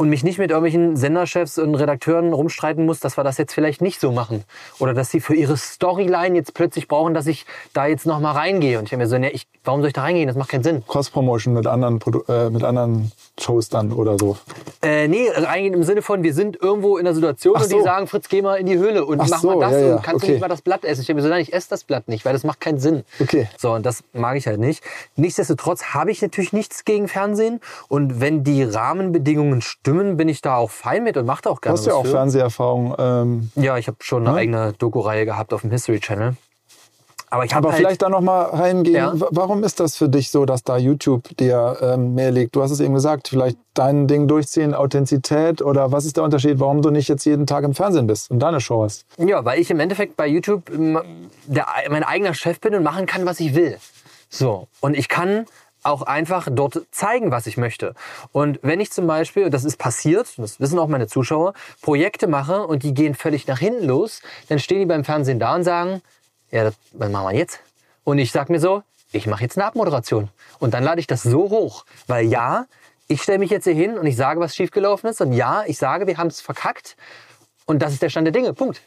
[0.00, 3.82] und mich nicht mit irgendwelchen Senderchefs und Redakteuren rumstreiten muss, dass wir das jetzt vielleicht
[3.82, 4.44] nicht so machen.
[4.78, 7.44] Oder dass sie für ihre Storyline jetzt plötzlich brauchen, dass ich
[7.74, 8.78] da jetzt noch mal reingehe.
[8.78, 10.26] Und ich habe mir so, ne, ich, warum soll ich da reingehen?
[10.26, 10.82] Das macht keinen Sinn.
[10.88, 14.38] Cross-Promotion mit anderen, Produ äh, mit anderen Shows dann oder so.
[14.80, 17.76] Äh, nee, eigentlich im Sinne von, wir sind irgendwo in einer Situation Ach und die
[17.76, 17.84] so.
[17.84, 19.96] sagen, Fritz, geh mal in die Höhle und Ach mach so, mal das ja, ja,
[19.96, 20.26] und kannst okay.
[20.28, 21.02] du nicht mal das Blatt essen.
[21.02, 23.04] Ich denke mir so, nein, ich esse das Blatt nicht, weil das macht keinen Sinn.
[23.20, 23.50] Okay.
[23.58, 24.82] So, und das mag ich halt nicht.
[25.16, 30.56] Nichtsdestotrotz habe ich natürlich nichts gegen Fernsehen und wenn die Rahmenbedingungen stimmen, bin ich da
[30.56, 32.10] auch fein mit und mache da auch Du gerne hast ja auch für.
[32.10, 32.94] Fernseherfahrung.
[32.98, 34.40] Ähm, Ja, ich habe schon eine Ja.
[34.42, 36.36] eigene Doku-Reihe gehabt auf dem History Channel.
[37.32, 38.96] Aber ich aber halt, vielleicht da noch mal reingehen.
[38.96, 39.12] Ja.
[39.14, 42.56] Warum ist das für dich so, dass da YouTube dir ähm, mehr liegt?
[42.56, 46.58] Du hast es eben gesagt, vielleicht dein Ding durchziehen, Authentizität oder was ist der Unterschied,
[46.58, 49.04] warum du nicht jetzt jeden Tag im Fernsehen bist und deine Show hast?
[49.16, 50.62] Ja, weil ich im Endeffekt bei YouTube
[51.46, 53.76] der, mein eigener Chef bin und machen kann, was ich will.
[54.28, 54.66] So.
[54.80, 55.46] Und ich kann
[55.82, 57.94] auch einfach dort zeigen, was ich möchte.
[58.32, 62.26] Und wenn ich zum Beispiel, und das ist passiert, das wissen auch meine Zuschauer, Projekte
[62.26, 65.64] mache und die gehen völlig nach hinten los, dann stehen die beim Fernsehen da und
[65.64, 66.02] sagen,
[66.50, 67.60] ja, das, was machen wir jetzt?
[68.04, 70.28] Und ich sag mir so, ich mache jetzt eine Abmoderation.
[70.58, 71.84] Und dann lade ich das so hoch.
[72.06, 72.66] Weil ja,
[73.08, 75.20] ich stelle mich jetzt hier hin und ich sage, was schiefgelaufen ist.
[75.20, 76.96] Und ja, ich sage, wir haben es verkackt.
[77.66, 78.52] Und das ist der Stand der Dinge.
[78.52, 78.80] Punkt.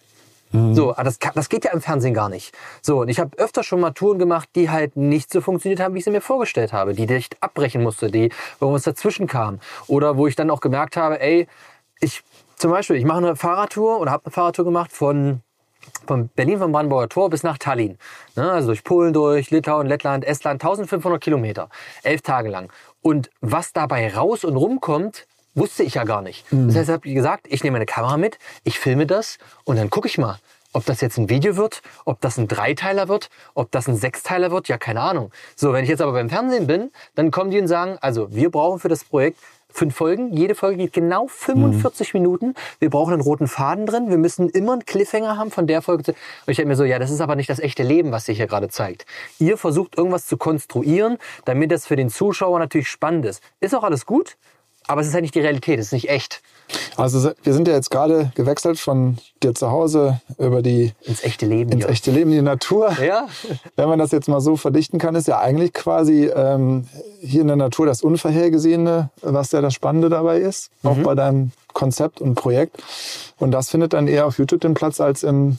[0.54, 2.56] So, aber das, das geht ja im Fernsehen gar nicht.
[2.82, 5.96] So, und ich habe öfter schon mal Touren gemacht, die halt nicht so funktioniert haben,
[5.96, 8.32] wie ich sie mir vorgestellt habe, die ich abbrechen musste, die
[8.62, 9.60] irgendwas dazwischen kam.
[9.88, 11.48] Oder wo ich dann auch gemerkt habe, ey,
[12.00, 12.24] ich
[12.56, 15.42] zum Beispiel, ich mache eine Fahrradtour oder habe eine Fahrradtour gemacht von
[16.06, 17.98] von Berlin vom Brandenburger Tor bis nach Tallinn.
[18.36, 21.70] Ne, also durch Polen durch, Litauen, Lettland, Estland, 1500 Kilometer.
[22.04, 22.72] Elf Tage lang.
[23.02, 26.46] Und was dabei raus und rumkommt, wusste ich ja gar nicht.
[26.52, 29.90] Das heißt, ich habe gesagt, ich nehme eine Kamera mit, ich filme das und dann
[29.90, 30.40] gucke ich mal,
[30.74, 34.52] ob das jetzt ein Video wird, ob das ein Dreiteiler wird, ob das ein Sechsteiler
[34.52, 35.32] wird, ja keine Ahnung.
[35.56, 38.50] So, wenn ich jetzt aber beim Fernsehen bin, dann kommen die und sagen, also wir
[38.50, 39.38] brauchen für das Projekt
[39.74, 40.32] fünf Folgen.
[40.34, 42.54] Jede Folge geht genau 45 Minuten.
[42.80, 44.10] Wir brauchen einen roten Faden drin.
[44.10, 46.12] Wir müssen immer einen Cliffhanger haben von der Folge.
[46.12, 46.16] Und
[46.48, 48.48] ich denke mir so, ja, das ist aber nicht das echte Leben, was sich hier
[48.48, 49.06] gerade zeigt.
[49.40, 53.42] Ihr versucht irgendwas zu konstruieren, damit das für den Zuschauer natürlich spannend ist.
[53.60, 54.38] Ist auch alles gut,
[54.88, 56.42] aber es ist halt nicht die Realität, es ist nicht echt.
[56.98, 61.46] Also wir sind ja jetzt gerade gewechselt von dir zu Hause über die Ins echte
[61.46, 62.92] Leben ins echte Leben, die Natur.
[63.04, 63.28] Ja.
[63.76, 66.88] Wenn man das jetzt mal so verdichten kann, ist ja eigentlich quasi ähm,
[67.22, 71.04] hier in der Natur das Unvorhergesehene, was ja das Spannende dabei ist, auch Mhm.
[71.04, 72.82] bei deinem Konzept und Projekt.
[73.38, 75.58] Und das findet dann eher auf YouTube den Platz als im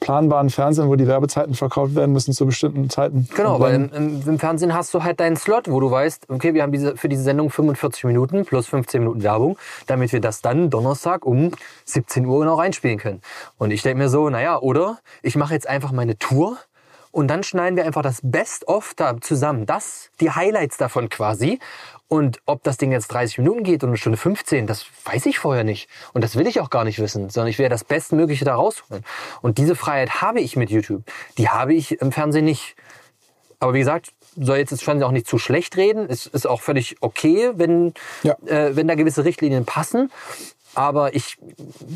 [0.00, 3.28] planbaren Fernsehen, wo die Werbezeiten verkauft werden müssen zu bestimmten Zeiten.
[3.34, 6.54] Genau, weil im, im, im Fernsehen hast du halt deinen Slot, wo du weißt, okay,
[6.54, 10.42] wir haben diese, für diese Sendung 45 Minuten plus 15 Minuten Werbung, damit wir das
[10.42, 11.52] dann Donnerstag um
[11.86, 13.22] 17 Uhr genau reinspielen können.
[13.58, 16.58] Und ich denke mir so, naja, oder ich mache jetzt einfach meine Tour
[17.16, 19.64] und dann schneiden wir einfach das Best-of da zusammen.
[19.64, 21.60] Das, die Highlights davon quasi.
[22.08, 25.38] Und ob das Ding jetzt 30 Minuten geht und eine Stunde 15, das weiß ich
[25.40, 25.88] vorher nicht.
[26.12, 29.04] Und das will ich auch gar nicht wissen, sondern ich will das Bestmögliche da rausholen.
[29.42, 31.02] Und diese Freiheit habe ich mit YouTube.
[31.36, 32.76] Die habe ich im Fernsehen nicht.
[33.58, 36.06] Aber wie gesagt, soll jetzt das Fernsehen auch nicht zu schlecht reden.
[36.08, 38.36] Es ist auch völlig okay, wenn, Ja.
[38.46, 40.12] äh, wenn da gewisse Richtlinien passen.
[40.76, 41.38] Aber ich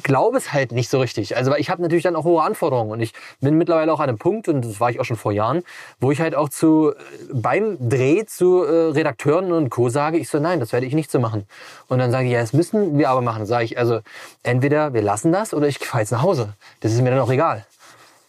[0.03, 1.37] glaube es halt nicht so richtig.
[1.37, 4.09] Also weil ich habe natürlich dann auch hohe Anforderungen und ich bin mittlerweile auch an
[4.09, 5.63] einem Punkt und das war ich auch schon vor Jahren,
[6.01, 6.95] wo ich halt auch zu äh,
[7.31, 11.11] beim Dreh zu äh, Redakteuren und Co sage, ich so nein, das werde ich nicht
[11.11, 11.47] so machen.
[11.89, 13.45] Und dann sage ich, ja, das müssen wir aber machen.
[13.45, 14.01] Sage ich, also
[14.45, 16.55] entweder wir lassen das oder ich fahre jetzt nach Hause.
[16.81, 17.67] Das ist mir dann auch egal.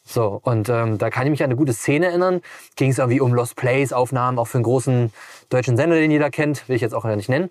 [0.04, 2.42] So, und ähm, da kann ich mich an eine gute Szene erinnern.
[2.76, 5.14] Ging es irgendwie um Lost Place Aufnahmen, auch für einen großen
[5.50, 7.50] deutschen Sender, den jeder kennt, will ich jetzt auch nicht nennen.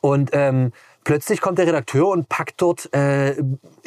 [0.00, 0.72] Und ähm,
[1.08, 3.34] plötzlich kommt der Redakteur und packt dort äh,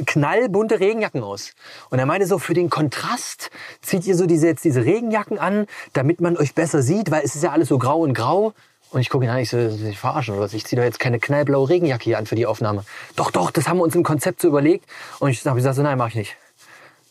[0.07, 1.51] knallbunte Regenjacken aus.
[1.91, 3.51] Und er meinte so, für den Kontrast
[3.83, 7.35] zieht ihr so diese, jetzt diese Regenjacken an, damit man euch besser sieht, weil es
[7.35, 8.53] ist ja alles so grau und grau.
[8.89, 10.55] Und ich gucke ihn an, ich so, ich verarschen oder was?
[10.55, 12.85] Ich ziehe doch jetzt keine knallblaue Regenjacke hier an für die Aufnahme.
[13.15, 14.89] Doch, doch, das haben wir uns im Konzept so überlegt.
[15.19, 16.37] Und ich habe gesagt, so, nein, mach ich nicht.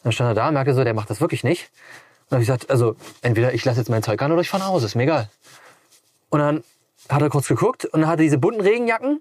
[0.03, 1.71] Dann stand er da, merkte so, der macht das wirklich nicht.
[2.23, 4.51] Und dann habe ich gesagt, also entweder ich lasse jetzt mein Zeug an oder ich
[4.51, 5.31] fahre nach Hause, ist mir egal.
[6.31, 6.65] Und dann
[7.09, 9.21] hat er kurz geguckt und hat diese bunten Regenjacken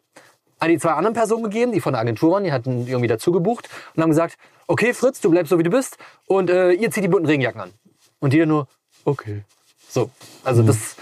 [0.60, 3.32] an die zwei anderen Personen gegeben, die von der Agentur waren, die hatten irgendwie dazu
[3.32, 4.38] gebucht und haben gesagt,
[4.68, 5.98] okay Fritz, du bleibst so wie du bist
[6.28, 7.74] und äh, ihr zieht die bunten Regenjacken an.
[8.20, 8.68] Und die dann nur,
[9.06, 9.44] okay.
[9.88, 10.12] So,
[10.44, 10.96] also das,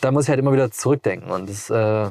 [0.00, 2.10] da muss ich halt immer wieder zurückdenken und das, äh,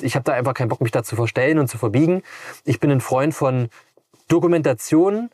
[0.00, 2.22] ich habe da einfach keinen Bock, mich da zu verstellen und zu verbiegen.
[2.64, 3.70] Ich bin ein Freund von
[4.28, 5.30] Dokumentation,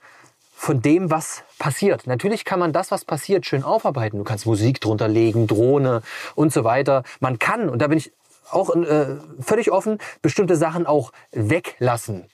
[0.63, 2.07] von dem, was passiert.
[2.07, 4.19] Natürlich kann man das, was passiert, schön aufarbeiten.
[4.19, 6.03] Du kannst Musik drunter legen, Drohne
[6.37, 7.03] und so weiter.
[7.19, 8.13] Man kann, und da bin ich
[8.53, 12.25] auch äh, völlig offen, bestimmte Sachen auch weglassen.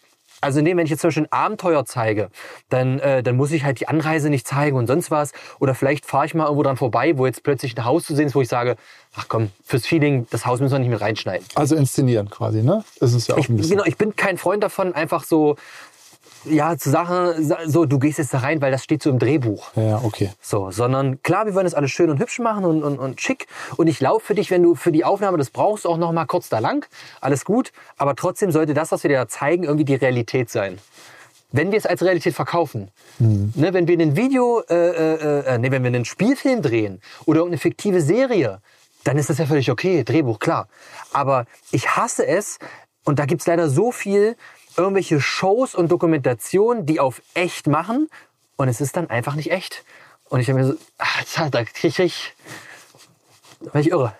[0.40, 2.30] Also indem, wenn ich jetzt zum Beispiel ein Abenteuer zeige,
[2.68, 5.32] dann, äh, dann muss ich halt die Anreise nicht zeigen und sonst was.
[5.58, 8.26] Oder vielleicht fahre ich mal irgendwo dran vorbei, wo jetzt plötzlich ein Haus zu sehen
[8.28, 8.76] ist, wo ich sage,
[9.16, 11.44] ach komm, fürs Feeling, das Haus müssen wir nicht mit reinschneiden.
[11.56, 12.84] Also inszenieren quasi, ne?
[13.00, 13.78] Das ist ja auch Ich, ein bisschen.
[13.78, 15.56] genau, ich bin kein Freund davon, einfach so
[16.44, 19.70] ja, zu Sachen, so, du gehst jetzt da rein, weil das steht so im Drehbuch.
[19.76, 20.30] Ja, okay.
[20.40, 23.46] So, sondern klar, wir wollen das alles schön und hübsch machen und, und, und schick.
[23.76, 26.26] Und ich laufe für dich, wenn du für die Aufnahme das brauchst, auch noch mal
[26.26, 26.86] kurz da lang.
[27.20, 27.72] Alles gut.
[27.96, 30.78] Aber trotzdem sollte das, was wir dir da zeigen, irgendwie die Realität sein.
[31.50, 33.52] Wenn wir es als Realität verkaufen, Mhm.
[33.56, 37.38] ne, wenn wir ein Video, äh, äh, äh, nee, wenn wir einen Spielfilm drehen oder
[37.38, 38.60] irgendeine fiktive Serie,
[39.04, 40.68] dann ist das ja völlig okay, Drehbuch, klar.
[41.12, 42.58] Aber ich hasse es,
[43.04, 44.36] und da gibt's leider so viel,
[44.78, 48.08] irgendwelche Shows und Dokumentationen, die auf echt machen,
[48.56, 49.84] und es ist dann einfach nicht echt.
[50.28, 52.34] Und ich habe mir so, ach, da krieg ich,
[53.60, 54.12] da bin ich irre.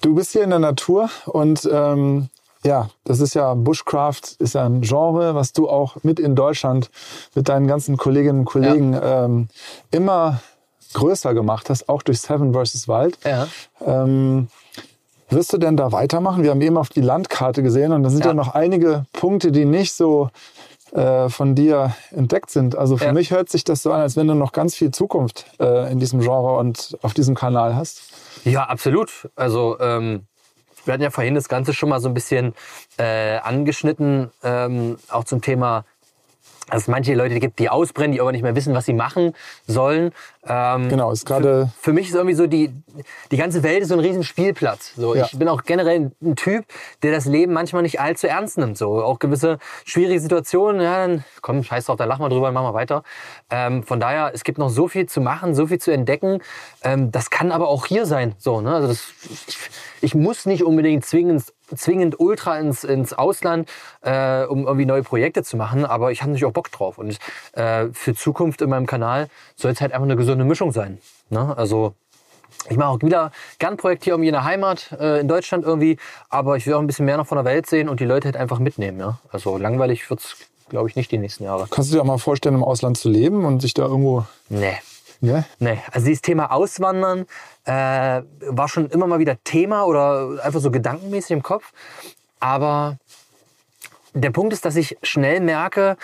[0.00, 2.28] Du bist hier in der Natur und ähm,
[2.64, 6.90] ja, das ist ja Bushcraft, ist ja ein Genre, was du auch mit in Deutschland
[7.34, 9.48] mit deinen ganzen Kolleginnen und Kollegen ähm,
[9.90, 10.40] immer
[10.94, 12.86] größer gemacht hast, auch durch Seven vs.
[12.86, 13.18] Wild.
[13.24, 13.48] Ja.
[13.84, 14.48] Ähm,
[15.32, 16.42] wirst du denn da weitermachen?
[16.42, 18.34] Wir haben eben auf die Landkarte gesehen und da sind ja, Ja.
[18.34, 20.30] noch einige Punkte, die nicht so
[20.92, 22.76] äh, von dir entdeckt sind.
[22.76, 23.12] Also für Ja.
[23.14, 25.98] mich hört sich das so an, als wenn du noch ganz viel Zukunft äh, in
[25.98, 28.02] diesem Genre und auf diesem Kanal hast.
[28.44, 29.30] Ja, absolut.
[29.34, 30.26] Also ähm,
[30.84, 32.54] wir hatten ja vorhin das Ganze schon mal so ein bisschen
[32.98, 35.84] äh, angeschnitten, ähm, auch zum Thema,
[36.68, 39.34] dass es manche Leute gibt, die ausbrennen, die aber nicht mehr wissen, was sie machen
[39.66, 40.12] sollen.
[40.46, 42.72] Ähm, Genau, ist gerade für mich ist irgendwie so die,
[43.30, 44.92] die ganze Welt ist so ein riesen Spielplatz.
[44.96, 45.26] So, Ja.
[45.26, 46.64] Ich bin auch generell ein Typ,
[47.02, 48.76] der das Leben manchmal nicht allzu ernst nimmt.
[48.78, 52.54] So, auch gewisse schwierige Situationen, ja, dann komm, scheiß drauf, da lach mal drüber und
[52.54, 53.02] mach mal weiter.
[53.50, 56.40] Ähm, von daher, es gibt noch so viel zu machen, so viel zu entdecken.
[56.82, 58.34] Ähm, das kann aber auch hier sein.
[58.38, 58.74] So, ne?
[58.74, 59.04] also das,
[59.46, 59.58] ich,
[60.00, 61.44] ich muss nicht unbedingt zwingend,
[61.76, 63.68] zwingend ultra ins, ins Ausland,
[64.02, 66.98] äh, um irgendwie neue Projekte zu machen, aber ich habe natürlich auch Bock drauf.
[66.98, 67.18] Und
[67.52, 70.98] äh, für Zukunft in meinem Kanal soll es halt einfach eine gesunde Mischung sein.
[71.30, 71.56] Ne?
[71.56, 71.94] Also
[72.70, 75.96] ich mache auch wieder gern Projekt hier irgendwie in der Heimat, äh, in Deutschland irgendwie,
[76.28, 78.26] aber ich will auch ein bisschen mehr noch von der Welt sehen und die Leute
[78.26, 79.00] halt einfach mitnehmen.
[79.00, 79.18] Ja?
[79.30, 80.36] Also langweilig wird's,
[80.68, 81.66] glaube ich, nicht die nächsten Jahre.
[81.70, 84.24] Kannst du dir auch mal vorstellen, im Ausland zu leben und sich da irgendwo.
[84.48, 84.78] Nee.
[85.22, 85.44] Ne?
[85.60, 87.26] Nee, also dieses Thema Auswandern
[87.64, 91.72] äh, war schon immer mal wieder Thema oder einfach so gedankenmäßig im Kopf.
[92.40, 92.98] Aber
[94.14, 95.96] der Punkt ist, dass ich schnell merke,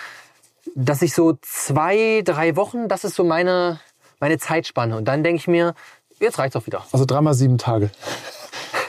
[0.76, 3.80] dass ich so zwei, drei Wochen, das ist so meine,
[4.20, 4.96] meine Zeitspanne.
[4.96, 5.74] Und dann denke ich mir,
[6.20, 6.86] jetzt reicht's auch wieder.
[6.92, 7.90] Also dreimal sieben Tage.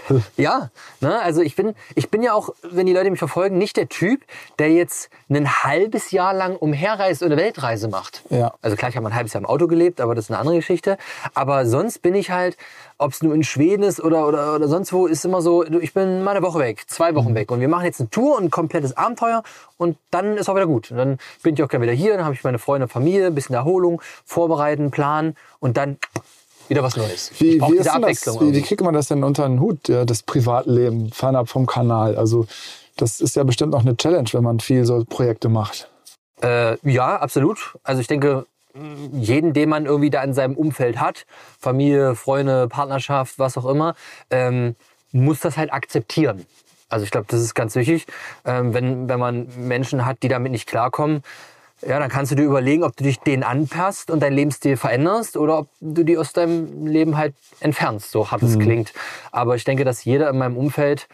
[0.37, 0.69] Ja,
[1.01, 1.19] ne?
[1.21, 4.21] also ich bin, ich bin ja auch, wenn die Leute mich verfolgen, nicht der Typ,
[4.57, 8.23] der jetzt ein halbes Jahr lang umherreist oder Weltreise macht.
[8.29, 8.53] Ja.
[8.61, 10.55] Also klar, ich habe ein halbes Jahr im Auto gelebt, aber das ist eine andere
[10.55, 10.97] Geschichte.
[11.33, 12.57] Aber sonst bin ich halt,
[12.97, 15.93] ob es nur in Schweden ist oder, oder, oder sonst wo, ist immer so, ich
[15.93, 17.51] bin mal eine Woche weg, zwei Wochen weg.
[17.51, 19.43] Und wir machen jetzt eine Tour und ein komplettes Abenteuer
[19.77, 20.91] und dann ist auch wieder gut.
[20.91, 23.35] Und dann bin ich auch gerne wieder hier, dann habe ich meine Freunde, Familie, ein
[23.35, 25.97] bisschen Erholung, vorbereiten, planen und dann
[26.69, 27.31] wieder was Neues.
[27.39, 30.23] Wie, wie, ist das, wie, wie kriegt man das denn unter den Hut, ja, das
[30.23, 32.15] Privatleben, fernab vom Kanal?
[32.15, 32.45] Also
[32.97, 35.89] das ist ja bestimmt auch eine Challenge, wenn man viel so Projekte macht.
[36.41, 37.77] Äh, ja, absolut.
[37.83, 38.45] Also ich denke,
[39.13, 41.25] jeden, den man irgendwie da in seinem Umfeld hat,
[41.59, 43.95] Familie, Freunde, Partnerschaft, was auch immer,
[44.29, 44.75] ähm,
[45.11, 46.45] muss das halt akzeptieren.
[46.87, 48.07] Also ich glaube, das ist ganz wichtig.
[48.45, 51.23] Ähm, wenn, wenn man Menschen hat, die damit nicht klarkommen,
[51.85, 55.37] ja, dann kannst du dir überlegen, ob du dich denen anpasst und deinen Lebensstil veränderst
[55.37, 58.93] oder ob du die aus deinem Leben halt entfernst, so hart es klingt.
[59.31, 61.07] Aber ich denke, dass jeder in meinem Umfeld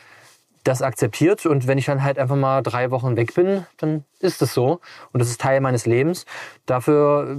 [0.64, 4.42] das akzeptiert und wenn ich dann halt einfach mal drei Wochen weg bin, dann ist
[4.42, 4.80] es so
[5.14, 6.26] und das ist Teil meines Lebens.
[6.66, 7.38] Dafür,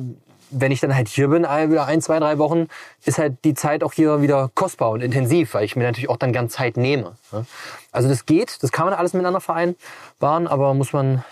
[0.51, 2.68] wenn ich dann halt hier bin, ein- wieder ein, zwei, drei Wochen,
[3.05, 6.18] ist halt die Zeit auch hier wieder kostbar und intensiv, weil ich mir natürlich auch
[6.18, 7.16] dann gern Zeit nehme.
[7.33, 7.45] ne?
[7.91, 11.24] Also das geht, das kann man alles miteinander vereinbaren, aber muss man,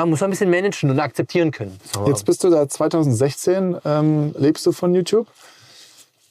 [0.00, 1.78] ja, muss man ein bisschen managen und akzeptieren können.
[2.06, 5.26] Jetzt bist du seit 2016, ähm, lebst du von YouTube.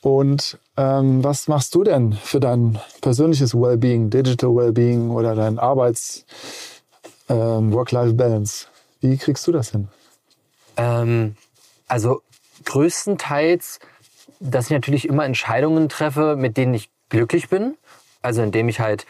[0.02, 6.26] Und ähm, was machst du denn für dein persönliches Wellbeing, Digital Wellbeing oder dein Arbeits
[7.28, 8.68] ähm, Work-Life-Balance?
[9.02, 9.90] Wie kriegst du das hin?
[10.78, 11.36] Ähm,
[11.88, 12.22] also
[12.66, 13.80] größtenteils,
[14.40, 17.76] dass ich natürlich immer Entscheidungen treffe, mit denen ich glücklich bin.
[18.22, 19.06] Also indem ich halt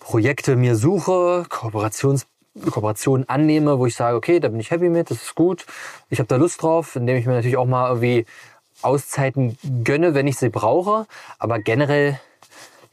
[0.00, 2.26] Projekte mir suche, Kooperations
[2.70, 5.66] Kooperationen annehme, wo ich sage, okay, da bin ich happy mit, das ist gut,
[6.10, 8.26] ich habe da Lust drauf, indem ich mir natürlich auch mal irgendwie
[8.82, 11.06] Auszeiten gönne, wenn ich sie brauche.
[11.38, 12.20] Aber generell,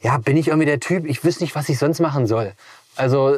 [0.00, 2.52] ja, bin ich irgendwie der Typ, ich wüsste nicht, was ich sonst machen soll.
[2.96, 3.34] Also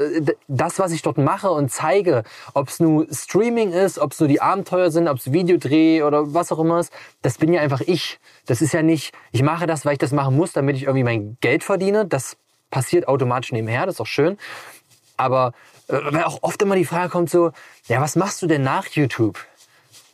[0.48, 4.28] das, was ich dort mache und zeige, ob es nur Streaming ist, ob es nur
[4.28, 7.80] die Abenteuer sind, ob es Videodreh oder was auch immer ist, das bin ja einfach
[7.80, 8.18] ich.
[8.44, 11.04] Das ist ja nicht, ich mache das, weil ich das machen muss, damit ich irgendwie
[11.04, 12.04] mein Geld verdiene.
[12.04, 12.36] Das
[12.70, 14.36] passiert automatisch nebenher, das ist auch schön.
[15.16, 15.54] Aber
[15.88, 17.52] weil auch oft immer die Frage kommt so,
[17.86, 19.38] ja, was machst du denn nach YouTube?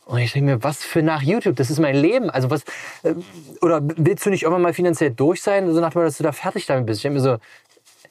[0.05, 1.55] Und ich denke mir, was für nach YouTube?
[1.55, 2.29] Das ist mein Leben.
[2.29, 2.63] Also was,
[3.03, 3.15] äh,
[3.61, 6.33] oder willst du nicht irgendwann mal finanziell durch sein, so nach dem dass du da
[6.33, 6.99] fertig damit bist?
[6.99, 7.37] Ich denke mir so,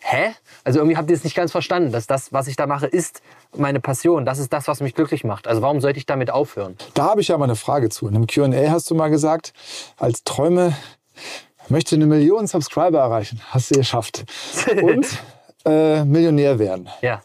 [0.01, 0.33] hä?
[0.65, 3.21] Also irgendwie habt ihr es nicht ganz verstanden, dass das, was ich da mache, ist
[3.57, 4.25] meine Passion.
[4.25, 5.47] Das ist das, was mich glücklich macht.
[5.47, 6.77] Also warum sollte ich damit aufhören?
[6.95, 8.09] Da habe ich ja mal eine Frage zu.
[8.09, 9.53] In einem Q&A hast du mal gesagt,
[9.99, 10.77] als Träume
[11.69, 13.41] möchte eine Million Subscriber erreichen.
[13.51, 14.25] Hast du geschafft.
[14.83, 15.07] Und
[15.65, 16.89] äh, Millionär werden.
[17.01, 17.23] Ja.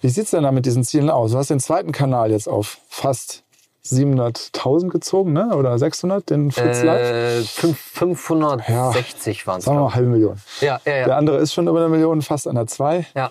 [0.00, 1.32] Wie sieht's denn da mit diesen Zielen aus?
[1.32, 3.42] Du hast den zweiten Kanal jetzt auf fast
[3.84, 5.54] 700.000 gezogen, ne?
[5.56, 7.00] oder 600, den Fritz Live?
[7.10, 9.64] Äh, fünf- 560 waren es.
[9.64, 10.40] Sagen wir mal halbe Million.
[10.60, 11.04] Ja, ja, ja.
[11.06, 13.06] Der andere ist schon über eine Million, fast an der 2.
[13.14, 13.30] ja.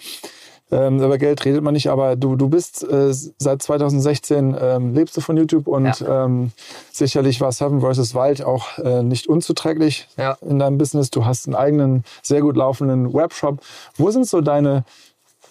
[0.72, 5.16] Ähm, über Geld redet man nicht, aber du, du bist äh, seit 2016 ähm, lebst
[5.16, 6.52] du von YouTube und ähm,
[6.92, 8.16] sicherlich war Seven vs.
[8.16, 10.38] Wild auch äh, nicht unzuträglich Ja.
[10.42, 11.12] in deinem Business.
[11.12, 13.60] Du hast einen eigenen, sehr gut laufenden Webshop.
[13.98, 14.86] Wo sind so deine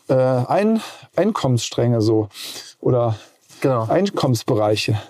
[0.09, 0.81] äh, Ein
[1.15, 2.29] Einkommensstränge so
[2.81, 3.17] oder
[3.61, 3.87] Genau.
[3.89, 5.01] Einkommensbereiche?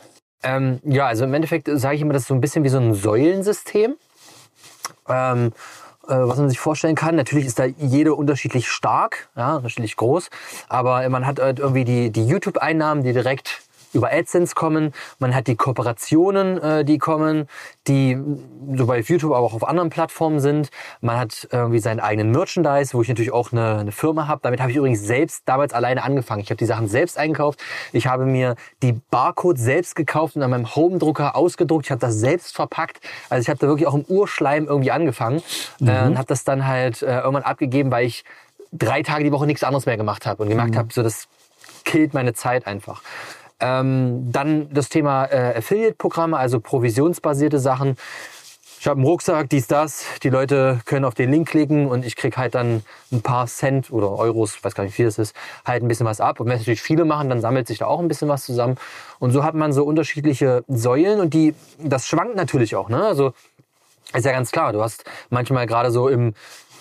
[0.43, 2.77] Ähm, ja, also im Endeffekt sage ich immer, das ist so ein bisschen wie so
[2.79, 3.95] ein Säulensystem.
[5.09, 5.51] Ähm, äh,
[6.07, 7.17] was man sich vorstellen kann.
[7.17, 10.31] Natürlich ist da jede unterschiedlich stark, ja, unterschiedlich groß,
[10.69, 13.63] aber man hat halt irgendwie die, die YouTube-Einnahmen, die direkt
[13.95, 14.93] über AdSense kommen.
[15.19, 17.49] Man hat die Kooperationen, äh, die kommen,
[17.87, 18.19] die
[18.75, 20.71] sowohl auf YouTube, aber auch auf anderen Plattformen sind.
[21.01, 24.41] Man hat irgendwie seinen eigenen Merchandise, wo ich natürlich auch eine, eine Firma habe.
[24.43, 26.43] Damit habe ich übrigens selbst damals alleine angefangen.
[26.43, 27.61] Ich habe die Sachen selbst eingekauft.
[27.93, 31.87] Ich habe mir die Barcodes selbst gekauft und an meinem Home-Drucker ausgedruckt.
[31.87, 33.01] Ich habe das selbst verpackt.
[33.31, 35.43] Also ich habe da wirklich auch im Urschleim irgendwie angefangen
[35.81, 38.25] äh, und habe das dann halt äh, irgendwann abgegeben, weil ich
[38.73, 41.29] drei Tage die Woche nichts anderes mehr gemacht habe und gemerkt habe, so das
[41.85, 43.03] killt meine Zeit einfach.
[43.65, 47.97] Ähm, dann das Thema äh, Affiliate-Programme, also provisionsbasierte Sachen.
[48.79, 50.05] Ich habe einen Rucksack, dies, das.
[50.23, 53.91] Die Leute können auf den Link klicken und ich krieg halt dann ein paar Cent
[53.91, 55.35] oder Euros, ich weiß gar nicht, wie viel das ist,
[55.65, 56.41] halt ein bisschen was ab.
[56.41, 58.77] Und wenn es natürlich viele machen, dann sammelt sich da auch ein bisschen was zusammen.
[59.19, 62.91] Und so hat man so unterschiedliche Säulen und die, das schwankt natürlich auch.
[62.91, 63.03] Ne?
[63.03, 63.33] Also
[64.13, 66.35] ist ja ganz klar, du hast manchmal gerade so im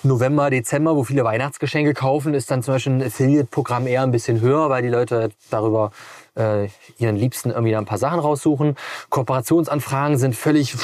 [0.04, 4.42] November, Dezember, wo viele Weihnachtsgeschenke kaufen, ist dann zum Beispiel ein Affiliate-Programm eher ein bisschen
[4.42, 5.94] höher, weil die Leute darüber
[6.36, 8.76] äh, ihren Liebsten irgendwie da ein paar Sachen raussuchen.
[9.10, 10.76] Kooperationsanfragen sind völlig,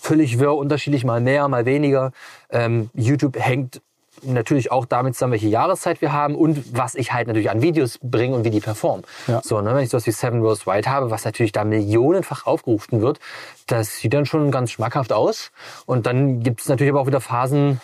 [0.00, 2.12] völlig wirr, unterschiedlich, mal mehr, mal weniger.
[2.50, 3.80] Ähm, YouTube hängt
[4.22, 7.98] natürlich auch damit zusammen, welche Jahreszeit wir haben und was ich halt natürlich an Videos
[8.02, 9.04] bringe und wie die performen.
[9.26, 9.40] Ja.
[9.42, 13.00] So, ne, wenn ich sowas wie Seven Rose Wild habe, was natürlich da millionenfach aufgerufen
[13.00, 13.20] wird,
[13.66, 15.50] das sieht dann schon ganz schmackhaft aus.
[15.84, 17.80] Und dann gibt es natürlich aber auch wieder Phasen,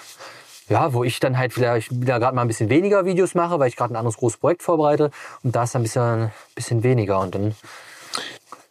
[0.68, 3.68] ja, wo ich dann halt vielleicht wieder gerade mal ein bisschen weniger Videos mache, weil
[3.68, 5.10] ich gerade ein anderes großes Projekt vorbereite.
[5.42, 7.20] Und da ist dann ein bisschen, bisschen weniger.
[7.20, 7.54] Und dann,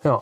[0.04, 0.22] ja.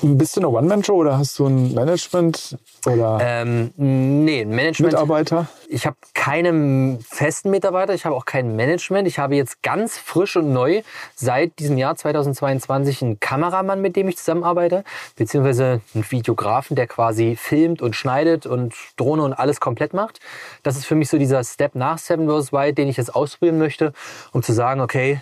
[0.00, 2.56] Bist du eine One-Man-Show oder hast du ein Management
[2.86, 4.92] oder Ähm, nee, Management.
[4.92, 5.48] Mitarbeiter?
[5.68, 9.08] Ich habe keine festen Mitarbeiter, ich habe auch kein Management.
[9.08, 10.82] Ich habe jetzt ganz frisch und neu
[11.16, 14.84] seit diesem Jahr 2022 einen Kameramann, mit dem ich zusammenarbeite,
[15.16, 20.20] beziehungsweise einen Videografen, der quasi filmt und schneidet und Drohne und alles komplett macht.
[20.62, 22.52] Das ist für mich so dieser Step nach Seven vs.
[22.52, 23.92] Wild, den ich jetzt ausprobieren möchte,
[24.32, 25.20] um zu sagen, okay,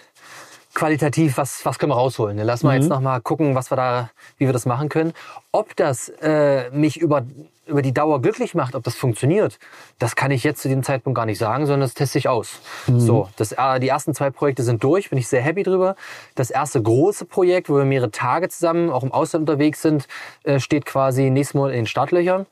[0.76, 2.36] qualitativ, was, was können wir rausholen?
[2.36, 5.14] Lass mal jetzt noch mal gucken, was wir da, wie wir das machen können.
[5.50, 7.24] Ob das äh, mich über,
[7.66, 9.58] über die Dauer glücklich macht, ob das funktioniert,
[9.98, 12.60] das kann ich jetzt zu dem Zeitpunkt gar nicht sagen, sondern das teste ich aus.
[12.98, 15.96] So, das, äh, die ersten zwei Projekte sind durch, bin ich sehr happy drüber.
[16.34, 20.06] Das erste große Projekt, wo wir mehrere Tage zusammen auch im Ausland unterwegs sind,
[20.44, 22.44] äh, steht quasi nächsten Monat in den Startlöchern.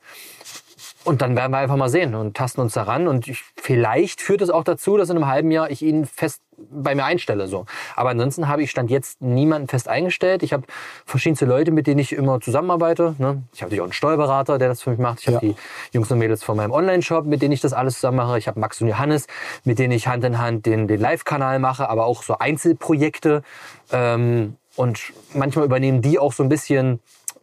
[1.05, 3.07] Und dann werden wir einfach mal sehen und tasten uns daran.
[3.07, 6.41] Und ich, vielleicht führt es auch dazu, dass in einem halben Jahr ich ihn fest
[6.57, 7.47] bei mir einstelle.
[7.47, 7.65] So.
[7.95, 10.41] Aber ansonsten habe ich Stand jetzt niemanden fest eingestellt.
[10.41, 10.63] Ich habe
[11.05, 13.15] verschiedenste Leute, mit denen ich immer zusammenarbeite.
[13.19, 13.43] Ne?
[13.53, 15.19] Ich habe natürlich auch einen Steuerberater, der das für mich macht.
[15.19, 15.35] Ich Ja.
[15.35, 15.55] habe die
[15.91, 18.39] Jungs und Mädels von meinem Online-Shop, mit denen ich das alles zusammen mache.
[18.39, 19.27] Ich habe Max und Johannes,
[19.63, 23.43] mit denen ich Hand in Hand den, den Live-Kanal mache, aber auch so Einzelprojekte.
[23.91, 26.99] Ähm, und manchmal übernehmen die auch so ein bisschen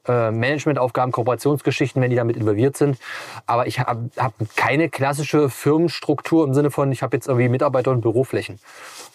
[0.06, 2.98] äh, Managementaufgaben, Kooperationsgeschichten, wenn die damit involviert sind.
[3.46, 7.90] Aber ich habe hab keine klassische Firmenstruktur im Sinne von, ich habe jetzt irgendwie Mitarbeiter
[7.90, 8.58] und Büroflächen.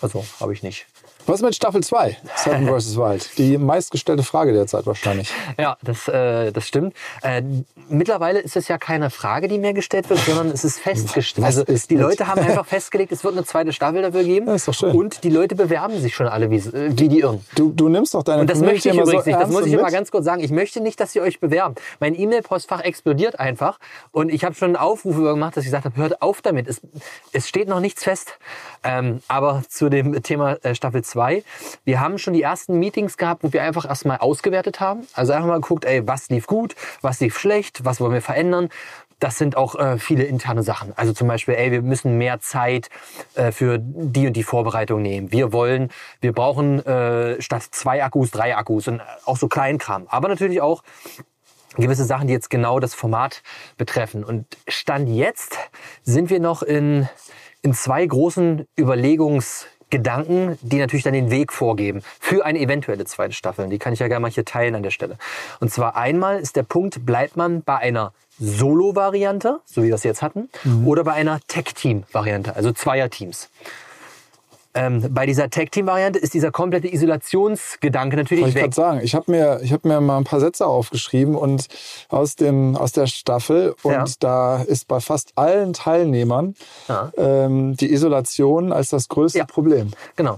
[0.01, 0.85] Also habe ich nicht.
[1.27, 2.15] Was mit Staffel 2?
[2.37, 2.95] Seven vs.
[2.95, 3.37] Wild.
[3.37, 5.29] Die meistgestellte Frage derzeit wahrscheinlich.
[5.59, 6.95] Ja, das, äh, das stimmt.
[7.21, 7.41] Äh,
[7.89, 11.45] mittlerweile ist es ja keine Frage, die mir gestellt wird, sondern es ist festgestellt.
[11.45, 12.03] Was Also ist die mit?
[12.05, 14.47] Leute haben einfach festgelegt, es wird eine zweite Staffel dafür geben.
[14.47, 14.95] Ja, ist doch schön.
[14.95, 17.45] Und die Leute bewerben sich schon alle wie, äh, wie die Irren.
[17.55, 19.41] Du, du nimmst doch deine Und das Community möchte ich übrigens so nicht.
[19.41, 19.91] Das muss ich mit.
[19.91, 20.41] ganz kurz sagen.
[20.41, 21.81] Ich möchte nicht, dass ihr euch bewerbt.
[21.99, 23.79] Mein E-Mail-Postfach explodiert einfach.
[24.11, 26.69] Und ich habe schon Aufrufe gemacht, dass ich gesagt habe, hört auf damit.
[26.69, 26.79] Es,
[27.33, 28.37] es steht noch nichts fest.
[28.85, 31.16] Ähm, aber zu dem Thema äh, Staffel 2.
[31.83, 35.05] Wir haben schon die ersten Meetings gehabt, wo wir einfach erstmal ausgewertet haben.
[35.13, 38.69] Also einfach mal geguckt, ey, was lief gut, was lief schlecht, was wollen wir verändern.
[39.19, 40.93] Das sind auch äh, viele interne Sachen.
[40.95, 42.89] Also zum Beispiel, ey, wir müssen mehr Zeit
[43.33, 45.31] äh, für die und die Vorbereitung nehmen.
[45.31, 45.89] Wir wollen,
[46.21, 50.05] wir brauchen äh, statt zwei Akkus drei Akkus und auch so Kleinkram.
[50.09, 50.83] Aber natürlich auch
[51.77, 53.41] gewisse Sachen, die jetzt genau das Format
[53.77, 54.23] betreffen.
[54.23, 55.57] Und Stand jetzt
[56.03, 57.09] sind wir noch in,
[57.61, 58.67] in zwei großen
[59.87, 63.69] Überlegungsgedanken, die natürlich dann den Weg vorgeben für eine eventuelle zweite Staffel.
[63.69, 65.17] Die kann ich ja gerne mal hier teilen an der Stelle.
[65.59, 70.03] Und zwar einmal ist der Punkt, bleibt man bei einer Solo-Variante, so wie wir es
[70.03, 70.49] jetzt hatten,
[70.85, 73.49] oder bei einer Tech-Team-Variante, also Zweier-Teams.
[74.77, 78.71] Ähm, bei dieser Tag-Team-Variante ist dieser komplette Isolationsgedanke natürlich Wollte ich weg.
[78.73, 81.67] gerade sagen, ich habe mir, ich hab mir mal ein paar Sätze aufgeschrieben und
[82.09, 84.05] aus, dem, aus der Staffel und Ja.
[84.19, 86.55] da ist bei fast allen Teilnehmern
[86.87, 87.11] Ja.
[87.17, 89.45] ähm, die Isolation als das größte Ja.
[89.45, 89.91] Problem.
[90.15, 90.37] Genau.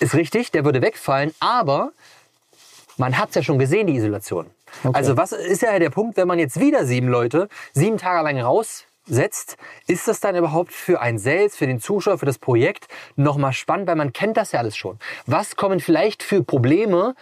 [0.00, 1.92] Ist richtig, der würde wegfallen, aber
[2.96, 4.46] man hat es ja schon gesehen, die Isolation.
[4.84, 4.92] Okay.
[4.96, 8.36] Also was ist ja der Punkt, wenn man jetzt wieder sieben Leute sieben Tage lang
[9.10, 9.56] raussetzt,
[9.86, 13.88] ist das dann überhaupt für einen selbst, für den Zuschauer, für das Projekt nochmal spannend,
[13.88, 14.98] weil man kennt das ja alles schon.
[15.26, 17.14] Was kommen vielleicht für Probleme,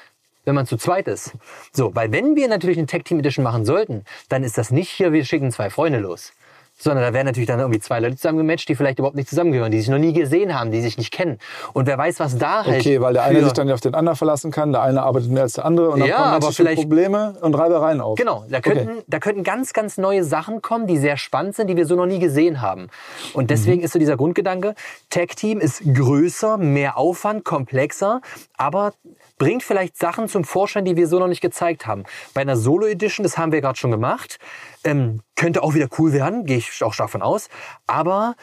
[0.44, 1.32] wenn man zu zweit ist?
[1.72, 4.90] So, weil wenn wir natürlich eine Tech Team Edition machen sollten, dann ist das nicht
[4.90, 6.32] hier, wir schicken zwei Freunde los.
[6.80, 9.80] Sondern da werden natürlich dann irgendwie zwei Leute zusammengematcht, die vielleicht überhaupt nicht zusammengehören, die
[9.80, 11.38] sich noch nie gesehen haben, die sich nicht kennen.
[11.72, 12.80] Und wer weiß, was da halt.
[12.80, 15.42] Okay, weil der eine sich dann auf den anderen verlassen kann, der eine arbeitet mehr
[15.42, 18.16] als der andere und dann Ja, kommen aber vielleicht- Probleme und Reibereien auf.
[18.16, 21.76] Genau, da könnten, da könnten ganz, ganz neue Sachen kommen, die sehr spannend sind, die
[21.76, 22.88] wir so noch nie gesehen haben.
[23.34, 24.74] Und deswegen ist so dieser Grundgedanke,
[25.10, 28.20] Tag Team ist größer, mehr Aufwand, komplexer,
[28.56, 28.92] aber
[29.38, 32.04] bringt vielleicht Sachen zum Vorschein, die wir so noch nicht gezeigt haben.
[32.34, 34.38] Bei einer Solo Edition, das haben wir gerade schon gemacht,
[34.84, 37.48] ähm, könnte auch wieder cool werden, gehe ich auch stark von aus,
[37.86, 38.34] aber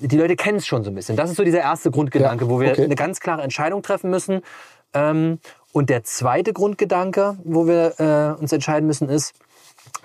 [0.00, 1.16] die Leute kennen es schon so ein bisschen.
[1.16, 2.84] Das ist so dieser erste Grundgedanke, Ja, wo wir okay.
[2.84, 4.42] eine ganz klare Entscheidung treffen müssen.
[4.92, 5.38] Ähm,
[5.72, 9.34] und der zweite Grundgedanke, wo wir äh, uns entscheiden müssen, ist,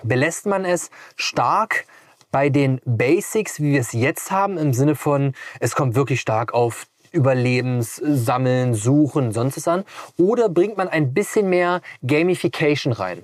[0.02, 1.84] belässt man es stark
[2.30, 6.54] bei den Basics, wie wir es jetzt haben, im Sinne von, es kommt wirklich stark
[6.54, 9.84] auf Überlebens, Sammeln, Suchen, sonst was an?
[10.18, 13.22] Oder bringt man ein bisschen mehr Gamification rein?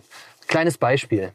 [0.48, 1.32] Kleines Beispiel.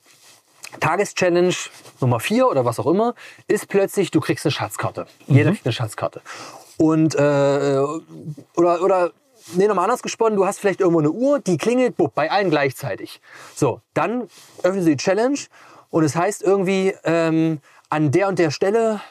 [0.79, 1.55] Tageschallenge
[1.99, 3.15] Nummer 4 oder was auch immer
[3.47, 5.07] ist plötzlich, du kriegst eine Schatzkarte.
[5.27, 6.21] Jeder kriegt eine Schatzkarte.
[6.77, 7.79] Und, äh,
[8.55, 9.11] oder, oder,
[9.53, 12.49] nee, nochmal anders gesponnen, du hast vielleicht irgendwo eine Uhr, die klingelt, bupp, bei allen
[12.49, 13.21] gleichzeitig.
[13.55, 14.27] So, dann
[14.63, 15.39] öffnest du die Challenge
[15.89, 19.01] und es heißt irgendwie, ähm, an der und der Stelle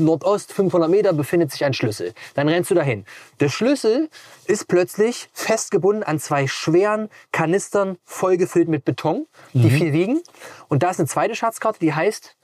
[0.00, 2.12] Nordost 500 Meter befindet sich ein Schlüssel.
[2.34, 3.04] Dann rennst du dahin.
[3.40, 4.08] Der Schlüssel
[4.46, 10.20] ist plötzlich festgebunden an zwei schweren Kanistern vollgefüllt mit Beton, die viel wiegen.
[10.68, 12.34] Und da ist eine zweite Schatzkarte, die heißt,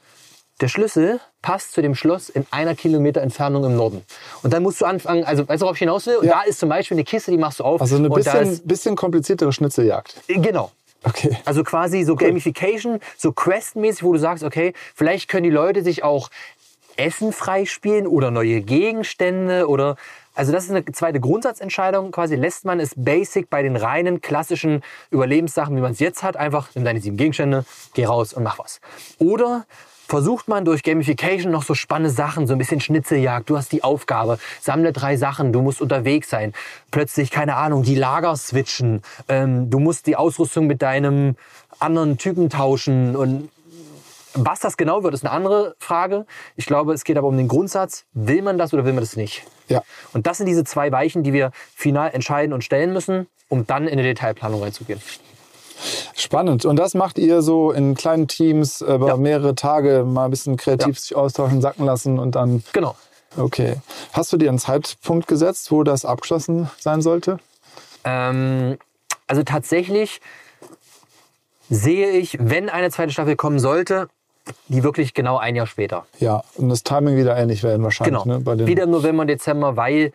[0.60, 4.02] der Schlüssel passt zu dem Schloss in einer Kilometer Entfernung im Norden.
[4.42, 6.16] Und dann musst du anfangen, also weißt du, worauf ich hinaus will?
[6.16, 6.40] Und Ja.
[6.40, 7.80] da ist zum Beispiel eine Kiste, die machst du auf.
[7.82, 10.16] Also eine bisschen, ist, bisschen kompliziertere Schnitzeljagd.
[10.28, 10.70] genau.
[11.04, 11.36] Okay.
[11.44, 16.02] Also quasi so Gamification, so Quest-mäßig, wo du sagst, okay, vielleicht können die Leute sich
[16.02, 16.30] auch
[16.98, 19.96] Essen freispielen oder neue Gegenstände oder
[20.34, 22.10] also das ist eine zweite Grundsatzentscheidung.
[22.10, 26.36] Quasi lässt man es basic bei den reinen klassischen Überlebenssachen, wie man es jetzt hat,
[26.36, 27.64] einfach nimm deine sieben Gegenstände,
[27.94, 28.80] geh raus und mach was.
[29.18, 29.64] Oder
[30.08, 33.50] versucht man durch Gamification noch so spannende Sachen, so ein bisschen Schnitzeljagd.
[33.50, 36.52] Du hast die Aufgabe, sammle drei Sachen, du musst unterwegs sein.
[36.90, 39.02] Plötzlich, keine Ahnung, die Lager switchen.
[39.28, 41.36] Ähm, du musst die Ausrüstung mit deinem
[41.78, 43.50] anderen Typen tauschen und
[44.36, 46.26] was das genau wird, ist eine andere Frage.
[46.56, 49.16] Ich glaube, es geht aber um den Grundsatz, will man das oder will man das
[49.16, 49.42] nicht?
[49.68, 49.82] Ja.
[50.12, 53.84] Und das sind diese zwei Weichen, die wir final entscheiden und stellen müssen, um dann
[53.84, 55.00] in eine Detailplanung reinzugehen.
[56.14, 56.64] Spannend.
[56.64, 59.16] Und das macht ihr so in kleinen Teams über Ja.
[59.16, 61.00] mehrere Tage mal ein bisschen kreativ Ja.
[61.00, 62.64] sich austauschen, sacken lassen und dann.
[62.72, 62.96] Genau.
[63.36, 63.76] Okay.
[64.12, 67.38] Hast du dir einen Zeitpunkt gesetzt, wo das abgeschlossen sein sollte?
[68.04, 68.78] Ähm,
[69.26, 70.20] also tatsächlich
[71.68, 74.08] sehe ich, wenn eine zweite Staffel kommen sollte,
[74.68, 76.06] die wirklich genau ein Jahr später.
[76.18, 76.42] Ja.
[76.56, 78.22] Und das Timing wieder ähnlich werden wahrscheinlich.
[78.22, 78.38] Genau.
[78.38, 78.66] Ne?
[78.66, 80.12] Wieder im November, Dezember, weil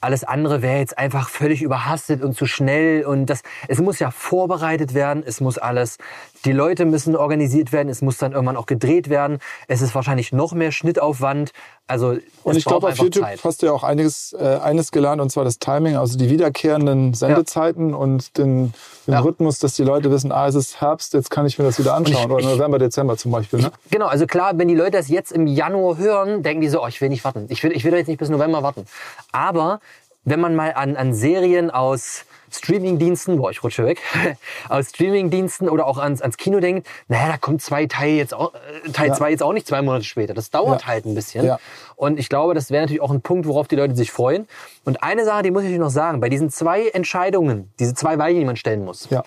[0.00, 4.10] alles andere wäre jetzt einfach völlig überhastet und zu schnell und das, es muss ja
[4.10, 5.98] vorbereitet werden, es muss alles,
[6.44, 10.32] die Leute müssen organisiert werden, es muss dann irgendwann auch gedreht werden, es ist wahrscheinlich
[10.32, 11.52] noch mehr Schnittaufwand,
[11.86, 13.40] also Und ich glaube, auf YouTube Zeit.
[13.42, 17.14] hast du ja auch einiges, äh, eines gelernt, und zwar das Timing, also die wiederkehrenden
[17.14, 18.72] Sendezeiten und den,
[19.06, 19.20] den Ja.
[19.20, 21.94] Rhythmus, dass die Leute wissen, ah, es ist Herbst, jetzt kann ich mir das wieder
[21.94, 22.24] anschauen.
[22.26, 23.60] ich- Oder ich- November, Dezember zum Beispiel.
[23.60, 23.72] Ne?
[23.90, 26.86] Genau, also klar, wenn die Leute das jetzt im Januar hören, denken die so, oh,
[26.86, 27.46] ich will nicht warten.
[27.48, 28.84] Ich will, ich will jetzt nicht bis November warten.
[29.32, 29.80] Aber
[30.24, 34.00] wenn man mal an, an Serien aus Streamingdiensten, boah, ich rutsche weg,
[34.68, 38.54] aus Streamingdiensten oder auch ans, ans Kino denkt, naja, da kommt zwei Teil jetzt auch,
[38.54, 39.14] äh, Teil Ja.
[39.14, 40.34] zwei jetzt auch nicht zwei Monate später.
[40.34, 40.86] Das dauert Ja.
[40.88, 41.44] halt ein bisschen.
[41.44, 41.58] Ja.
[41.96, 44.46] Und ich glaube, das wäre natürlich auch ein Punkt, worauf die Leute sich freuen.
[44.84, 48.40] Und eine Sache, die muss ich noch sagen, bei diesen zwei Entscheidungen, diese zwei Weichen,
[48.40, 49.22] die man stellen muss, Ja.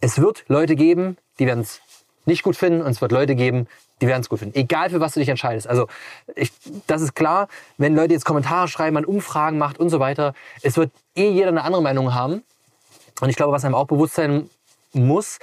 [0.00, 1.80] es wird Leute geben, die werden es
[2.26, 3.66] nicht gut finden und es wird Leute geben,
[4.00, 4.58] die werden es gut finden.
[4.58, 5.66] Egal für was du dich entscheidest.
[5.66, 5.86] Also
[6.34, 6.52] ich,
[6.86, 7.48] das ist klar,
[7.78, 11.48] wenn Leute jetzt Kommentare schreiben, man Umfragen macht und so weiter, es wird eh jeder
[11.48, 12.42] eine andere Meinung haben.
[13.20, 14.48] Und ich glaube, was einem auch bewusst sein
[14.92, 15.38] muss,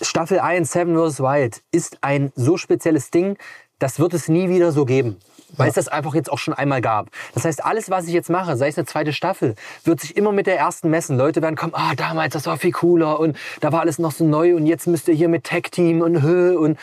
[0.00, 1.20] Staffel 1, Seven vs.
[1.20, 3.36] Wild, ist ein so spezielles Ding,
[3.78, 5.16] das wird es nie wieder so geben.
[5.56, 7.08] Weil es das einfach jetzt auch schon einmal gab.
[7.34, 9.54] Das heißt, alles, was ich jetzt mache, sei es eine zweite Staffel,
[9.84, 11.18] wird sich immer mit der ersten messen.
[11.18, 14.24] Leute werden kommen, ah, damals, das war viel cooler und da war alles noch so
[14.24, 16.78] neu und jetzt müsst ihr hier mit Tech-Team und Hö und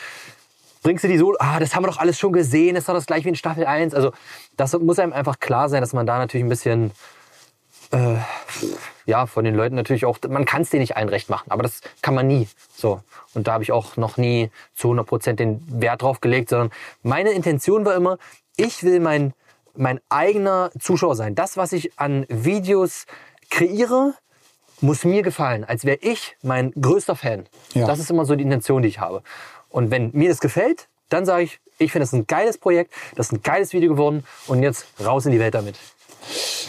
[0.82, 2.94] bringst du die so, ah, das haben wir doch alles schon gesehen, das ist doch
[2.94, 3.94] das gleiche wie in Staffel 1.
[3.94, 4.12] Also
[4.56, 6.90] das muss einem einfach klar sein, dass man da natürlich ein bisschen,
[7.92, 8.16] äh,
[9.06, 11.62] ja, von den Leuten natürlich auch, man kann es denen nicht allen recht machen, aber
[11.62, 12.48] das kann man nie.
[12.74, 13.02] So.
[13.34, 16.70] Und da habe ich auch noch nie zu 100 Prozent den Wert drauf gelegt, sondern
[17.02, 18.18] meine Intention war immer,
[18.60, 19.32] ich will mein,
[19.74, 21.34] mein eigener Zuschauer sein.
[21.34, 23.06] Das, was ich an Videos
[23.50, 24.14] kreiere,
[24.80, 27.46] muss mir gefallen, als wäre ich mein größter Fan.
[27.74, 27.86] Ja.
[27.86, 29.22] Das ist immer so die Intention, die ich habe.
[29.68, 33.26] Und wenn mir das gefällt, dann sage ich, ich finde das ein geiles Projekt, das
[33.26, 35.76] ist ein geiles Video geworden und jetzt raus in die Welt damit.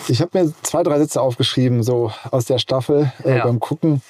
[0.07, 3.45] Ich habe mir zwei, drei Sätze aufgeschrieben, so aus der Staffel äh, Ja.
[3.45, 4.01] beim Gucken.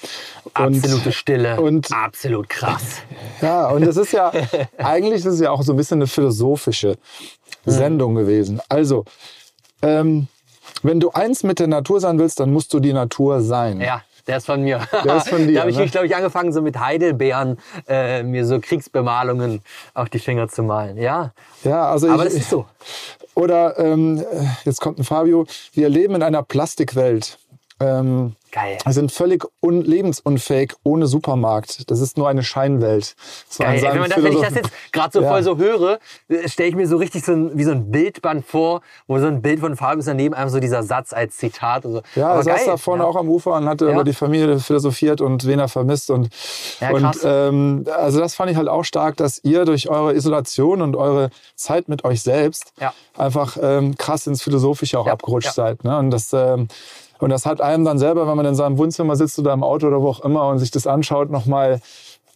[0.54, 2.98] Absolute Stille, und- absolut krass.
[3.40, 4.32] Ja, und das ist ja,
[4.78, 6.96] eigentlich ist es ja auch so ein bisschen eine philosophische
[7.66, 8.60] Sendung gewesen.
[8.68, 9.04] Also,
[9.82, 10.28] ähm,
[10.82, 13.80] wenn du eins mit der Natur sein willst, dann musst du die Natur sein.
[13.80, 14.80] Ja, der ist von mir.
[15.04, 15.86] Der ist von dir, da habe ich, ne?
[15.86, 17.58] glaube ich, angefangen, so mit Heidelbeeren
[17.88, 19.60] äh, mir so Kriegsbemalungen
[19.94, 20.96] auf die Finger zu malen.
[20.96, 21.32] Ja,
[21.64, 22.66] Ja, also aber ich, das ist so.
[23.34, 24.22] Oder ähm,
[24.64, 25.46] jetzt kommt ein Fabio.
[25.72, 27.38] Wir leben in einer Plastikwelt.
[27.82, 28.76] Ähm, Geil.
[28.84, 31.90] wir sind völlig un lebensunfähig ohne Supermarkt.
[31.90, 33.16] Das ist nur eine Scheinwelt.
[33.58, 33.76] Geil.
[33.76, 35.30] Ey, wenn, man das, wenn ich das jetzt gerade so Ja.
[35.30, 35.98] voll so höre,
[36.46, 39.40] stelle ich mir so richtig so ein, wie so ein Bildband vor, wo so ein
[39.40, 41.86] Bild von Fabio ist daneben einfach so dieser Satz als Zitat.
[41.86, 42.02] Und so.
[42.14, 42.66] Ja, Aber er saß geil.
[42.66, 43.08] da vorne ja.
[43.08, 43.92] auch am Ufer und hatte Ja.
[43.92, 46.10] über die Familie philosophiert und wen er vermisst.
[46.10, 46.28] Und,
[46.80, 50.82] Ja, und ähm, also das fand ich halt auch stark, dass ihr durch eure Isolation
[50.82, 52.74] und eure Zeit mit euch selbst
[53.16, 55.84] einfach ähm, krass ins Philosophische auch abgerutscht seid.
[55.84, 55.96] Ne?
[55.98, 56.68] Und das ähm,
[57.22, 59.86] und das hat einem dann selber, wenn man in seinem Wohnzimmer sitzt oder im Auto
[59.86, 61.80] oder wo auch immer und sich das anschaut, nochmal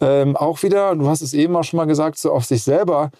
[0.00, 3.10] ähm, auch wieder, du hast es eben auch schon mal gesagt, so auf sich selber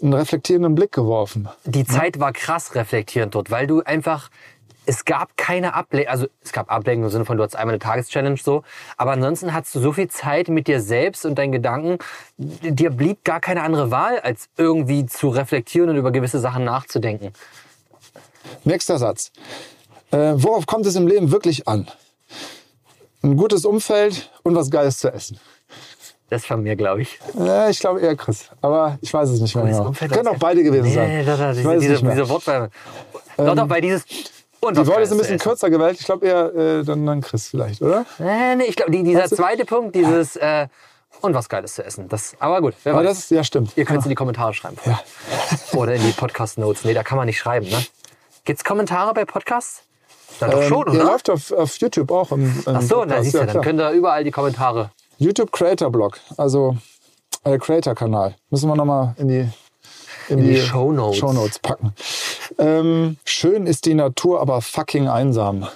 [0.00, 1.48] einen reflektierenden Blick geworfen.
[1.64, 4.30] Die Zeit war krass reflektierend dort, weil du einfach,
[4.84, 7.80] es gab keine Ablenkung, also es gab Ablenkung im Sinne von, du hattest einmal eine
[7.80, 8.62] Tageschallenge so,
[8.96, 11.98] aber ansonsten hattest du so viel Zeit mit dir selbst und deinen Gedanken,
[12.38, 17.32] dir blieb gar keine andere Wahl, als irgendwie zu reflektieren und über gewisse Sachen nachzudenken.
[18.62, 19.32] Nächster Satz.
[20.16, 21.86] Äh, worauf kommt es im Leben wirklich an?
[23.22, 25.38] Ein gutes Umfeld und was Geiles zu essen.
[26.30, 27.18] Das von mir, glaube ich.
[27.38, 29.92] Äh, ich glaube eher Chris, aber ich weiß es nicht mehr genau.
[29.92, 31.08] Können auch beide gewesen Nee, sein.
[31.18, 32.12] nee, da, da, ich diese, weiß es diese, nicht mehr.
[32.16, 32.70] diese Wortwahl.
[33.36, 34.04] doch, doch, bei dieses.
[34.60, 35.98] Und Die Worte ist ein bisschen kürzer gewählt.
[36.00, 38.04] Ich glaube eher äh, dann, dann Chris vielleicht, oder?
[38.18, 40.36] Nee, nee, ich glaube, die, dieser Weißt du- zweite Punkt, dieses.
[40.36, 40.66] Äh,
[41.20, 42.08] und was Geiles zu essen.
[42.08, 43.16] Das, aber gut, wer Aber weiß.
[43.16, 43.72] das ja stimmt.
[43.76, 44.76] Ihr könnt es in die Kommentare schreiben.
[45.72, 46.84] Oder in die Podcast-Notes.
[46.84, 47.84] Nee, da kann man nicht schreiben, ne?
[48.44, 49.82] Gibt's Kommentare bei Podcasts?
[50.40, 51.04] Dann doch Ähm, schon, Ihr oder?
[51.04, 52.32] läuft auf, auf YouTube auch.
[52.32, 53.64] Im, im Ach so, na, siehst du, ja, dann klar.
[53.64, 54.90] könnt ihr überall die Kommentare.
[55.18, 56.76] YouTube Creator Blog, also
[57.44, 58.34] äh, Creator Kanal.
[58.50, 59.48] Müssen wir nochmal in die
[60.28, 61.18] in, die Shownotes.
[61.18, 61.94] Shownotes packen.
[62.58, 65.66] Ähm, schön ist die Natur, aber fucking einsam.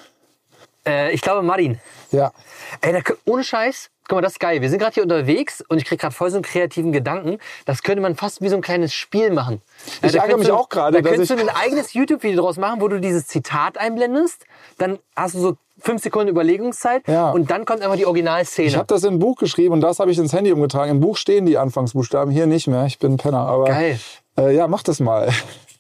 [0.86, 1.78] Äh, ich glaube, Martin.
[2.10, 2.32] Ja.
[2.80, 3.90] Ey, da, ohne Scheiß.
[4.10, 4.60] Guck mal, das ist geil.
[4.60, 7.38] Wir sind gerade hier unterwegs und ich krieg gerade voll so einen kreativen Gedanken.
[7.64, 9.62] Das könnte man fast wie so ein kleines Spiel machen.
[10.02, 12.42] Äh, Ich ärgere mich du- auch gerade, Da dass könntest ich- du ein eigenes YouTube-Video
[12.42, 14.46] draus machen, wo du dieses Zitat einblendest.
[14.78, 17.30] Dann hast du so fünf Sekunden Überlegungszeit Ja.
[17.30, 18.66] und dann kommt einfach die Originalszene.
[18.66, 20.90] Ich habe das in ein Buch geschrieben und das habe ich ins Handy umgetragen.
[20.90, 22.86] Im Buch stehen die Anfangsbuchstaben, hier nicht mehr.
[22.86, 23.46] Ich bin ein Penner.
[23.46, 24.00] Aber Geil.
[24.36, 25.28] Äh, ja, mach das mal.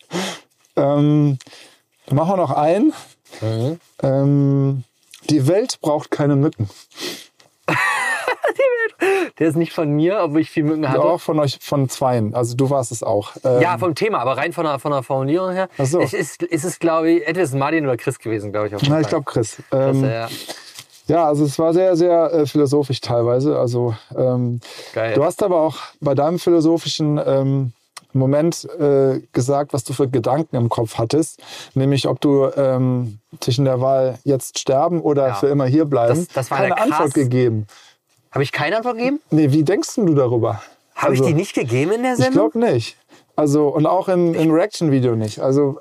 [0.76, 1.36] ähm,
[2.06, 2.92] dann machen wir noch ein.
[3.40, 3.80] Mhm.
[4.04, 4.84] Ähm,
[5.28, 6.70] die Welt braucht keine Mücken.
[9.38, 11.02] Der ist nicht von mir, obwohl ich viel Mücken hatte.
[11.02, 12.34] Auch von euch, von zweien.
[12.34, 13.32] Also du warst es auch.
[13.44, 15.68] Ähm, Ja, vom Thema, aber rein von der, von der Formulierung her.
[15.78, 16.00] Ach so.
[16.00, 18.74] Es ist, ist es, glaube ich, entweder ist Martin oder Chris gewesen, glaube ich.
[18.74, 19.62] Auf Na, ich glaube Chris.
[19.72, 20.26] Ähm, äh,
[21.06, 23.58] Ja, also es war sehr, sehr äh, philosophisch teilweise.
[23.58, 24.60] Also ähm,
[24.94, 25.14] Geil.
[25.14, 27.72] du hast aber auch bei deinem philosophischen ähm,
[28.12, 31.40] Moment äh, gesagt, was du für Gedanken im Kopf hattest,
[31.74, 35.34] nämlich ob du ähm, zwischen der Wahl jetzt sterben oder Ja.
[35.34, 36.16] für immer hier bleiben.
[36.16, 36.90] Das- das war keine ja krass.
[36.90, 37.66] Antwort gegeben.
[38.32, 39.20] Habe ich keine Antwort gegeben?
[39.30, 40.62] Nee, wie denkst du darüber?
[40.94, 42.50] Habe Also, ich die nicht gegeben in der Ich Sendung?
[42.50, 42.96] glaube nicht.
[43.36, 45.40] Also und auch im, im Reaction-Video nicht.
[45.40, 45.78] Also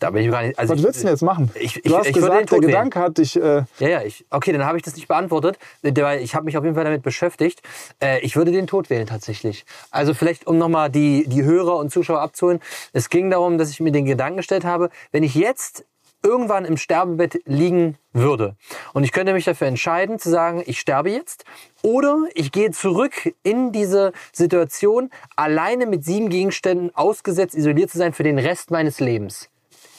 [0.00, 0.58] da bin ich gar nicht.
[0.58, 1.50] Also was willst du denn jetzt machen?
[1.54, 2.58] Ich- ich- du hast ich gesagt, der.
[2.60, 3.36] Gedanke hat dich.
[3.36, 6.56] Äh, Ja, ja, ich, okay, dann habe ich das nicht beantwortet, weil ich habe mich
[6.56, 7.62] auf jeden Fall damit beschäftigt.
[8.02, 9.64] Äh, ich würde den Tod wählen tatsächlich.
[9.90, 12.60] Also vielleicht, um nochmal die, die Hörer und Zuschauer abzuholen.
[12.92, 15.84] Es ging darum, dass ich mir den Gedanken gestellt habe, wenn ich jetzt
[16.24, 18.56] irgendwann im Sterbebett liegen würde
[18.92, 21.44] und ich könnte mich dafür entscheiden zu sagen, ich sterbe jetzt
[21.82, 28.12] oder ich gehe zurück in diese Situation, alleine mit sieben Gegenständen ausgesetzt, isoliert zu sein
[28.12, 29.48] für den Rest meines Lebens.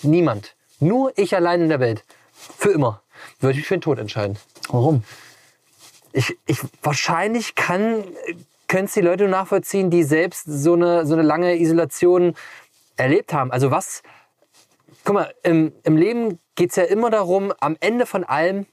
[0.01, 0.55] Niemand.
[0.79, 2.03] Nur ich allein in der Welt.
[2.33, 3.01] Für immer.
[3.39, 4.37] Würde ich mich für den Tod entscheiden.
[4.69, 5.03] warum?
[6.11, 8.03] Ich, ich wahrscheinlich kann,
[8.67, 12.33] können es die Leute nur nachvollziehen, die selbst so eine, so eine lange Isolation
[12.97, 13.51] erlebt haben.
[13.51, 14.01] Also was,
[15.03, 18.65] guck mal, im, im Leben geht's ja immer darum, am Ende von allem,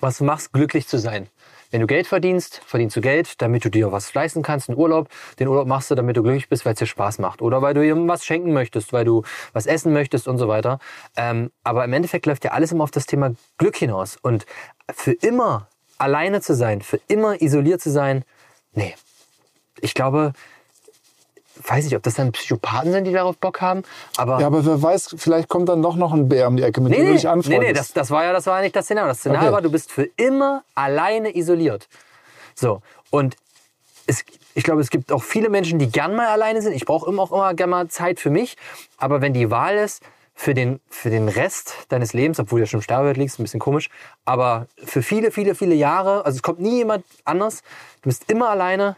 [0.00, 1.28] was du machst, glücklich zu sein.
[1.76, 5.10] Wenn du Geld verdienst, verdienst du Geld, damit du dir was leisten kannst, einen Urlaub.
[5.38, 7.42] Den Urlaub machst du, damit du glücklich bist, weil es dir Spaß macht.
[7.42, 10.78] Oder weil du jemandem was schenken möchtest, weil du was essen möchtest und so weiter.
[11.18, 14.16] Ähm, aber im Endeffekt läuft ja alles immer auf das Thema Glück hinaus.
[14.22, 14.46] Und
[14.90, 18.24] für immer alleine zu sein, für immer isoliert zu sein,
[18.72, 18.94] nee.
[19.82, 20.32] Ich glaube,
[21.62, 23.82] weiß nicht, ob das dann Psychopathen sind, die darauf Bock haben,
[24.16, 24.40] aber...
[24.40, 26.90] Ja, aber wer weiß, vielleicht kommt dann doch noch ein Bär um die Ecke, mit
[26.92, 27.60] Nee, dem du dich anfreundest.
[27.62, 29.08] nee, nee das, das war ja das war ja nicht das Szenario.
[29.10, 29.54] Das Szenario Okay.
[29.54, 31.88] war, du bist für immer alleine isoliert.
[32.54, 32.80] So,
[33.10, 33.36] und
[34.06, 34.24] es,
[34.54, 36.72] ich glaube, es gibt auch viele Menschen, die gern mal alleine sind.
[36.72, 38.56] Ich brauche immer auch immer gern mal Zeit für mich.
[38.98, 40.02] Aber wenn die Wahl ist,
[40.38, 43.42] für den, für den Rest deines Lebens, obwohl du ja schon im Sterbebett liegst, ein
[43.42, 43.88] bisschen komisch,
[44.26, 47.62] aber für viele, viele, viele Jahre, also es kommt nie jemand anders,
[48.02, 48.96] du bist immer alleine,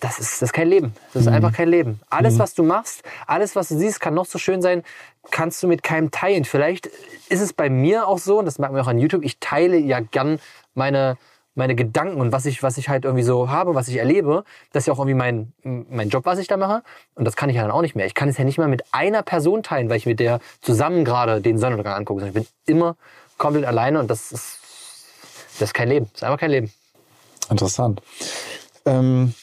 [0.00, 0.94] das ist, das ist kein Leben.
[1.12, 2.00] Das ist einfach kein Leben.
[2.10, 4.82] Alles, was du machst, alles, was du siehst, kann noch so schön sein,
[5.30, 6.44] kannst du mit keinem teilen.
[6.44, 6.86] Vielleicht
[7.28, 9.76] ist es bei mir auch so, und das merkt man auch an YouTube, ich teile
[9.76, 10.38] ja gern
[10.74, 11.16] meine,
[11.54, 14.44] meine Gedanken und was ich, was ich halt irgendwie so habe, was ich erlebe.
[14.72, 16.82] Das ist ja auch irgendwie mein, mein Job, was ich da mache.
[17.14, 18.06] Und das kann ich ja dann auch nicht mehr.
[18.06, 21.04] Ich kann es ja nicht mehr mit einer Person teilen, weil ich mit der zusammen
[21.04, 22.26] gerade den Sonnenuntergang angucke.
[22.26, 22.96] Ich bin immer
[23.38, 24.58] komplett alleine und das ist,
[25.58, 26.06] das ist kein Leben.
[26.12, 26.72] Das ist einfach kein Leben.
[27.48, 28.02] Interessant.
[28.84, 29.34] Ähm,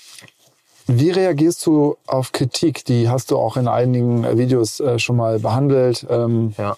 [0.87, 2.85] wie reagierst du auf Kritik?
[2.85, 6.05] Die hast du auch in einigen äh, Videos äh, schon mal behandelt.
[6.09, 6.75] Ähm, Ja.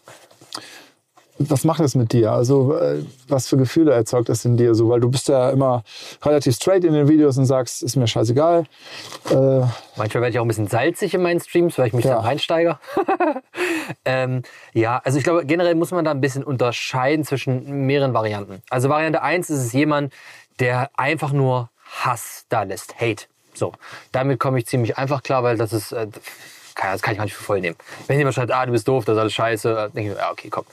[1.38, 2.32] was macht es mit dir?
[2.32, 4.74] Also äh, was für Gefühle erzeugt das in dir?
[4.76, 5.84] So, weil du bist ja immer
[6.24, 8.64] relativ straight in den Videos und sagst, ist mir scheißegal.
[9.30, 9.34] Äh,
[9.98, 12.16] Manchmal werde ich auch ein bisschen salzig in meinen Streams, weil ich mich Ja.
[12.16, 12.80] dann reinsteige.
[14.06, 18.62] ähm, ja, also ich glaube, generell muss man da ein bisschen unterscheiden zwischen mehreren Varianten.
[18.70, 20.14] Also Variante 1 ist es jemand,
[20.60, 21.70] der einfach nur
[22.02, 23.26] Hass da lässt, Hate.
[23.56, 23.74] So,
[24.12, 26.08] damit komme ich ziemlich einfach klar, weil das ist, äh,
[26.76, 27.78] das kann ich gar nicht für voll nehmen.
[28.08, 30.22] Wenn jemand schreibt, ah, du bist doof, das ist alles scheiße, äh, denke ich mir,
[30.22, 30.66] ja, okay, komm.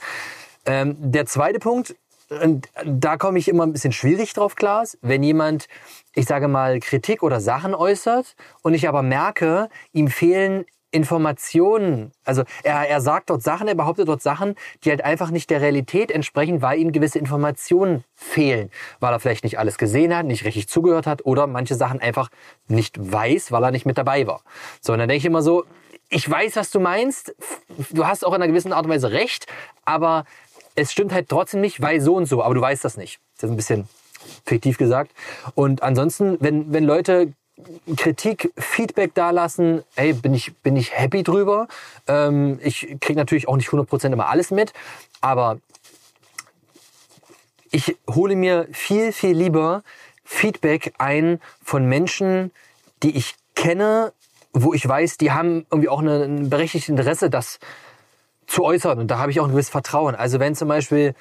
[0.65, 1.95] Ähm, der zweite Punkt,
[2.29, 5.67] und da komme ich immer ein bisschen schwierig drauf klar, ist, wenn jemand,
[6.13, 12.11] ich sage mal, Kritik oder Sachen äußert und ich aber merke, ihm fehlen Informationen.
[12.23, 15.59] Also er, er sagt dort Sachen, er behauptet dort Sachen, die halt einfach nicht der
[15.59, 18.69] Realität entsprechen, weil ihm gewisse Informationen fehlen.
[18.99, 22.29] Weil er vielleicht nicht alles gesehen hat, nicht richtig zugehört hat oder manche Sachen einfach
[22.67, 24.41] nicht weiß, weil er nicht mit dabei war.
[24.81, 25.65] So, und dann denke ich immer so,
[26.09, 27.35] ich weiß, was du meinst.
[27.89, 29.47] Du hast auch in einer gewissen Art und Weise recht,
[29.83, 30.25] aber
[30.75, 32.43] es stimmt halt trotzdem nicht, weil so und so.
[32.43, 33.19] Aber du weißt das nicht.
[33.35, 33.87] Das ist ein bisschen
[34.45, 35.11] fiktiv gesagt.
[35.55, 37.33] Und ansonsten, wenn, wenn Leute
[37.95, 41.67] Kritik, Feedback dalassen, hey, bin ich, bin ich happy drüber.
[42.07, 44.73] Ähm, ich kriege natürlich auch nicht 100% immer alles mit,
[45.21, 45.59] aber
[47.71, 49.83] ich hole mir viel, viel lieber
[50.23, 52.51] Feedback ein von Menschen,
[53.03, 54.13] die ich kenne,
[54.53, 57.59] wo ich weiß, die haben irgendwie auch ein berechtigtes Interesse, das
[58.47, 58.99] zu äußern.
[58.99, 60.15] Und da habe ich auch ein gewisses Vertrauen.
[60.15, 61.15] Also wenn zum Beispiel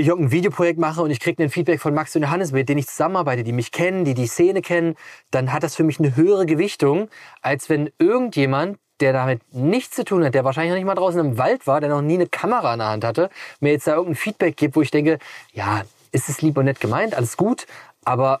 [0.00, 2.78] ich irgendein Videoprojekt mache und ich kriege ein Feedback von Max und Johannes, mit denen
[2.78, 4.96] ich zusammenarbeite, die mich kennen, die die Szene kennen,
[5.30, 7.08] dann hat das für mich eine höhere Gewichtung,
[7.42, 11.20] als wenn irgendjemand, der damit nichts zu tun hat, der wahrscheinlich noch nicht mal draußen
[11.20, 13.92] im Wald war, der noch nie eine Kamera in der Hand hatte, mir jetzt da
[13.92, 15.18] irgendein Feedback gibt, wo ich denke,
[15.52, 15.82] ja,
[16.12, 17.66] ist es lieb und nett gemeint, alles gut,
[18.04, 18.38] aber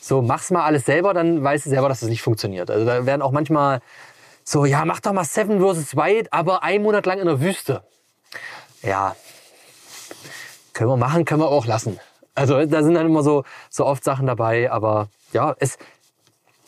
[0.00, 2.70] so, mach's mal alles selber, dann weißt du selber, dass das nicht funktioniert.
[2.70, 3.80] Also da werden auch manchmal
[4.42, 5.96] so, ja, mach doch mal Seven vs.
[5.96, 7.82] Wild, aber einen Monat lang in der Wüste.
[8.82, 9.14] Ja,
[10.78, 11.98] können wir machen, können wir aber auch lassen.
[12.36, 15.76] Also da sind dann immer so, so oft Sachen dabei, aber ja, es,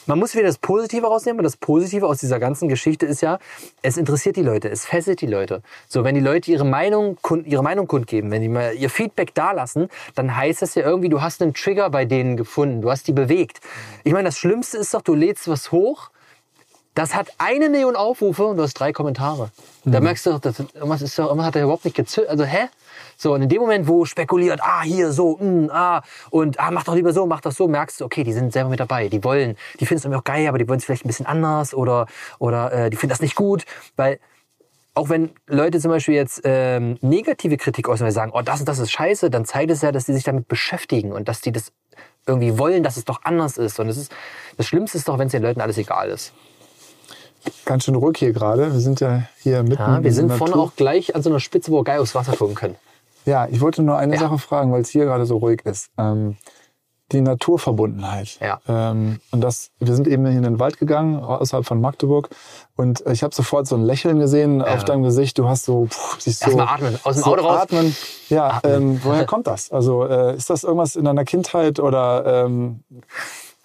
[0.06, 1.38] man muss wieder das Positive rausnehmen.
[1.38, 3.38] Und das Positive aus dieser ganzen Geschichte ist ja,
[3.82, 5.62] es interessiert die Leute, es fesselt die Leute.
[5.86, 9.88] So, wenn die Leute ihre Meinung, ihre Meinung kundgeben, wenn die mal ihr Feedback dalassen,
[10.16, 13.12] dann heißt das ja irgendwie, du hast einen Trigger bei denen gefunden, du hast die
[13.12, 13.60] bewegt.
[14.02, 16.10] Ich meine, das Schlimmste ist doch, du lädst was hoch,
[16.94, 19.50] das hat eine Million Aufrufe und du hast drei Kommentare.
[19.84, 22.30] Da merkst du doch, das, irgendwas, ist doch, irgendwas hat er überhaupt nicht gezündet.
[22.30, 22.68] Also, hä?
[23.22, 26.84] So, und in dem Moment, wo spekuliert, ah, hier, so, mm, ah, und ah, mach
[26.84, 29.10] doch lieber so, mach doch so, merkst du, okay, die sind selber mit dabei.
[29.10, 31.26] Die wollen, die finden es irgendwie auch geil, aber die wollen es vielleicht ein bisschen
[31.26, 32.06] anders oder,
[32.38, 33.66] oder äh, die finden das nicht gut.
[33.94, 34.20] Weil
[34.94, 38.68] auch wenn Leute zum Beispiel jetzt ähm, negative Kritik äußern, weil sagen, oh, das und
[38.70, 41.52] das ist scheiße, dann zeigt es ja, dass die sich damit beschäftigen und dass die
[41.52, 41.72] das
[42.26, 43.78] irgendwie wollen, dass es doch anders ist.
[43.80, 44.10] Und das, ist,
[44.56, 46.32] das Schlimmste ist doch, wenn es den Leuten alles egal ist.
[47.66, 48.72] ganz schön ruhig hier gerade.
[48.72, 51.40] Wir sind ja hier mitten Ja, wir in sind vorne auch gleich an so einer
[51.40, 52.76] Spitze, wo wir geil aufs Wasser gucken können.
[53.26, 54.20] Ja, ich wollte nur eine Ja.
[54.20, 55.90] Sache fragen, weil es hier gerade so ruhig ist.
[55.98, 56.36] Ähm,
[57.12, 58.38] die Naturverbundenheit.
[58.40, 58.60] Ja.
[58.68, 62.28] Ähm, und das, wir sind eben hier in den Wald gegangen, außerhalb von Magdeburg.
[62.76, 65.36] Und ich habe sofort so ein Lächeln gesehen auf deinem Gesicht.
[65.36, 67.62] Du hast so, pff, siehst so Erstmal atmen, aus dem so Auto raus.
[67.62, 67.96] Atmen.
[68.28, 68.72] Ja, Atmen.
[68.74, 69.72] Ähm, woher kommt das?
[69.72, 72.84] Also äh, ist das irgendwas in deiner Kindheit oder ähm,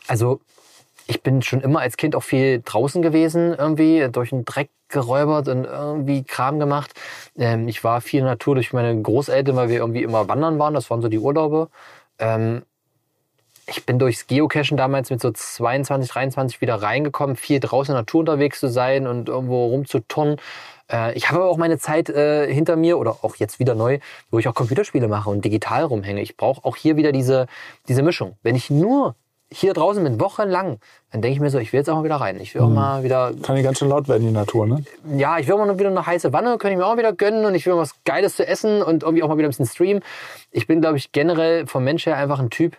[0.08, 0.40] Also
[1.08, 5.48] ich bin schon immer als Kind auch viel draußen gewesen, irgendwie durch den Dreck geräubert
[5.48, 6.94] und irgendwie Kram gemacht.
[7.38, 10.74] Ähm, ich war viel Natur durch meine Großeltern, weil wir irgendwie immer wandern waren.
[10.74, 11.70] Das waren so die Urlaube.
[12.20, 12.64] Ähm,
[13.68, 18.02] ich bin durchs Geocachen damals mit so 22, 23 wieder reingekommen, viel draußen in der
[18.02, 20.38] Natur unterwegs zu sein und irgendwo rumzuturnen.
[20.92, 24.00] Äh, ich habe aber auch meine Zeit äh, hinter mir oder auch jetzt wieder neu,
[24.30, 26.22] wo ich auch Computerspiele mache und digital rumhänge.
[26.22, 27.48] Ich brauche auch hier wieder diese,
[27.88, 28.38] diese Mischung.
[28.44, 29.16] Wenn ich nur
[29.52, 30.80] hier draußen bin, wochenlang,
[31.12, 32.40] dann denke ich mir so, ich will jetzt auch mal wieder rein.
[32.40, 33.32] Ich will auch mal wieder.
[33.44, 34.84] Kann die ganz schön laut werden, die Natur, ne?
[35.16, 37.56] Ja, ich will mal wieder eine heiße Wanne, könnte ich mir auch wieder gönnen und
[37.56, 40.04] ich will mal was Geiles zu essen und irgendwie auch mal wieder ein bisschen streamen.
[40.52, 42.76] Ich bin, glaube ich, generell vom Mensch her einfach ein Typ,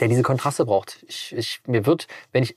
[0.00, 1.04] der diese Kontraste braucht.
[1.06, 2.56] Ich, ich, mir wird, wenn ich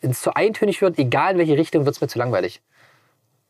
[0.00, 2.62] ins zu eintönig wird, egal in welche Richtung, wird es mir zu langweilig.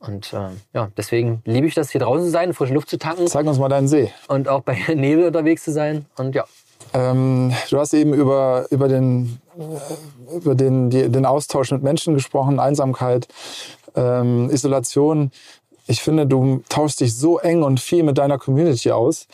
[0.01, 3.27] Und äh, ja, deswegen liebe ich das, hier draußen zu sein, frische Luft zu tanken.
[3.27, 4.12] Zeig uns mal deinen See.
[4.28, 6.06] Und auch bei Nebel unterwegs zu sein.
[6.16, 6.44] Und ja.
[6.94, 9.39] Ähm, du hast eben über, über, den,
[10.32, 13.28] über den, die, den Austausch mit Menschen gesprochen, Einsamkeit,
[13.94, 15.31] ähm, Isolation.
[15.86, 19.27] Ich finde, du tauschst dich so eng und viel mit deiner Community aus.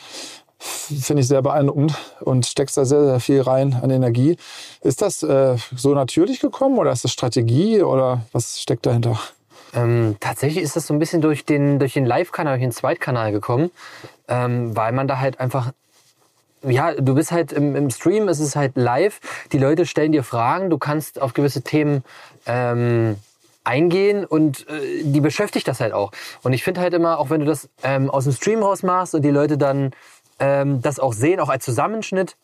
[0.58, 4.38] Finde ich sehr beeindruckend und steckst da sehr, sehr viel rein an Energie.
[4.80, 9.18] Ist das äh, so natürlich gekommen oder ist das Strategie oder was steckt dahinter?
[9.74, 13.32] Ähm, tatsächlich ist das so ein bisschen durch den, durch den Live-Kanal, durch den Zweitkanal
[13.32, 13.70] gekommen,
[14.28, 15.72] ähm, weil man da halt einfach
[16.66, 19.20] ja, du bist halt im, im Stream, es ist halt live.
[19.52, 22.04] Die Leute stellen dir Fragen, du kannst auf gewisse Themen
[22.46, 23.16] ähm,
[23.64, 26.12] eingehen und äh, die beschäftigt das halt auch.
[26.42, 29.14] Und ich finde halt immer, auch wenn du das ähm, aus dem Stream raus machst
[29.14, 29.92] und die Leute dann
[30.38, 32.36] ähm, das auch sehen, auch als Zusammenschnitt,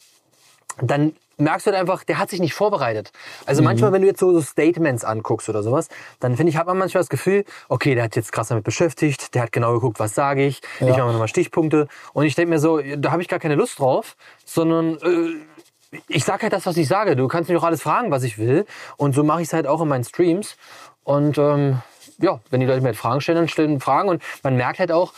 [0.80, 3.12] dann merkst du halt einfach, der hat sich nicht vorbereitet.
[3.46, 3.66] Also mhm.
[3.66, 5.88] manchmal, wenn du jetzt so, so Statements anguckst oder sowas,
[6.20, 9.34] dann finde ich, hat man manchmal das Gefühl, okay, der hat jetzt krass damit beschäftigt,
[9.34, 10.88] der hat genau geguckt, was sage ich, ja.
[10.88, 11.88] ich mache nochmal Stichpunkte.
[12.12, 16.24] Und ich denke mir so, da habe ich gar keine Lust drauf, sondern äh, ich
[16.24, 17.16] sage halt das, was ich sage.
[17.16, 18.64] Du kannst mich auch alles fragen, was ich will.
[18.96, 20.56] Und so mache ich es halt auch in meinen Streams.
[21.04, 21.80] Und ähm,
[22.18, 24.08] ja, wenn die Leute mir halt Fragen stellen, dann stellen Fragen.
[24.08, 25.12] Und man merkt halt auch,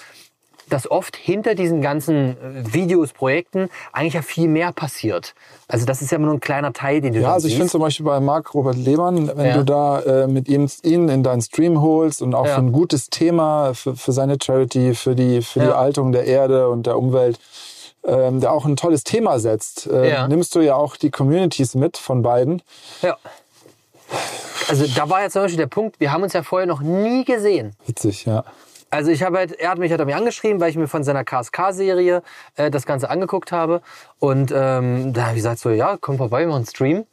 [0.68, 5.34] dass oft hinter diesen ganzen äh, Videos, Projekten eigentlich ja viel mehr passiert.
[5.68, 7.70] Also das ist ja immer nur ein kleiner Teil, den du Ja, also ich finde
[7.70, 9.56] zum Beispiel bei Marc Robert Lehmann, wenn ja.
[9.56, 12.55] du da äh, mit ihm ihn in deinen Stream holst und auch ja.
[12.55, 15.66] für ein gutes Thema, für, für seine Charity, für die, für ja.
[15.66, 17.39] die Haltung der Erde und der Umwelt,
[18.05, 21.97] ähm, der auch ein tolles Thema setzt, äh, nimmst du ja auch die Communities mit
[21.97, 22.62] von beiden.
[23.02, 23.16] Ja.
[24.68, 27.24] Also da war ja zum Beispiel der Punkt, wir haben uns ja vorher noch nie
[27.24, 27.74] gesehen.
[27.86, 28.44] Witzig, ja.
[28.93, 31.24] Also ich habe halt, er hat mich er mich angeschrieben, weil ich mir von seiner
[31.24, 32.23] KSK-Serie
[32.56, 33.81] äh, das Ganze angeguckt habe.
[34.19, 36.98] Und ähm, da habe ich gesagt so, ja, komm vorbei, wir machen einen Stream.
[36.98, 37.06] Und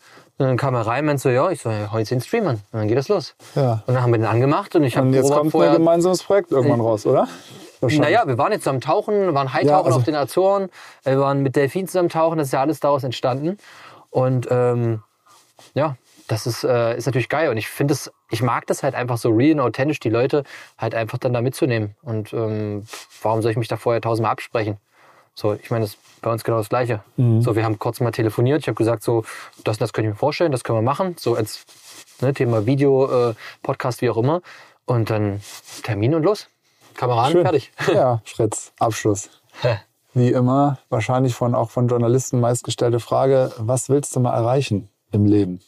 [0.46, 2.56] dann kam er rein, meinte so, ja, ich so, ja, heute den Stream an.
[2.56, 3.34] Und dann geht das los.
[3.56, 3.82] Ja.
[3.88, 6.22] Und dann haben wir den angemacht und ich habe Und jetzt kommt vorher, ein gemeinsames
[6.22, 7.30] Projekt irgendwann raus, oder?
[7.80, 10.70] Naja, wir waren jetzt am Tauchen, waren Hightauchen ja, also auf den Azoren,
[11.04, 13.58] wir waren mit Delfinen zusammen tauchen, das ist ja alles daraus entstanden.
[14.10, 15.02] Und ähm,
[15.76, 15.96] ja,
[16.30, 17.50] das ist, äh, ist natürlich geil.
[17.50, 20.44] Und ich finde es, ich mag das halt einfach so real und authentisch, die Leute
[20.78, 21.96] halt einfach dann da mitzunehmen.
[22.04, 22.86] Und ähm,
[23.22, 24.78] warum soll ich mich da vorher tausendmal absprechen?
[25.34, 27.02] So, ich meine, das ist bei uns genau das Gleiche.
[27.18, 27.42] Mhm.
[27.42, 28.62] So, wir haben kurz mal telefoniert.
[28.62, 29.26] Ich habe gesagt, so,
[29.64, 31.16] das das könnte ich mir vorstellen, das können wir machen.
[31.18, 31.66] So als
[32.22, 33.34] ne, Thema Video, äh,
[33.64, 34.42] Podcast, wie auch immer.
[34.86, 35.42] Und dann
[35.84, 36.48] Termin und los.
[36.96, 37.44] Kameraden, Schön.
[37.44, 37.72] fertig.
[37.94, 39.30] Ja, Fritz, Abschluss.
[40.14, 45.26] Wie immer, wahrscheinlich von auch von Journalisten meistgestellte Frage: Was willst du mal erreichen im
[45.26, 45.60] Leben?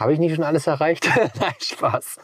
[0.00, 1.06] Habe ich nicht schon alles erreicht?
[1.40, 2.16] Nein, Spaß.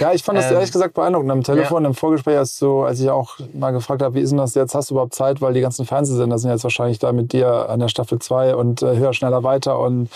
[0.00, 1.30] Ja, ich fand das ähm, ehrlich gesagt beeindruckend.
[1.30, 1.88] Am Telefon, ja.
[1.88, 4.74] im Vorgespräch, als, so, als ich auch mal gefragt habe, wie ist denn das jetzt?
[4.74, 5.40] Hast du überhaupt Zeit?
[5.40, 8.82] Weil die ganzen Fernsehsender sind jetzt wahrscheinlich da mit dir an der Staffel 2 und
[8.82, 9.78] äh, höher, schneller, weiter.
[9.78, 10.10] Und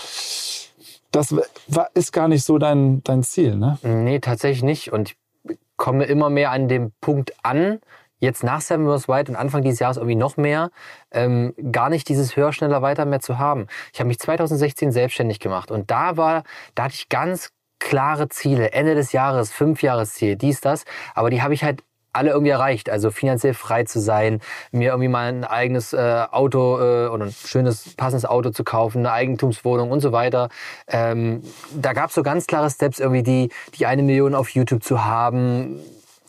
[1.12, 1.32] das
[1.68, 3.78] war, ist gar nicht so dein, dein Ziel, ne?
[3.82, 4.92] Nee, tatsächlich nicht.
[4.92, 7.78] Und ich komme immer mehr an dem Punkt an,
[8.18, 10.70] jetzt nach Seven Wars White und Anfang dieses Jahres irgendwie noch mehr,
[11.10, 13.66] ähm, gar nicht dieses höher, schneller, weiter mehr zu haben.
[13.92, 16.42] Ich habe mich 2016 selbstständig gemacht und da war,
[16.74, 18.72] da hatte ich ganz klare Ziele.
[18.72, 20.84] Ende des Jahres, fünf Jahresziel, dies, das.
[21.14, 21.82] Aber die habe ich halt
[22.16, 22.90] alle irgendwie erreicht.
[22.90, 24.40] Also finanziell frei zu sein,
[24.72, 29.00] mir irgendwie mal ein eigenes äh, Auto äh, oder ein schönes, passendes Auto zu kaufen,
[29.00, 30.48] eine Eigentumswohnung und so weiter.
[30.88, 31.42] Ähm,
[31.74, 35.04] da gab es so ganz klare Steps, irgendwie die, die eine Million auf YouTube zu
[35.04, 35.78] haben,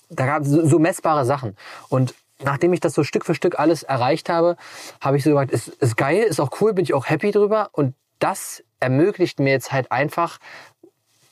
[0.10, 1.56] da gab es so, messbare Sachen.
[1.90, 4.58] Und nachdem ich das so Stück für Stück alles erreicht habe,
[5.02, 7.70] habe ich so gesagt, ist, ist geil, ist auch cool, bin ich auch happy drüber.
[7.72, 10.40] Und das ermöglicht mir jetzt halt einfach,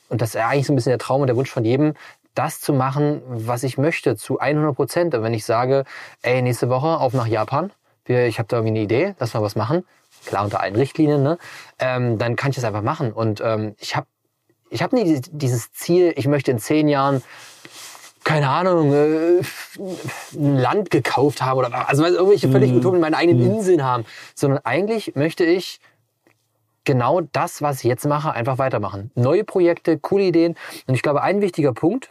[0.08, 1.94] und das ist eigentlich so ein bisschen der Traum und der Wunsch von jedem,
[2.34, 5.14] das zu machen, was ich möchte, zu 100 Prozent.
[5.14, 5.84] Und wenn ich sage,
[6.22, 7.72] ey, nächste Woche auf nach Japan,
[8.04, 9.84] ich habe da irgendwie eine Idee, lass mal was machen,
[10.26, 11.38] klar unter allen Richtlinien, ne?
[11.78, 13.12] ähm, dann kann ich das einfach machen.
[13.12, 14.06] Und ähm, ich habe
[14.68, 17.22] ich hab nie dieses Ziel, ich möchte in zehn Jahren
[18.26, 19.40] keine Ahnung, äh,
[20.34, 22.78] ein Land gekauft haben oder also irgendwelche völlig mm.
[22.78, 23.54] Utopien, meine eigenen mm.
[23.54, 24.04] Inseln haben,
[24.34, 25.80] sondern eigentlich möchte ich
[26.82, 29.12] genau das, was ich jetzt mache, einfach weitermachen.
[29.14, 30.56] Neue Projekte, coole Ideen.
[30.88, 32.10] Und ich glaube, ein wichtiger Punkt,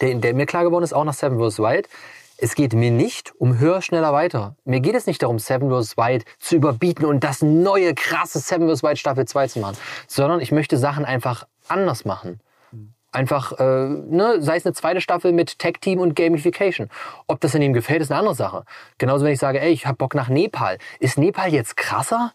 [0.00, 1.60] der, der mir klar geworden ist, auch nach Seven vs.
[1.60, 1.88] Wild,
[2.36, 4.56] es geht mir nicht um höher, schneller, weiter.
[4.64, 5.96] Mir geht es nicht darum, Seven vs.
[5.96, 8.82] Wild zu überbieten und das neue, krasse Seven vs.
[8.82, 9.76] Wild Staffel 2 zu machen,
[10.08, 12.40] sondern ich möchte Sachen einfach anders machen.
[13.10, 16.90] Einfach, äh, ne, sei es eine zweite Staffel mit Tech Team und Gamification.
[17.26, 18.64] Ob das in ihm gefällt, ist eine andere Sache.
[18.98, 20.78] Genauso wenn ich sage, ey, ich hab Bock nach Nepal.
[21.00, 22.32] Ist Nepal jetzt krasser?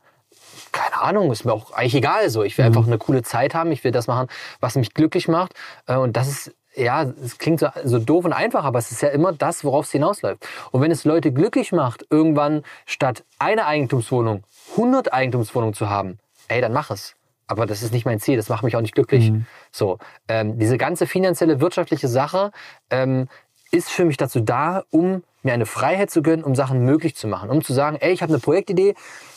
[0.72, 2.44] keine Ahnung, ist mir auch eigentlich egal so.
[2.44, 2.76] Ich will mhm.
[2.76, 4.28] einfach eine coole Zeit haben, ich will das machen,
[4.60, 5.54] was mich glücklich macht.
[5.88, 9.02] Äh, und das ist, ja, es klingt so, so doof und einfach, aber es ist
[9.02, 10.45] ja immer das, worauf es hinausläuft.
[10.72, 16.62] Und wenn es Leute glücklich macht, irgendwann statt eine Eigentumswohnung 100 Eigentumswohnungen zu haben, ey,
[16.62, 17.16] dann mach es.
[17.48, 19.32] Aber das ist nicht mein Ziel, das macht mich auch nicht glücklich.
[19.32, 19.45] Mhm.
[19.72, 19.98] So,
[20.28, 22.52] ähm, diese ganze finanzielle, wirtschaftliche Sache
[22.90, 23.28] ähm,
[23.72, 27.28] ist für mich dazu da, um mir eine Freiheit zu gönnen, um Sachen möglich zu
[27.28, 27.49] machen.
[27.49, 28.95] Um zu sagen, ey, ich habe eine Projektidee,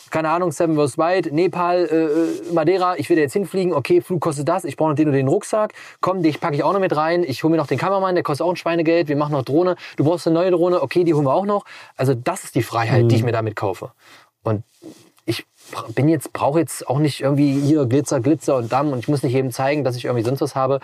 [0.09, 0.97] keine Ahnung, Seven vs.
[0.97, 4.89] Wild, Nepal, äh, äh, Madeira, ich will jetzt hinfliegen, okay, Flug kostet das, ich brauche
[4.89, 7.51] noch den und den Rucksack, komm, dich packe ich auch noch mit rein, ich hole
[7.51, 10.27] mir noch den Kameramann, der kostet auch ein Schweinegeld, wir machen noch Drohne, du brauchst
[10.27, 11.65] eine neue Drohne, okay, die holen wir auch noch.
[11.97, 13.09] Also das ist die Freiheit, mhm.
[13.09, 13.91] die ich mir damit kaufe.
[14.43, 14.63] Und
[15.95, 19.23] bin jetzt, brauche jetzt auch nicht irgendwie hier Glitzer, Glitzer und Damm und ich muss
[19.23, 20.79] nicht jedem zeigen, dass ich irgendwie sonst was habe.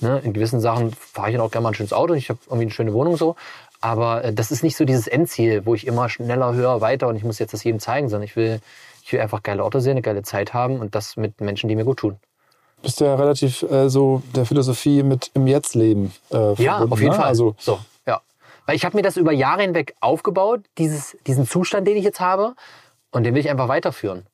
[0.00, 0.20] Ne?
[0.24, 2.64] In gewissen Sachen fahre ich dann auch gerne mal ein schönes Auto, ich habe irgendwie
[2.64, 3.36] eine schöne Wohnung so.
[3.80, 7.16] Aber äh, das ist nicht so dieses Endziel, wo ich immer schneller, höher, weiter und
[7.16, 8.60] ich muss jetzt das jedem zeigen, sondern ich will,
[9.02, 11.76] ich will einfach geile Orte sehen, eine geile Zeit haben und das mit Menschen, die
[11.76, 12.16] mir gut tun.
[12.82, 16.12] Bist ja relativ äh, so der Philosophie mit im Jetzt leben.
[16.32, 17.16] Äh, ja, auf jeden ne?
[17.16, 17.26] Fall.
[17.26, 18.20] Also so, ja.
[18.64, 22.20] Weil ich habe mir das über Jahre hinweg aufgebaut, dieses, diesen Zustand, den ich jetzt
[22.20, 22.54] habe,
[23.10, 24.26] und den will ich einfach weiterführen.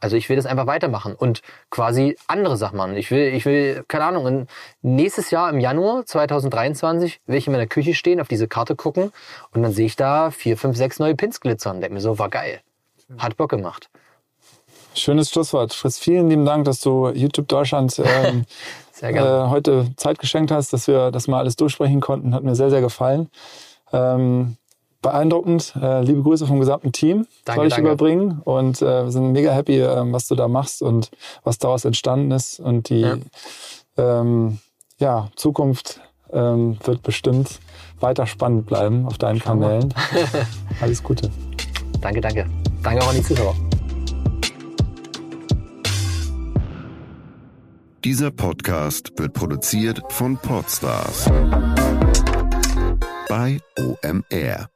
[0.00, 1.40] Also ich will das einfach weitermachen und
[1.70, 2.94] quasi andere Sachen machen.
[2.96, 4.46] Ich will, ich will, keine Ahnung,
[4.82, 9.12] nächstes Jahr im Januar 2023 will ich in meiner Küche stehen, auf diese Karte gucken
[9.52, 11.80] und dann sehe ich da vier, fünf, sechs neue Pins glitzern.
[11.80, 12.60] Denke mir so, war geil.
[13.16, 13.88] Hat Bock gemacht.
[14.94, 15.72] Schönes Schlusswort.
[15.72, 18.44] Fritz, vielen lieben Dank, dass du YouTube Deutschland ähm,
[19.00, 22.34] äh, heute Zeit geschenkt hast, dass wir das mal alles durchsprechen konnten.
[22.34, 23.30] Hat mir sehr, sehr gefallen.
[23.92, 24.56] Ähm,
[25.04, 25.74] beeindruckend.
[25.80, 27.90] Äh, liebe Grüße vom gesamten Team danke, soll ich danke.
[27.90, 28.40] überbringen.
[28.44, 31.10] Und äh, wir sind mega happy, äh, was du da machst und
[31.44, 32.58] was daraus entstanden ist.
[32.58, 33.16] Und die ja.
[33.96, 34.58] Ähm,
[34.98, 36.00] ja, Zukunft
[36.32, 37.60] ähm, wird bestimmt
[38.00, 39.94] weiter spannend bleiben auf deinen Schau Kanälen.
[40.80, 41.30] Alles Gute.
[42.00, 42.46] Danke, danke.
[42.82, 43.54] Danke auch an die Zuschauer.
[48.04, 51.30] Dieser Podcast wird produziert von Podstars
[53.28, 54.73] bei OMR.